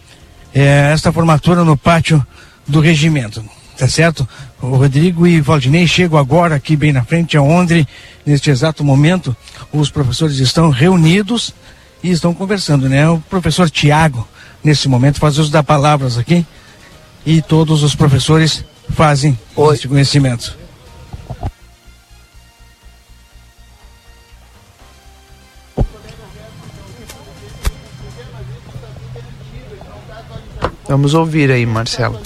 [0.55, 2.25] eh, esta formatura no pátio
[2.67, 3.45] do regimento.
[3.77, 4.29] Tá certo?
[4.61, 7.87] O Rodrigo e Valdinei chegam agora aqui bem na frente, aonde,
[8.27, 9.37] neste exato momento,
[9.73, 11.55] os professores estão reunidos
[12.03, 13.09] e estão conversando, né?
[13.09, 14.27] O professor Tiago,
[14.65, 16.45] nesse momento, faz uso das palavras aqui
[17.25, 19.39] e todos os professores fazem
[19.73, 20.57] este conhecimento.
[30.89, 32.19] Vamos ouvir aí, Marcelo.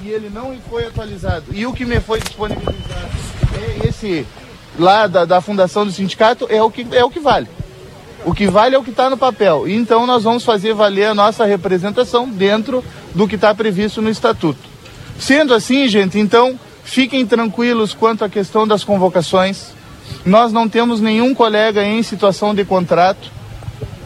[0.00, 1.46] e ele não foi atualizado.
[1.50, 3.10] E o que me foi disponibilizado
[3.52, 4.24] é esse
[4.78, 7.48] lá da, da fundação do sindicato é o que é o que vale.
[8.24, 9.66] O que vale é o que está no papel.
[9.66, 14.69] Então nós vamos fazer valer a nossa representação dentro do que está previsto no estatuto.
[15.20, 19.66] Sendo assim, gente, então fiquem tranquilos quanto à questão das convocações.
[20.24, 23.30] Nós não temos nenhum colega em situação de contrato,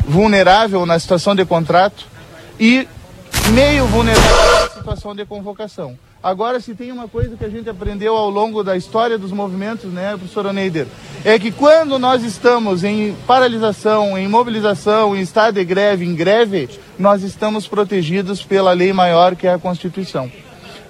[0.06, 2.04] vulnerável na situação de contrato
[2.58, 2.86] e
[3.52, 5.96] meio vulnerável na situação de convocação.
[6.20, 9.92] Agora, se tem uma coisa que a gente aprendeu ao longo da história dos movimentos,
[9.92, 10.86] né, professor Oneider,
[11.24, 16.68] é que quando nós estamos em paralisação, em mobilização, em estado de greve, em greve,
[16.98, 20.30] nós estamos protegidos pela lei maior que é a Constituição.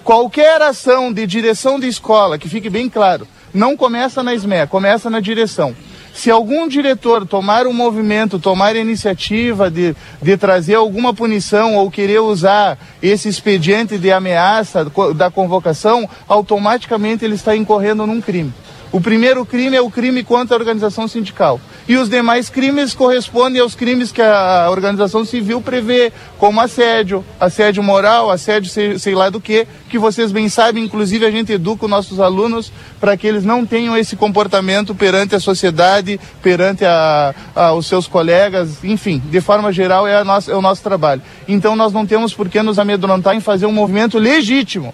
[0.05, 5.09] Qualquer ação de direção de escola, que fique bem claro, não começa na SME, começa
[5.09, 5.75] na direção.
[6.13, 11.89] Se algum diretor tomar um movimento, tomar a iniciativa de, de trazer alguma punição ou
[11.89, 18.53] querer usar esse expediente de ameaça da convocação, automaticamente ele está incorrendo num crime.
[18.95, 21.59] O primeiro crime é o crime contra a organização sindical.
[21.85, 27.83] E os demais crimes correspondem aos crimes que a organização civil prevê, como assédio, assédio
[27.83, 31.83] moral, assédio sei, sei lá do que, que vocês bem sabem, inclusive a gente educa
[31.83, 37.35] os nossos alunos para que eles não tenham esse comportamento perante a sociedade, perante a,
[37.53, 41.21] a- os seus colegas, enfim, de forma geral é, nossa- é o nosso trabalho.
[41.49, 44.93] Então nós não temos por que nos amedrontar em fazer um movimento legítimo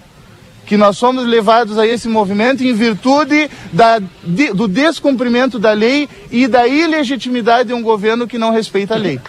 [0.72, 6.08] que nós somos levados a esse movimento em virtude da, de- do descumprimento da lei
[6.32, 9.20] e da ilegitimidade de um governo que não respeita a lei.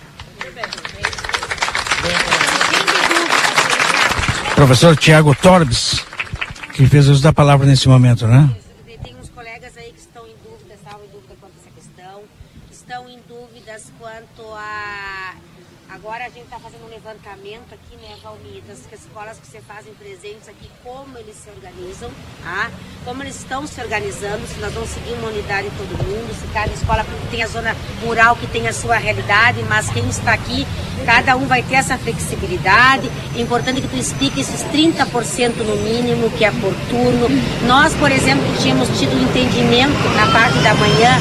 [4.55, 6.05] Professor Tiago Torbes,
[6.75, 8.49] que fez uso da palavra nesse momento, né?
[9.03, 12.21] Tem uns colegas aí que estão em dúvida, estavam em dúvida quanto a essa questão,
[12.71, 15.35] estão em dúvidas quanto a.
[15.93, 18.15] Agora a gente está fazendo um levantamento aqui, né,
[18.73, 22.11] Das escolas que você fazem presentes aqui, como eles se organizam,
[22.43, 22.71] tá?
[23.05, 26.73] Como eles estão se organizando, se nós vamos seguir uma unidade todo mundo, se cada
[26.73, 30.67] escola tem a zona rural que tem a sua realidade, mas quem está aqui,
[31.05, 33.11] cada um vai ter essa flexibilidade.
[33.37, 37.29] É importante que tu explique esses 30% no mínimo, que é por turno.
[37.67, 41.21] Nós, por exemplo, tínhamos tido um entendimento na parte da manhã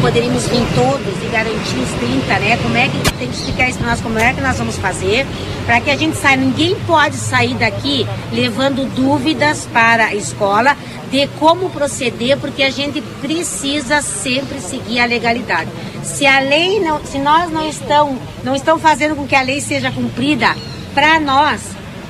[0.00, 2.58] poderíamos vir todos e garantir os 30, né?
[2.62, 5.26] Como é que tem que explicar isso para nós, como é que nós vamos fazer
[5.66, 6.36] para que a gente saia.
[6.36, 10.76] Ninguém pode sair daqui levando dúvidas para a escola
[11.10, 15.70] de como proceder, porque a gente precisa sempre seguir a legalidade.
[16.02, 19.60] Se a lei não, se nós não estão, não estão fazendo com que a lei
[19.60, 20.54] seja cumprida,
[20.94, 21.62] para nós,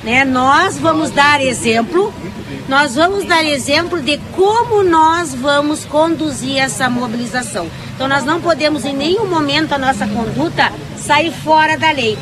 [0.03, 2.13] né, nós vamos dar exemplo
[2.67, 7.67] nós vamos dar exemplo de como nós vamos conduzir essa mobilização.
[7.95, 12.17] Então nós não podemos em nenhum momento a nossa conduta sair fora da lei,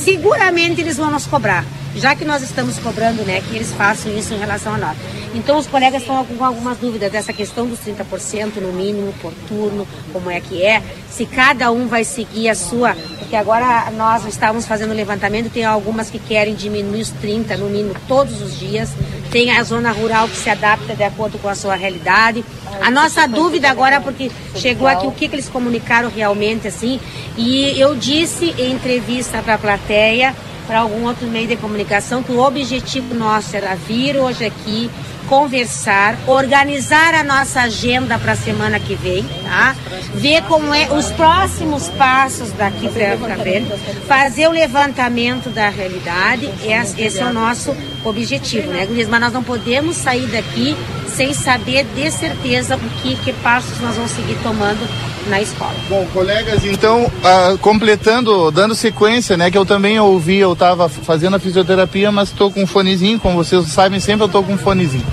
[0.00, 1.64] seguramente eles vão nos cobrar,
[1.94, 4.96] já que nós estamos cobrando, né, que eles façam isso em relação a nós.
[5.34, 9.86] Então os colegas estão com algumas dúvidas dessa questão dos 30% no mínimo por turno,
[10.12, 14.66] como é que é, se cada um vai seguir a sua, porque agora nós estávamos
[14.66, 18.90] fazendo levantamento, tem algumas que querem diminuir os 30 no mínimo todos os dias,
[19.30, 22.44] tem a zona rural que se adapta de acordo com a sua realidade.
[22.82, 26.98] A nossa dúvida agora, porque chegou aqui o que, que eles comunicaram realmente assim,
[27.36, 30.34] e eu disse em entrevista para a plateia,
[30.66, 34.90] para algum outro meio de comunicação, que o objetivo nosso era vir hoje aqui
[35.30, 39.76] conversar, organizar a nossa agenda para a semana que vem, tá?
[40.12, 43.70] Ver como é os próximos passos daqui para frente,
[44.08, 46.50] fazer o levantamento da realidade,
[46.98, 49.08] esse é o nosso objetivo, né, Gurias?
[49.08, 50.76] Mas nós não podemos sair daqui
[51.10, 54.88] sem saber de certeza o que, que passos nós vamos seguir tomando
[55.28, 55.74] na escola.
[55.88, 61.36] Bom, colegas, então, uh, completando, dando sequência, né, que eu também ouvi, eu estava fazendo
[61.36, 64.58] a fisioterapia, mas estou com um fonezinho, como vocês sabem, sempre eu estou com um
[64.58, 65.06] fonezinho.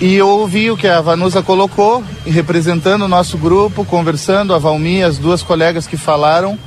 [0.00, 5.02] E eu ouvi o que a Vanusa colocou, representando o nosso grupo, conversando, a Valmi,
[5.02, 6.58] as duas colegas que falaram.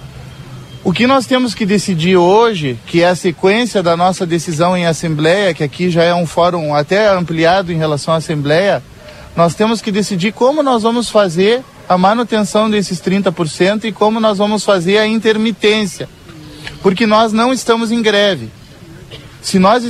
[0.90, 4.88] O que nós temos que decidir hoje, que é a sequência da nossa decisão em
[4.88, 8.82] assembleia, que aqui já é um fórum até ampliado em relação à assembleia,
[9.36, 14.40] nós temos que decidir como nós vamos fazer a manutenção desses 30% e como nós
[14.40, 16.10] vamos fazer a intermitência.
[16.82, 18.50] Porque nós não estamos em greve.
[19.44, 19.84] Se nós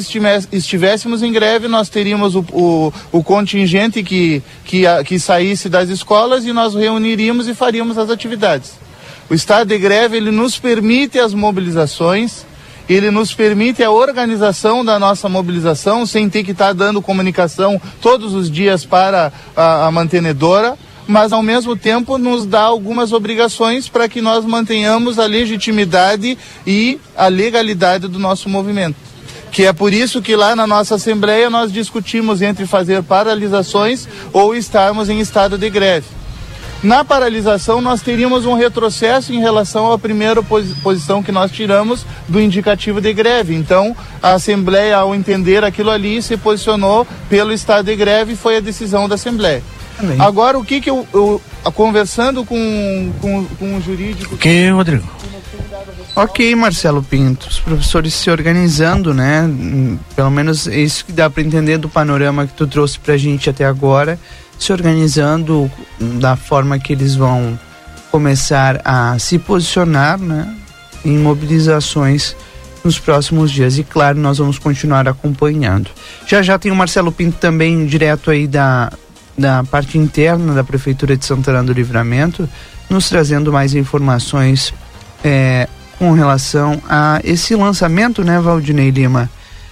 [0.51, 6.43] estivéssemos em greve, nós teríamos o, o, o contingente que, que, que saísse das escolas
[6.43, 8.88] e nós reuniríamos e faríamos as atividades.
[9.29, 12.45] O estado de greve ele nos permite as mobilizações,
[12.89, 18.33] ele nos permite a organização da nossa mobilização sem ter que estar dando comunicação todos
[18.33, 20.77] os dias para a, a mantenedora
[21.09, 26.37] mas ao mesmo tempo nos dá algumas obrigações para que nós mantenhamos a legitimidade
[26.67, 28.95] e a legalidade do nosso movimento.
[29.51, 34.53] Que é por isso que lá na nossa Assembleia nós discutimos entre fazer paralisações ou
[34.53, 36.18] estarmos em estado de greve.
[36.81, 42.39] Na paralisação, nós teríamos um retrocesso em relação à primeira posição que nós tiramos do
[42.39, 43.53] indicativo de greve.
[43.53, 48.57] Então, a Assembleia, ao entender aquilo ali, se posicionou pelo estado de greve e foi
[48.57, 49.61] a decisão da Assembleia.
[49.99, 50.15] Amém.
[50.21, 51.41] Agora, o que que eu, eu
[51.73, 54.35] conversando com, com, com o jurídico...
[54.35, 55.03] O que, Rodrigo?
[56.15, 59.49] Ok, Marcelo Pinto, os professores se organizando, né?
[60.15, 63.17] Pelo menos é isso que dá para entender do panorama que tu trouxe para a
[63.17, 64.19] gente até agora,
[64.59, 67.57] se organizando da forma que eles vão
[68.11, 70.55] começar a se posicionar, né?
[71.05, 72.35] Em mobilizações
[72.83, 73.77] nos próximos dias.
[73.77, 75.89] E claro, nós vamos continuar acompanhando.
[76.27, 78.91] Já já tem o Marcelo Pinto também direto aí da
[79.37, 82.47] da parte interna da Prefeitura de Santana do Livramento,
[82.89, 84.73] nos trazendo mais informações
[85.23, 85.65] é,
[85.97, 89.29] com relação a esse lançamento, né, Valdinei Lima,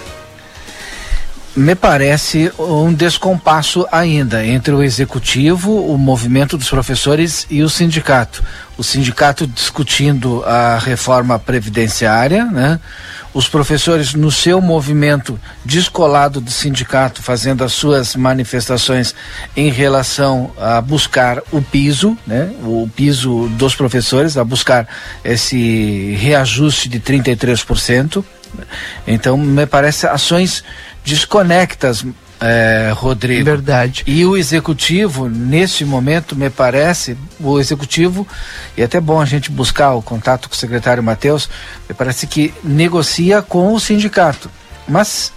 [1.56, 8.44] me parece um descompasso ainda entre o executivo, o movimento dos professores e o sindicato.
[8.78, 12.80] O sindicato discutindo a reforma previdenciária, né?
[13.34, 19.14] Os professores no seu movimento descolado do sindicato, fazendo as suas manifestações
[19.56, 22.52] em relação a buscar o piso, né?
[22.64, 24.88] O piso dos professores, a buscar
[25.24, 28.24] esse reajuste de 33%.
[29.08, 30.64] Então, me parece ações
[31.04, 32.06] desconectas,
[32.42, 33.46] é, Rodrigo.
[33.46, 34.04] Verdade.
[34.08, 38.28] E o executivo, nesse momento, me parece, o executivo,
[38.76, 41.48] e é até bom a gente buscar o contato com o secretário Matheus,
[41.88, 44.50] me parece que negocia com o sindicato.
[44.88, 45.32] Mas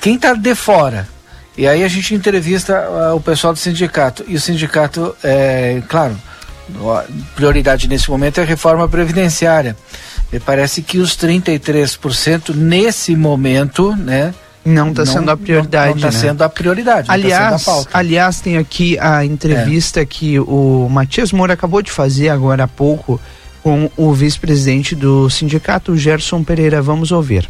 [0.00, 1.06] quem está de fora,
[1.56, 6.16] e aí a gente entrevista uh, o pessoal do sindicato, e o sindicato, é, claro,
[7.36, 9.76] prioridade nesse momento é a reforma previdenciária.
[10.32, 14.32] Me parece que os 33% nesse momento, né,
[14.64, 15.90] não está sendo a prioridade.
[15.90, 16.18] Não está né?
[16.28, 17.08] sendo a prioridade.
[17.08, 20.06] Tá aliás, tá aliás, tem aqui a entrevista é.
[20.06, 23.20] que o Matias Moura acabou de fazer agora há pouco
[23.62, 26.80] com o vice-presidente do sindicato, Gerson Pereira.
[26.80, 27.48] Vamos ouvir.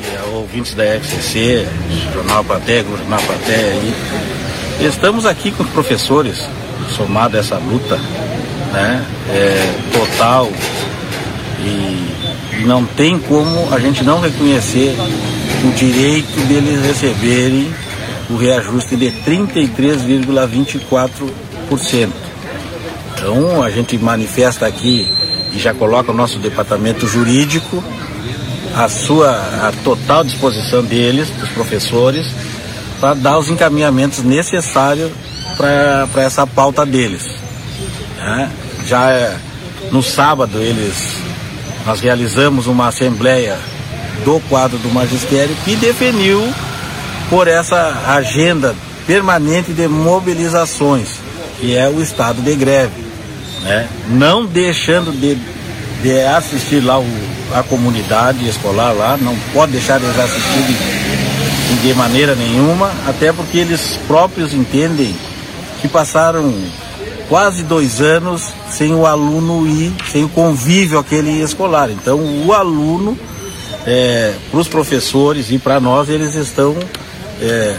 [0.00, 1.66] E a ouvintes da FCC,
[2.12, 3.94] Jornal Platéia, Jornal Platéia aí.
[4.80, 6.38] Estamos aqui com os professores,
[6.96, 7.96] somado a essa luta
[8.74, 9.02] né?
[9.30, 10.52] É, total
[11.60, 12.10] e
[12.66, 14.94] não tem como a gente não reconhecer
[15.64, 17.72] o direito deles receberem
[18.28, 22.10] o reajuste de 33,24%.
[23.14, 25.08] Então a gente manifesta aqui
[25.52, 27.82] e já coloca o nosso departamento jurídico
[28.74, 32.26] a sua total disposição deles, dos professores,
[32.98, 35.12] para dar os encaminhamentos necessários
[35.56, 37.24] para essa pauta deles.
[38.18, 38.50] Né?
[38.86, 39.36] Já é,
[39.90, 41.18] no sábado eles
[41.86, 43.58] nós realizamos uma assembleia
[44.24, 46.42] do quadro do magistério que definiu
[47.28, 48.74] por essa agenda
[49.06, 51.20] permanente de mobilizações,
[51.60, 53.04] que é o estado de greve,
[53.62, 53.88] né?
[54.08, 55.36] Não deixando de,
[56.02, 57.06] de assistir lá o,
[57.54, 60.76] a comunidade escolar lá, não pode deixar eles assistirem
[61.82, 65.14] de maneira nenhuma, até porque eles próprios entendem
[65.82, 66.54] que passaram
[67.28, 71.90] quase dois anos sem o aluno ir, sem o convívio aquele escolar.
[71.90, 73.18] Então, o aluno,
[73.86, 76.76] é, para os professores e para nós, eles estão
[77.40, 77.76] é,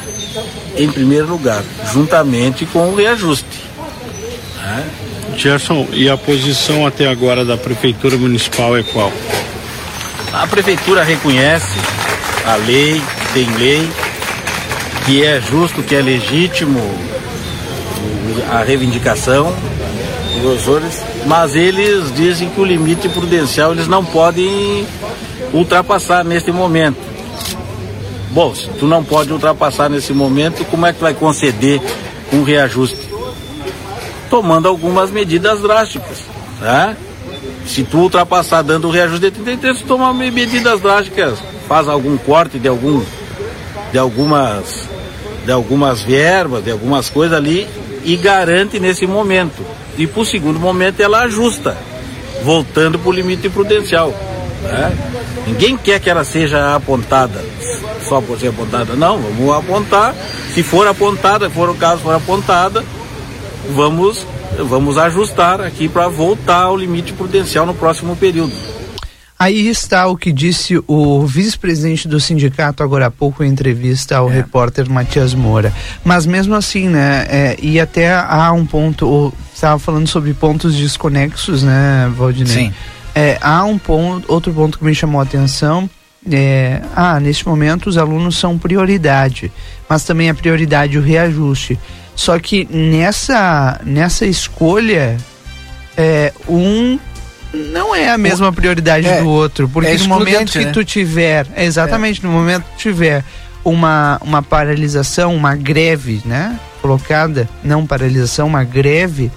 [0.78, 1.64] em primeiro lugar,
[1.94, 3.64] juntamente com o reajuste.
[4.58, 4.90] Né?
[5.38, 9.12] Gerson, e a posição até agora da Prefeitura Municipal é qual?
[10.32, 11.80] A Prefeitura reconhece
[12.46, 13.02] a lei,
[13.34, 13.90] tem lei,
[15.06, 16.82] que é justo, que é legítimo
[18.52, 19.54] a reivindicação
[20.46, 24.86] professores, mas eles dizem que o limite prudencial eles não podem
[25.54, 26.98] ultrapassar neste momento.
[28.32, 31.82] Bom, se tu não pode ultrapassar nesse momento, como é que vai conceder
[32.32, 33.00] um reajuste?
[34.30, 36.24] Tomando algumas medidas drásticas,
[36.60, 36.96] tá?
[37.66, 42.60] Se tu ultrapassar dando o reajuste de 33, tu toma medidas drásticas, faz algum corte
[42.60, 43.02] de algum
[43.92, 44.88] de algumas
[45.46, 47.68] de algumas verbas, de algumas coisas ali
[48.06, 49.66] e garante nesse momento.
[49.98, 51.76] E para o segundo momento ela ajusta,
[52.44, 54.14] voltando para o limite prudencial.
[54.62, 54.98] Né?
[55.48, 57.44] Ninguém quer que ela seja apontada
[58.08, 60.16] só por ser apontada, não, vamos apontar.
[60.54, 62.84] Se for apontada, for o caso for apontada,
[63.76, 64.26] vamos,
[64.58, 68.54] vamos ajustar aqui para voltar ao limite prudencial no próximo período.
[69.38, 74.30] Aí está o que disse o vice-presidente do sindicato agora há pouco em entrevista ao
[74.30, 74.34] é.
[74.34, 75.74] repórter Matias Moura.
[76.06, 81.64] Mas mesmo assim, né, é, e até há um ponto, estava falando sobre pontos desconexos,
[81.64, 82.68] né, Valdinei?
[82.68, 82.74] Sim.
[83.14, 85.90] É, há um ponto, outro ponto que me chamou a atenção,
[86.32, 89.52] é, ah, neste momento os alunos são prioridade,
[89.88, 91.78] mas também a prioridade o reajuste.
[92.16, 95.18] Só que nessa, nessa escolha,
[95.98, 96.98] é, um
[97.56, 100.72] não é a mesma prioridade é, do outro, porque é no momento que né?
[100.72, 102.28] tu tiver, exatamente, é.
[102.28, 103.24] no momento que tiver
[103.64, 109.32] uma, uma paralisação, uma greve, né, colocada, não paralisação, uma greve,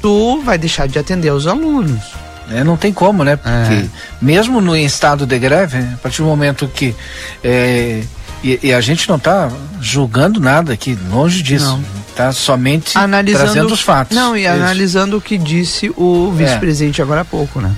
[0.00, 2.00] tu vai deixar de atender os alunos.
[2.48, 2.64] Né?
[2.64, 3.36] Não tem como, né?
[3.36, 3.86] Porque é.
[4.20, 6.94] mesmo no estado de greve, a partir do momento que
[7.42, 8.02] é,
[8.42, 9.48] e, e, a gente não está
[9.80, 11.80] julgando nada aqui, longe disso.
[12.12, 14.14] Está somente analisando, trazendo os fatos.
[14.14, 14.50] Não, e Isso.
[14.50, 17.04] analisando o que disse o vice-presidente é.
[17.04, 17.74] agora há pouco, né?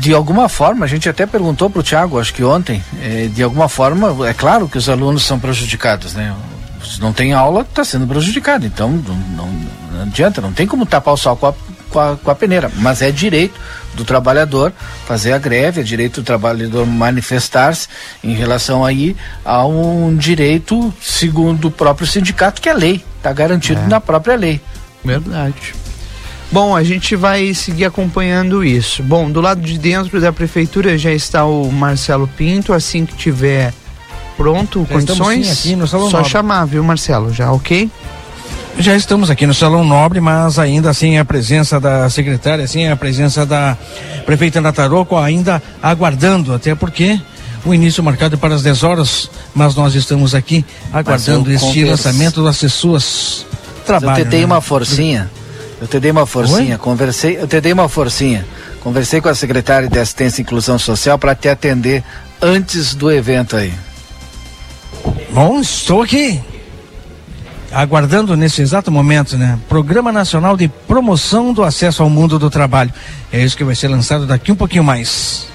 [0.00, 3.42] De alguma forma, a gente até perguntou para o Tiago, acho que ontem, é, de
[3.42, 6.34] alguma forma, é claro que os alunos são prejudicados, né?
[6.84, 8.66] Se não tem aula, está sendo prejudicado.
[8.66, 9.52] Então, não, não,
[9.92, 11.54] não, adianta, não tem como tapar o sol com a,
[11.88, 12.70] com a, com a peneira.
[12.76, 13.58] Mas é direito
[13.94, 14.72] do trabalhador
[15.06, 17.88] fazer a greve, é direito do trabalhador manifestar-se
[18.22, 23.80] em relação aí a um direito, segundo o próprio sindicato, que é lei, está garantido
[23.80, 23.86] é.
[23.86, 24.60] na própria lei.
[25.04, 25.74] Verdade.
[26.50, 29.02] Bom, a gente vai seguir acompanhando isso.
[29.02, 33.72] Bom, do lado de dentro da prefeitura já está o Marcelo Pinto, assim que tiver
[34.36, 37.32] pronto, já condições, aqui no só chamar, viu, Marcelo?
[37.32, 37.90] Já ok?
[38.78, 42.96] Já estamos aqui no Salão Nobre, mas ainda assim a presença da secretária, assim a
[42.96, 43.76] presença da
[44.24, 47.20] prefeita Nataroco ainda aguardando, até porque
[47.64, 51.90] o início marcado para as 10 horas, mas nós estamos aqui aguardando este converso.
[51.90, 53.46] lançamento das pessoas
[53.86, 54.20] trabalho.
[54.20, 54.46] Eu te dei né?
[54.46, 55.30] uma forcinha,
[55.80, 56.78] eu te dei uma forcinha, Oi?
[56.78, 58.44] conversei, eu te dei uma forcinha.
[58.80, 62.02] Conversei com a secretária de Assistência e Inclusão Social para te atender
[62.40, 63.72] antes do evento aí.
[65.30, 66.40] Bom, estou aqui.
[67.72, 69.58] Aguardando nesse exato momento, né?
[69.68, 72.92] Programa Nacional de Promoção do Acesso ao Mundo do Trabalho.
[73.32, 75.48] É isso que vai ser lançado daqui um pouquinho mais.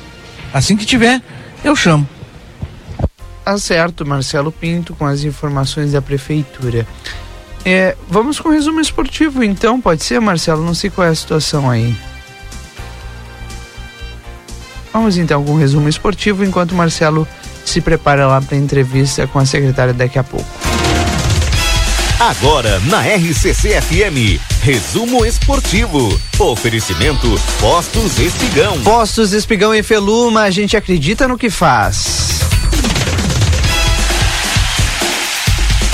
[0.53, 1.21] Assim que tiver,
[1.63, 2.07] eu chamo.
[3.45, 6.85] Tá certo, Marcelo Pinto, com as informações da prefeitura.
[7.63, 10.65] É, vamos com o resumo esportivo, então, pode ser, Marcelo?
[10.65, 11.95] Não sei qual é a situação aí.
[14.91, 17.27] Vamos então com o resumo esportivo, enquanto Marcelo
[17.63, 20.66] se prepara lá para a entrevista com a secretária daqui a pouco.
[22.19, 26.19] Agora na RCC FM, resumo esportivo.
[26.39, 27.27] Oferecimento
[27.59, 28.81] Postos Espigão.
[28.81, 32.39] Postos Espigão e Feluma, a gente acredita no que faz.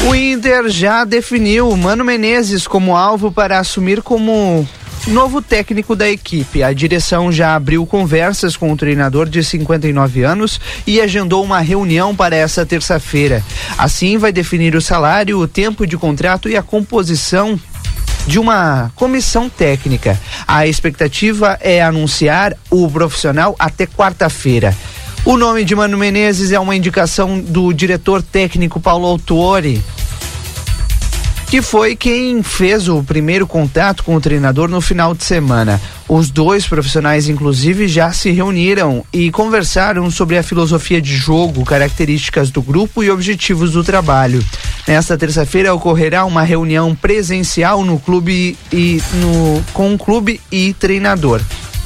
[0.08, 4.66] O Inter já definiu Mano Menezes como alvo para assumir como
[5.08, 6.64] Novo técnico da equipe.
[6.64, 12.16] A direção já abriu conversas com o treinador de 59 anos e agendou uma reunião
[12.16, 13.44] para essa terça-feira.
[13.78, 17.60] Assim, vai definir o salário, o tempo de contrato e a composição
[18.26, 20.18] de uma comissão técnica.
[20.48, 24.74] A expectativa é anunciar o profissional até quarta-feira.
[25.26, 29.84] O nome de Mano Menezes é uma indicação do diretor técnico Paulo Autuori
[31.54, 35.80] que foi quem fez o primeiro contato com o treinador no final de semana.
[36.10, 42.50] Os dois profissionais, inclusive, já se reuniram e conversaram sobre a filosofia de jogo, características
[42.50, 44.44] do grupo e objetivos do trabalho.
[44.88, 51.40] Nesta terça-feira ocorrerá uma reunião presencial no clube e no com o clube e treinador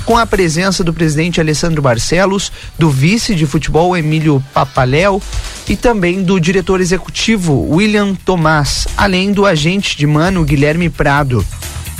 [0.08, 5.22] com a presença do presidente Alessandro Barcelos, do vice de futebol Emílio Papaléu
[5.68, 11.46] e também do diretor executivo William Tomás, além do agente de mano Guilherme Prado.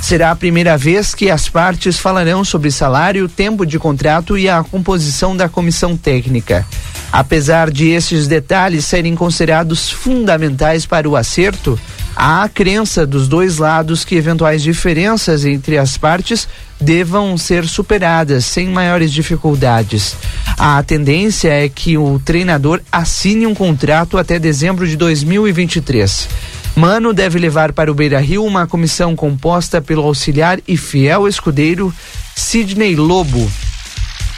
[0.02, 4.64] Será a primeira vez que as partes falarão sobre salário, tempo de contrato e a
[4.64, 6.66] composição da comissão técnica.
[7.12, 11.78] Apesar de esses detalhes serem considerados fundamentais para o acerto,
[12.18, 16.48] há a crença dos dois lados que eventuais diferenças entre as partes
[16.82, 20.16] devam ser superadas sem maiores dificuldades.
[20.58, 26.28] A tendência é que o treinador assine um contrato até dezembro de 2023.
[26.76, 31.94] Mano deve levar para o Beira Rio uma comissão composta pelo auxiliar e fiel escudeiro
[32.36, 33.52] Sidney Lobo,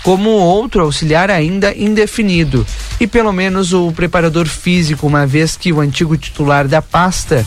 [0.03, 2.65] como outro auxiliar ainda indefinido,
[2.99, 7.45] e pelo menos o preparador físico, uma vez que o antigo titular da pasta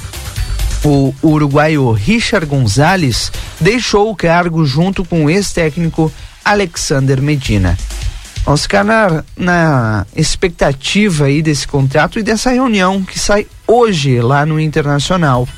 [0.84, 3.30] o uruguaio Richard Gonzalez
[3.60, 6.12] deixou o cargo junto com o ex-técnico
[6.44, 7.78] Alexander Medina.
[8.44, 14.44] Vamos ficar na, na expectativa aí desse contrato e dessa reunião que sai hoje lá
[14.44, 15.48] no Internacional.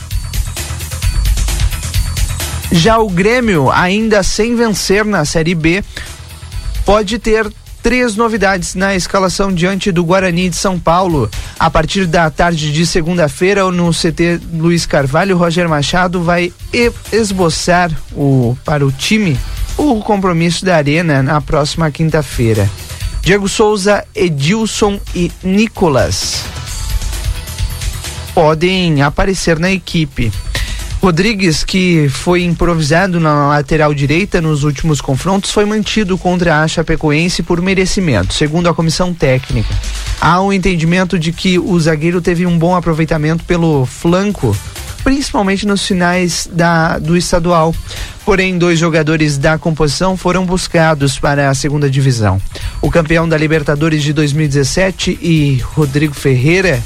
[2.70, 5.82] Já o Grêmio, ainda sem vencer na Série B,
[6.84, 7.50] pode ter
[7.82, 11.30] três novidades na escalação diante do Guarani de São Paulo.
[11.58, 16.52] A partir da tarde de segunda-feira, no CT Luiz Carvalho, Roger Machado vai
[17.12, 19.38] esboçar o, para o time
[19.76, 22.70] o compromisso da Arena na próxima quinta-feira.
[23.20, 26.44] Diego Souza, Edilson e Nicolas
[28.34, 30.32] podem aparecer na equipe.
[31.04, 37.42] Rodrigues, que foi improvisado na lateral direita nos últimos confrontos, foi mantido contra a Chapecoense
[37.42, 39.68] por merecimento, segundo a comissão técnica.
[40.18, 44.56] Há um entendimento de que o zagueiro teve um bom aproveitamento pelo flanco,
[45.02, 47.74] principalmente nos finais da, do estadual.
[48.24, 52.40] Porém, dois jogadores da composição foram buscados para a segunda divisão.
[52.80, 56.82] O campeão da Libertadores de 2017 e Rodrigo Ferreira,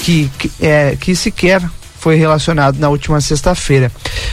[0.00, 1.62] que, que, é, que sequer
[1.98, 3.90] foi relacionado na última sexta-feira.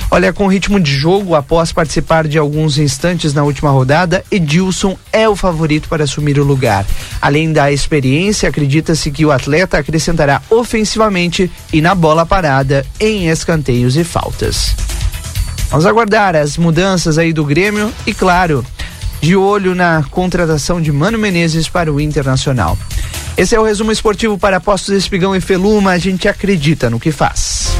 [0.09, 5.27] Olha, com ritmo de jogo, após participar de alguns instantes na última rodada, Edilson é
[5.27, 6.85] o favorito para assumir o lugar.
[7.21, 13.97] Além da experiência, acredita-se que o atleta acrescentará ofensivamente e na bola parada, em escanteios
[13.97, 14.75] e faltas.
[15.69, 18.63] Vamos aguardar as mudanças aí do Grêmio e, claro,
[19.19, 22.77] de olho na contratação de Mano Menezes para o Internacional.
[23.37, 25.91] Esse é o resumo esportivo para Postos Espigão e Feluma.
[25.91, 27.75] A gente acredita no que faz.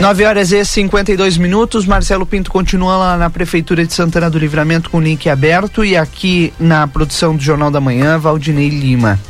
[0.00, 1.86] 9 horas e 52 minutos.
[1.86, 5.96] Marcelo Pinto continua lá na Prefeitura de Santana do Livramento com o link aberto e
[5.96, 9.20] aqui na produção do Jornal da Manhã, Valdinei Lima.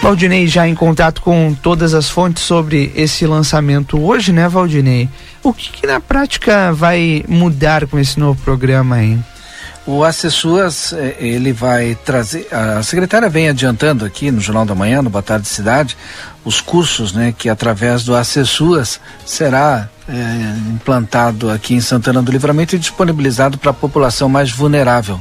[0.00, 5.10] Valdinei já em contato com todas as fontes sobre esse lançamento hoje, né, Valdinei?
[5.42, 9.18] O que, que na prática vai mudar com esse novo programa aí?
[9.92, 15.02] O Acessuas, eh, ele vai trazer, a secretária vem adiantando aqui no Jornal da Manhã,
[15.02, 15.96] no Boa Tarde Cidade,
[16.44, 22.76] os cursos, né, que através do Acessuas será é, implantado aqui em Santana do Livramento
[22.76, 25.20] e disponibilizado para a população mais vulnerável.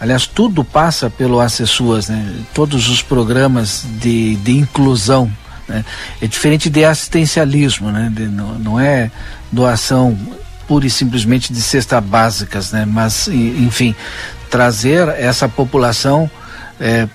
[0.00, 2.34] Aliás, tudo passa pelo Acessuas, né?
[2.52, 5.30] Todos os programas de, de inclusão,
[5.68, 5.84] né?
[6.20, 8.10] É diferente de assistencialismo, né?
[8.12, 9.08] De, não, não é
[9.52, 10.18] doação
[10.70, 12.86] pura e simplesmente de cestas básicas, né?
[12.86, 13.92] Mas, enfim,
[14.48, 16.30] trazer essa população
[16.80, 17.08] é,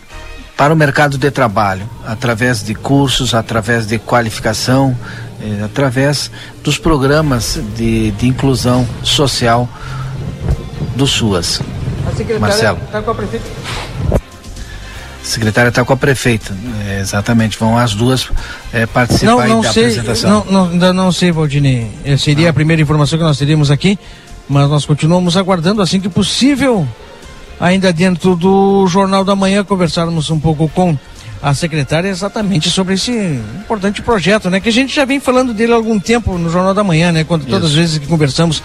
[0.57, 4.94] para o mercado de trabalho, através de cursos, através de qualificação,
[5.41, 6.30] é, através
[6.65, 9.69] dos programas de, de inclusão social
[10.94, 11.61] do SUAS.
[12.38, 12.80] Marcelo.
[12.86, 13.45] Está com a prefeita?
[15.26, 16.56] Secretária está com a prefeita,
[16.88, 17.57] é, exatamente.
[17.57, 18.30] Vão as duas
[18.72, 20.45] é, participar não, não da sei, apresentação.
[20.45, 21.89] Não, não, ainda não sei, Valdinei.
[22.06, 23.97] Eh, Seria a primeira informação que nós teríamos aqui,
[24.47, 26.88] mas nós continuamos aguardando assim que possível,
[27.60, 30.95] ainda dentro do Jornal da Manhã, conversarmos um pouco com
[31.41, 34.60] a secretária exatamente sobre esse importante projeto, né?
[34.60, 37.23] Que a gente já vem falando dele há algum tempo no Jornal da Manhã, né?
[37.23, 37.80] Quando todas as Isso.
[37.80, 38.61] vezes que conversamos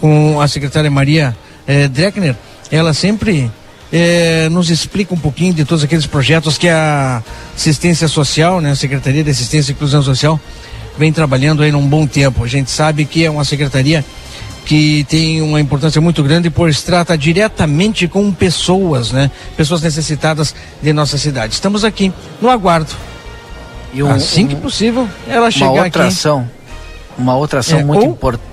[0.00, 1.36] com a secretária Maria
[1.68, 2.34] eh, Dreckner,
[2.68, 3.48] ela sempre
[3.92, 7.22] eh, nos explica um pouquinho de todos aqueles projetos que a
[7.56, 10.38] assistência social, né, a Secretaria de Assistência e Inclusão Social,
[10.98, 12.44] vem trabalhando aí num bom tempo.
[12.44, 14.04] A gente sabe que é uma secretaria
[14.66, 19.30] que tem uma importância muito grande, pois trata diretamente com pessoas, né?
[19.56, 21.54] Pessoas necessitadas de nossa cidade.
[21.54, 22.92] Estamos aqui no aguardo.
[23.94, 26.12] Um- assim que possível, ela uma chegar outra aqui.
[26.12, 26.48] ação,
[27.18, 28.44] uma outra ação É, muito ou- importante.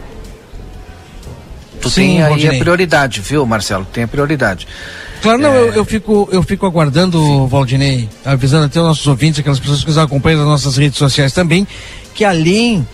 [1.80, 3.86] Tu Sim, tem aí a prioridade, viu, Marcelo?
[3.86, 4.68] Tem a prioridade.
[5.22, 5.58] Claro, não, É.
[5.60, 9.88] eu, eu fico, eu fico aguardando, Valdinei, avisando até os nossos ouvintes, aquelas pessoas que
[9.88, 11.68] nos acompanham nas nossas redes sociais também,
[12.14, 12.88] que além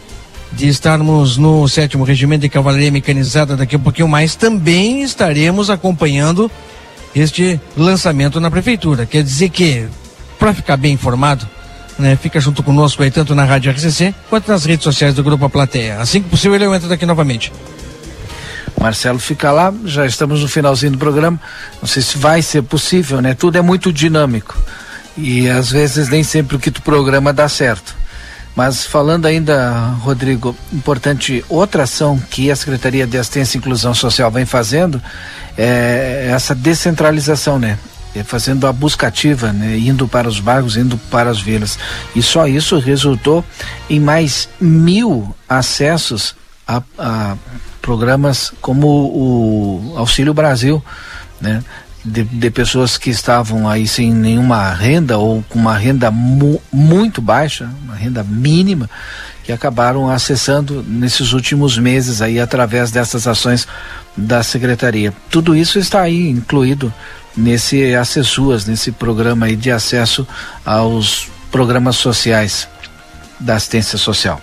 [0.52, 6.50] de estarmos no sétimo regimento de cavalaria mecanizada daqui a pouquinho mais, também estaremos acompanhando
[7.16, 9.06] este lançamento na prefeitura.
[9.06, 9.86] Quer dizer que,
[10.40, 11.48] para ficar bem informado,
[11.98, 15.46] né, fica junto conosco aí, tanto na Rádio RCC quanto nas redes sociais do Grupo
[15.46, 16.00] A Plateia.
[16.00, 17.52] Assim que possível, ele entra daqui novamente.
[18.84, 21.40] Marcelo fica lá, já estamos no finalzinho do programa.
[21.82, 23.34] Não sei se vai ser possível, né?
[23.34, 24.58] Tudo é muito dinâmico.
[25.16, 27.96] E às vezes nem sempre o que tu programa dá certo.
[28.54, 34.30] Mas falando ainda, Rodrigo, importante outra ação que a Secretaria de Assistência e Inclusão Social
[34.30, 35.02] vem fazendo
[35.58, 37.80] é essa descentralização, né?
[38.14, 39.78] É fazendo a busca ativa, né?
[39.78, 41.80] indo para os bairros, indo para as vilas.
[42.14, 43.46] E só isso resultou
[43.90, 46.36] em mais mil acessos
[46.68, 47.38] a, a
[47.84, 50.84] programas como o Auxílio Brasil,
[51.40, 51.62] né?
[52.04, 57.22] De, de pessoas que estavam aí sem nenhuma renda ou com uma renda mu, muito
[57.22, 58.90] baixa, uma renda mínima,
[59.44, 63.68] que acabaram acessando nesses últimos meses aí através dessas ações
[64.18, 65.14] da secretaria.
[65.30, 66.94] Tudo isso está aí incluído
[67.38, 70.28] nesse Acessuas, nesse programa aí de acesso
[70.66, 72.68] aos programas sociais
[73.40, 74.42] da assistência social.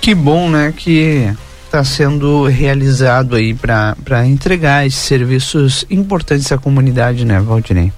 [0.00, 1.30] Que bom, né, que
[1.76, 7.92] está sendo realizado aí para entregar esses serviços importantes à comunidade, né, Valdinei?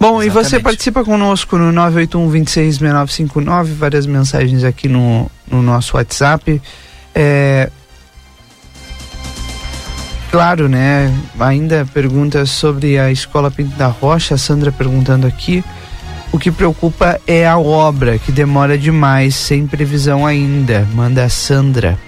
[0.00, 0.62] Bom, e você Exatamente.
[0.62, 6.60] participa conosco no 981 266959, várias mensagens aqui no, no nosso WhatsApp.
[7.14, 7.68] É,
[10.30, 11.14] claro, né?
[11.38, 15.62] Ainda perguntas sobre a Escola Pinto da Rocha, a Sandra perguntando aqui.
[16.32, 20.88] O que preocupa é a obra, que demora demais, sem previsão ainda.
[20.94, 21.98] Manda a Sandra.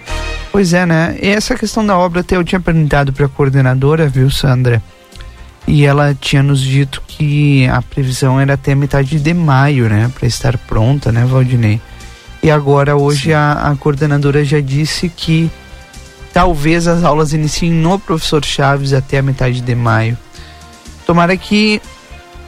[0.57, 1.19] Pois é, né?
[1.21, 4.83] E essa questão da obra até eu tinha perguntado para a coordenadora, viu, Sandra?
[5.67, 10.11] E ela tinha nos dito que a previsão era até metade de maio, né?
[10.19, 11.79] Para estar pronta, né, Valdinei?
[12.43, 15.51] E agora, hoje, a, a coordenadora já disse que
[16.33, 20.17] talvez as aulas iniciem no professor Chaves até a metade de maio.
[21.05, 21.83] Tomara que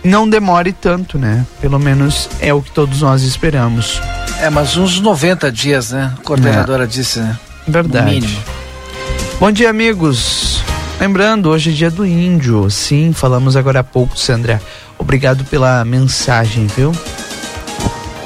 [0.02, 1.44] não demore tanto, né?
[1.60, 4.00] Pelo menos é o que todos nós esperamos.
[4.40, 6.14] É, mas uns 90 dias, né?
[6.18, 6.86] A coordenadora é.
[6.86, 7.38] disse, né?
[7.68, 8.38] Verdade.
[9.38, 10.62] Bom dia, amigos.
[10.98, 12.68] Lembrando, hoje é dia do índio.
[12.70, 14.60] Sim, falamos agora há pouco, Sandra.
[14.98, 16.92] Obrigado pela mensagem, viu?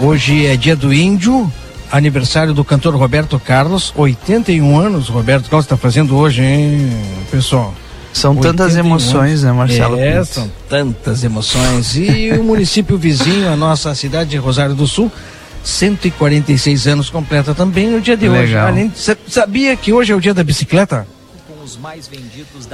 [0.01, 1.52] Hoje é dia do índio,
[1.90, 5.09] aniversário do cantor Roberto Carlos, 81 anos.
[5.09, 6.90] Roberto Carlos está fazendo hoje, hein,
[7.31, 7.74] pessoal?
[8.12, 9.98] São tantas emoções, né, Marcelo?
[9.98, 10.27] É, Pinto?
[10.27, 11.97] são tantas emoções.
[11.97, 15.10] E o município vizinho, a nossa cidade de Rosário do Sul,
[15.64, 18.43] 146 anos completa também no dia de Legal.
[18.43, 18.56] hoje.
[18.56, 18.93] Além,
[19.28, 21.06] sabia que hoje é o dia da bicicleta?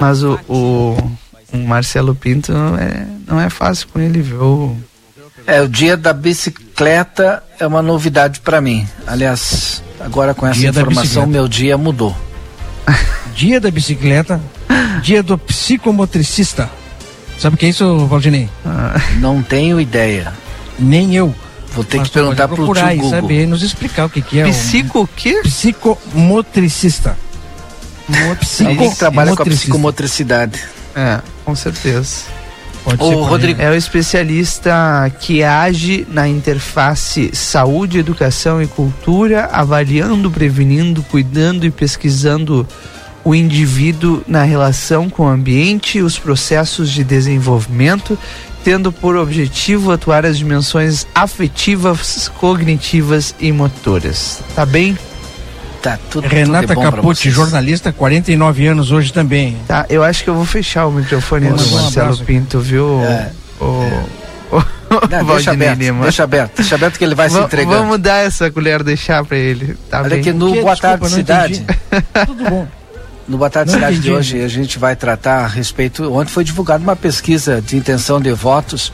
[0.01, 0.97] Mas o, o,
[1.53, 4.77] o Marcelo Pinto é, não é fácil com ele, viu?
[5.47, 8.87] É, o dia da bicicleta é uma novidade para mim.
[9.07, 12.17] Aliás, agora com essa dia informação, meu dia mudou.
[13.35, 14.41] dia da bicicleta
[15.03, 16.69] Dia do psicomotricista.
[17.39, 18.49] Sabe o que é isso, Valdinei?
[18.67, 20.33] Ah, não tenho ideia.
[20.79, 21.35] Nem eu.
[21.79, 23.11] Vou ter Mas que perguntar pro tio Google.
[23.11, 24.49] saber, nos explicar o que, que é.
[24.49, 25.43] Psico o quê?
[25.45, 27.17] Psicomotricista.
[28.41, 30.61] Psico Alguém que trabalha com a psicomotricidade.
[30.97, 32.25] É, com certeza.
[32.83, 33.63] Pode o Rodrigo.
[33.63, 41.71] É o especialista que age na interface saúde, educação e cultura, avaliando, prevenindo, cuidando e
[41.71, 42.67] pesquisando
[43.29, 48.19] o indivíduo na relação com o ambiente e os processos de desenvolvimento,
[48.65, 54.41] tendo por objetivo atuar as dimensões afetivas, cognitivas e motoras.
[54.55, 54.97] Tá bem?
[55.83, 59.59] Tá tudo Renata tudo é Capucci, jornalista, 49 anos hoje também.
[59.69, 63.03] Tá, eu acho que eu vou fechar o microfone do Marcelo um Pinto, viu?
[63.03, 63.31] É,
[63.61, 64.05] o, é.
[65.11, 66.03] Não, deixa aberto, Lima.
[66.05, 67.77] deixa aberto, deixa aberto que ele vai v se entregar.
[67.77, 69.77] Vamos dar essa colher de chá pra ele.
[69.91, 70.21] Tá Olha bem?
[70.21, 71.67] aqui no que, Boa Tarde Cidade.
[72.27, 72.67] Tudo bom.
[73.29, 76.11] No Boa Tarde Cidade de hoje a gente vai tratar a respeito.
[76.11, 78.91] Ontem foi divulgada uma pesquisa de intenção de votos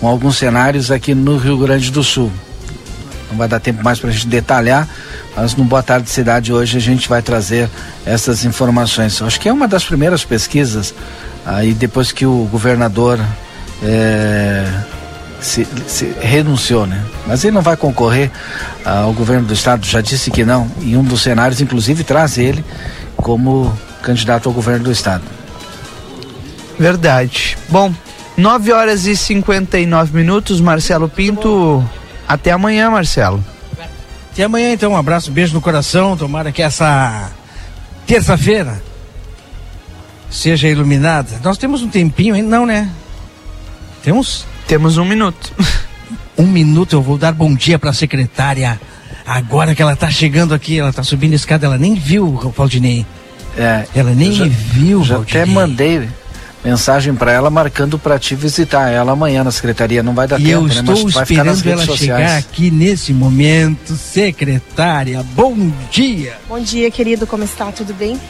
[0.00, 2.32] com alguns cenários aqui no Rio Grande do Sul.
[3.30, 4.88] Não vai dar tempo mais para a gente detalhar,
[5.36, 7.70] mas no Boa Tarde Cidade hoje a gente vai trazer
[8.04, 9.22] essas informações.
[9.22, 10.92] Acho que é uma das primeiras pesquisas,
[11.44, 13.20] aí depois que o governador
[13.84, 14.66] é,
[15.40, 17.04] se, se renunciou, né?
[17.24, 18.32] Mas ele não vai concorrer
[18.84, 20.68] ao governo do estado, já disse que não.
[20.80, 22.64] E um dos cenários, inclusive, traz ele
[23.26, 25.24] como candidato ao governo do estado.
[26.78, 27.58] Verdade.
[27.68, 27.92] Bom,
[28.36, 31.84] 9 horas e 59 minutos, Marcelo Pinto.
[32.28, 33.44] Até amanhã, Marcelo.
[34.30, 34.92] Até amanhã, então.
[34.92, 36.16] Um abraço, um beijo no coração.
[36.16, 37.32] Tomara que essa
[38.06, 38.80] terça-feira
[40.30, 41.40] seja iluminada.
[41.42, 42.88] Nós temos um tempinho ainda, não, né?
[44.04, 44.46] Temos?
[44.68, 45.52] Temos um minuto.
[46.38, 48.78] Um minuto eu vou dar bom dia para a secretária
[49.26, 52.50] Agora que ela tá chegando aqui, ela tá subindo a escada, ela nem viu o
[52.50, 53.04] Valdinei.
[53.56, 55.42] É, ela nem já, viu, já Valdinei.
[55.42, 56.08] até mandei
[56.64, 60.02] mensagem para ela marcando para te visitar ela amanhã na secretaria.
[60.02, 60.74] Não vai dar e tempo, eu né?
[60.74, 61.98] estou Mas esperando ela sociais.
[61.98, 63.94] chegar aqui nesse momento.
[63.96, 66.36] Secretária, bom dia.
[66.48, 67.26] Bom dia, querido.
[67.26, 67.70] Como está?
[67.72, 68.20] Tudo bem?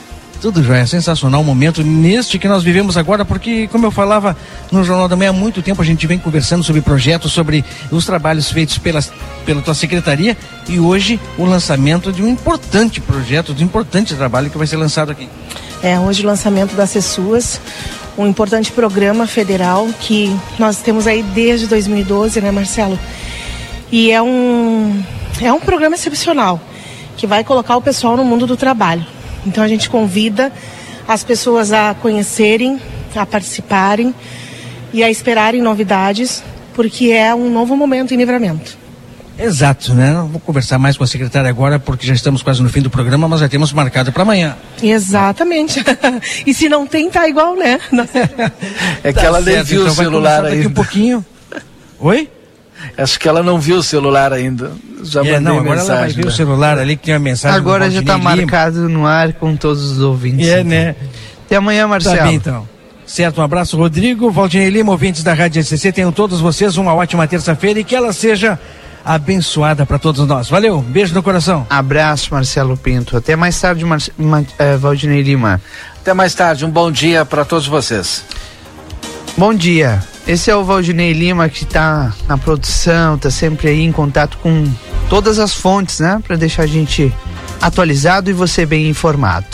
[0.41, 4.37] Tudo já é sensacional o momento neste que nós vivemos agora, porque, como eu falava
[4.71, 8.05] no Jornal da Manhã há muito tempo, a gente vem conversando sobre projetos, sobre os
[8.05, 9.01] trabalhos feitos pela,
[9.45, 10.37] pela tua secretaria
[10.69, 14.77] e hoje o lançamento de um importante projeto, de um importante trabalho que vai ser
[14.77, 15.29] lançado aqui.
[15.83, 17.61] É, hoje o lançamento das CESUAS,
[18.17, 22.99] um importante programa federal que nós temos aí desde 2012, né, Marcelo?
[23.91, 25.03] E é um,
[25.41, 26.61] é um programa excepcional
[27.17, 29.07] que vai colocar o pessoal no mundo do trabalho.
[29.47, 30.53] Então a gente convida
[31.07, 32.81] as pessoas a conhecerem,
[33.15, 34.15] a participarem
[34.93, 36.43] e a esperarem novidades,
[36.75, 38.77] porque é um novo momento em livramento.
[39.39, 40.13] Exato, né?
[40.31, 43.29] vou conversar mais com a secretária agora, porque já estamos quase no fim do programa,
[43.29, 44.57] mas já temos marcado para amanhã.
[44.83, 45.85] Exatamente.
[46.47, 47.79] e se não tem, tá igual, né?
[49.05, 50.57] é que tá ela nem viu então o celular ainda.
[50.57, 51.27] Daqui um pouquinho.
[52.01, 52.31] Oi?
[52.97, 54.73] Acho que ela não viu o celular ainda.
[55.03, 56.29] Já é, não, agora mensagem, ela vai ver né?
[56.29, 57.57] o celular ali que tem uma mensagem.
[57.57, 60.47] Agora já está marcado no ar com todos os ouvintes.
[60.47, 60.71] É, então.
[60.71, 60.97] né?
[61.45, 62.17] Até amanhã, Marcelo.
[62.17, 62.69] Tá bem, então.
[63.07, 64.31] Certo, um abraço, Rodrigo.
[64.31, 65.93] Valdinei Lima, ouvintes da Rádio SCC.
[65.93, 68.59] Tenham todos vocês uma ótima terça-feira e que ela seja
[69.05, 70.51] abençoada para todos nós.
[70.51, 71.65] Valeu, beijo no coração.
[71.71, 73.17] Abraço, Marcelo Pinto.
[73.17, 74.01] Até mais tarde, Mar...
[74.19, 74.41] Ma...
[74.41, 75.61] Uh, Valdinei Lima.
[76.01, 78.25] Até mais tarde, um bom dia para todos vocês.
[79.37, 80.03] Bom dia.
[80.27, 84.65] Esse é o Valdinei Lima que está na produção, está sempre aí em contato com
[85.09, 86.21] todas as fontes, né?
[86.27, 87.15] Para deixar a gente
[87.63, 89.47] atualizado e você bem informado.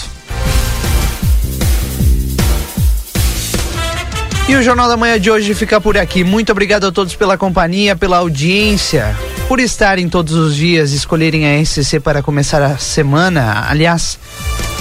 [4.49, 6.25] E o Jornal da Manhã de hoje fica por aqui.
[6.25, 9.15] Muito obrigado a todos pela companhia, pela audiência,
[9.49, 13.67] por estarem todos os dias, escolherem a RCC para começar a semana.
[13.69, 14.19] Aliás,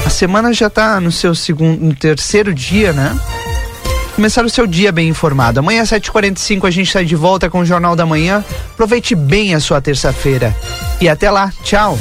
[0.06, 3.18] a semana já está no seu segundo, no terceiro dia, né?
[4.22, 5.62] Começar o seu dia bem informado.
[5.62, 8.46] Amanhã às 7h45 a gente está de volta com o Jornal da Manhã.
[8.72, 10.56] Aproveite bem a sua terça-feira.
[11.02, 11.52] E até lá.
[11.64, 11.98] Tchau.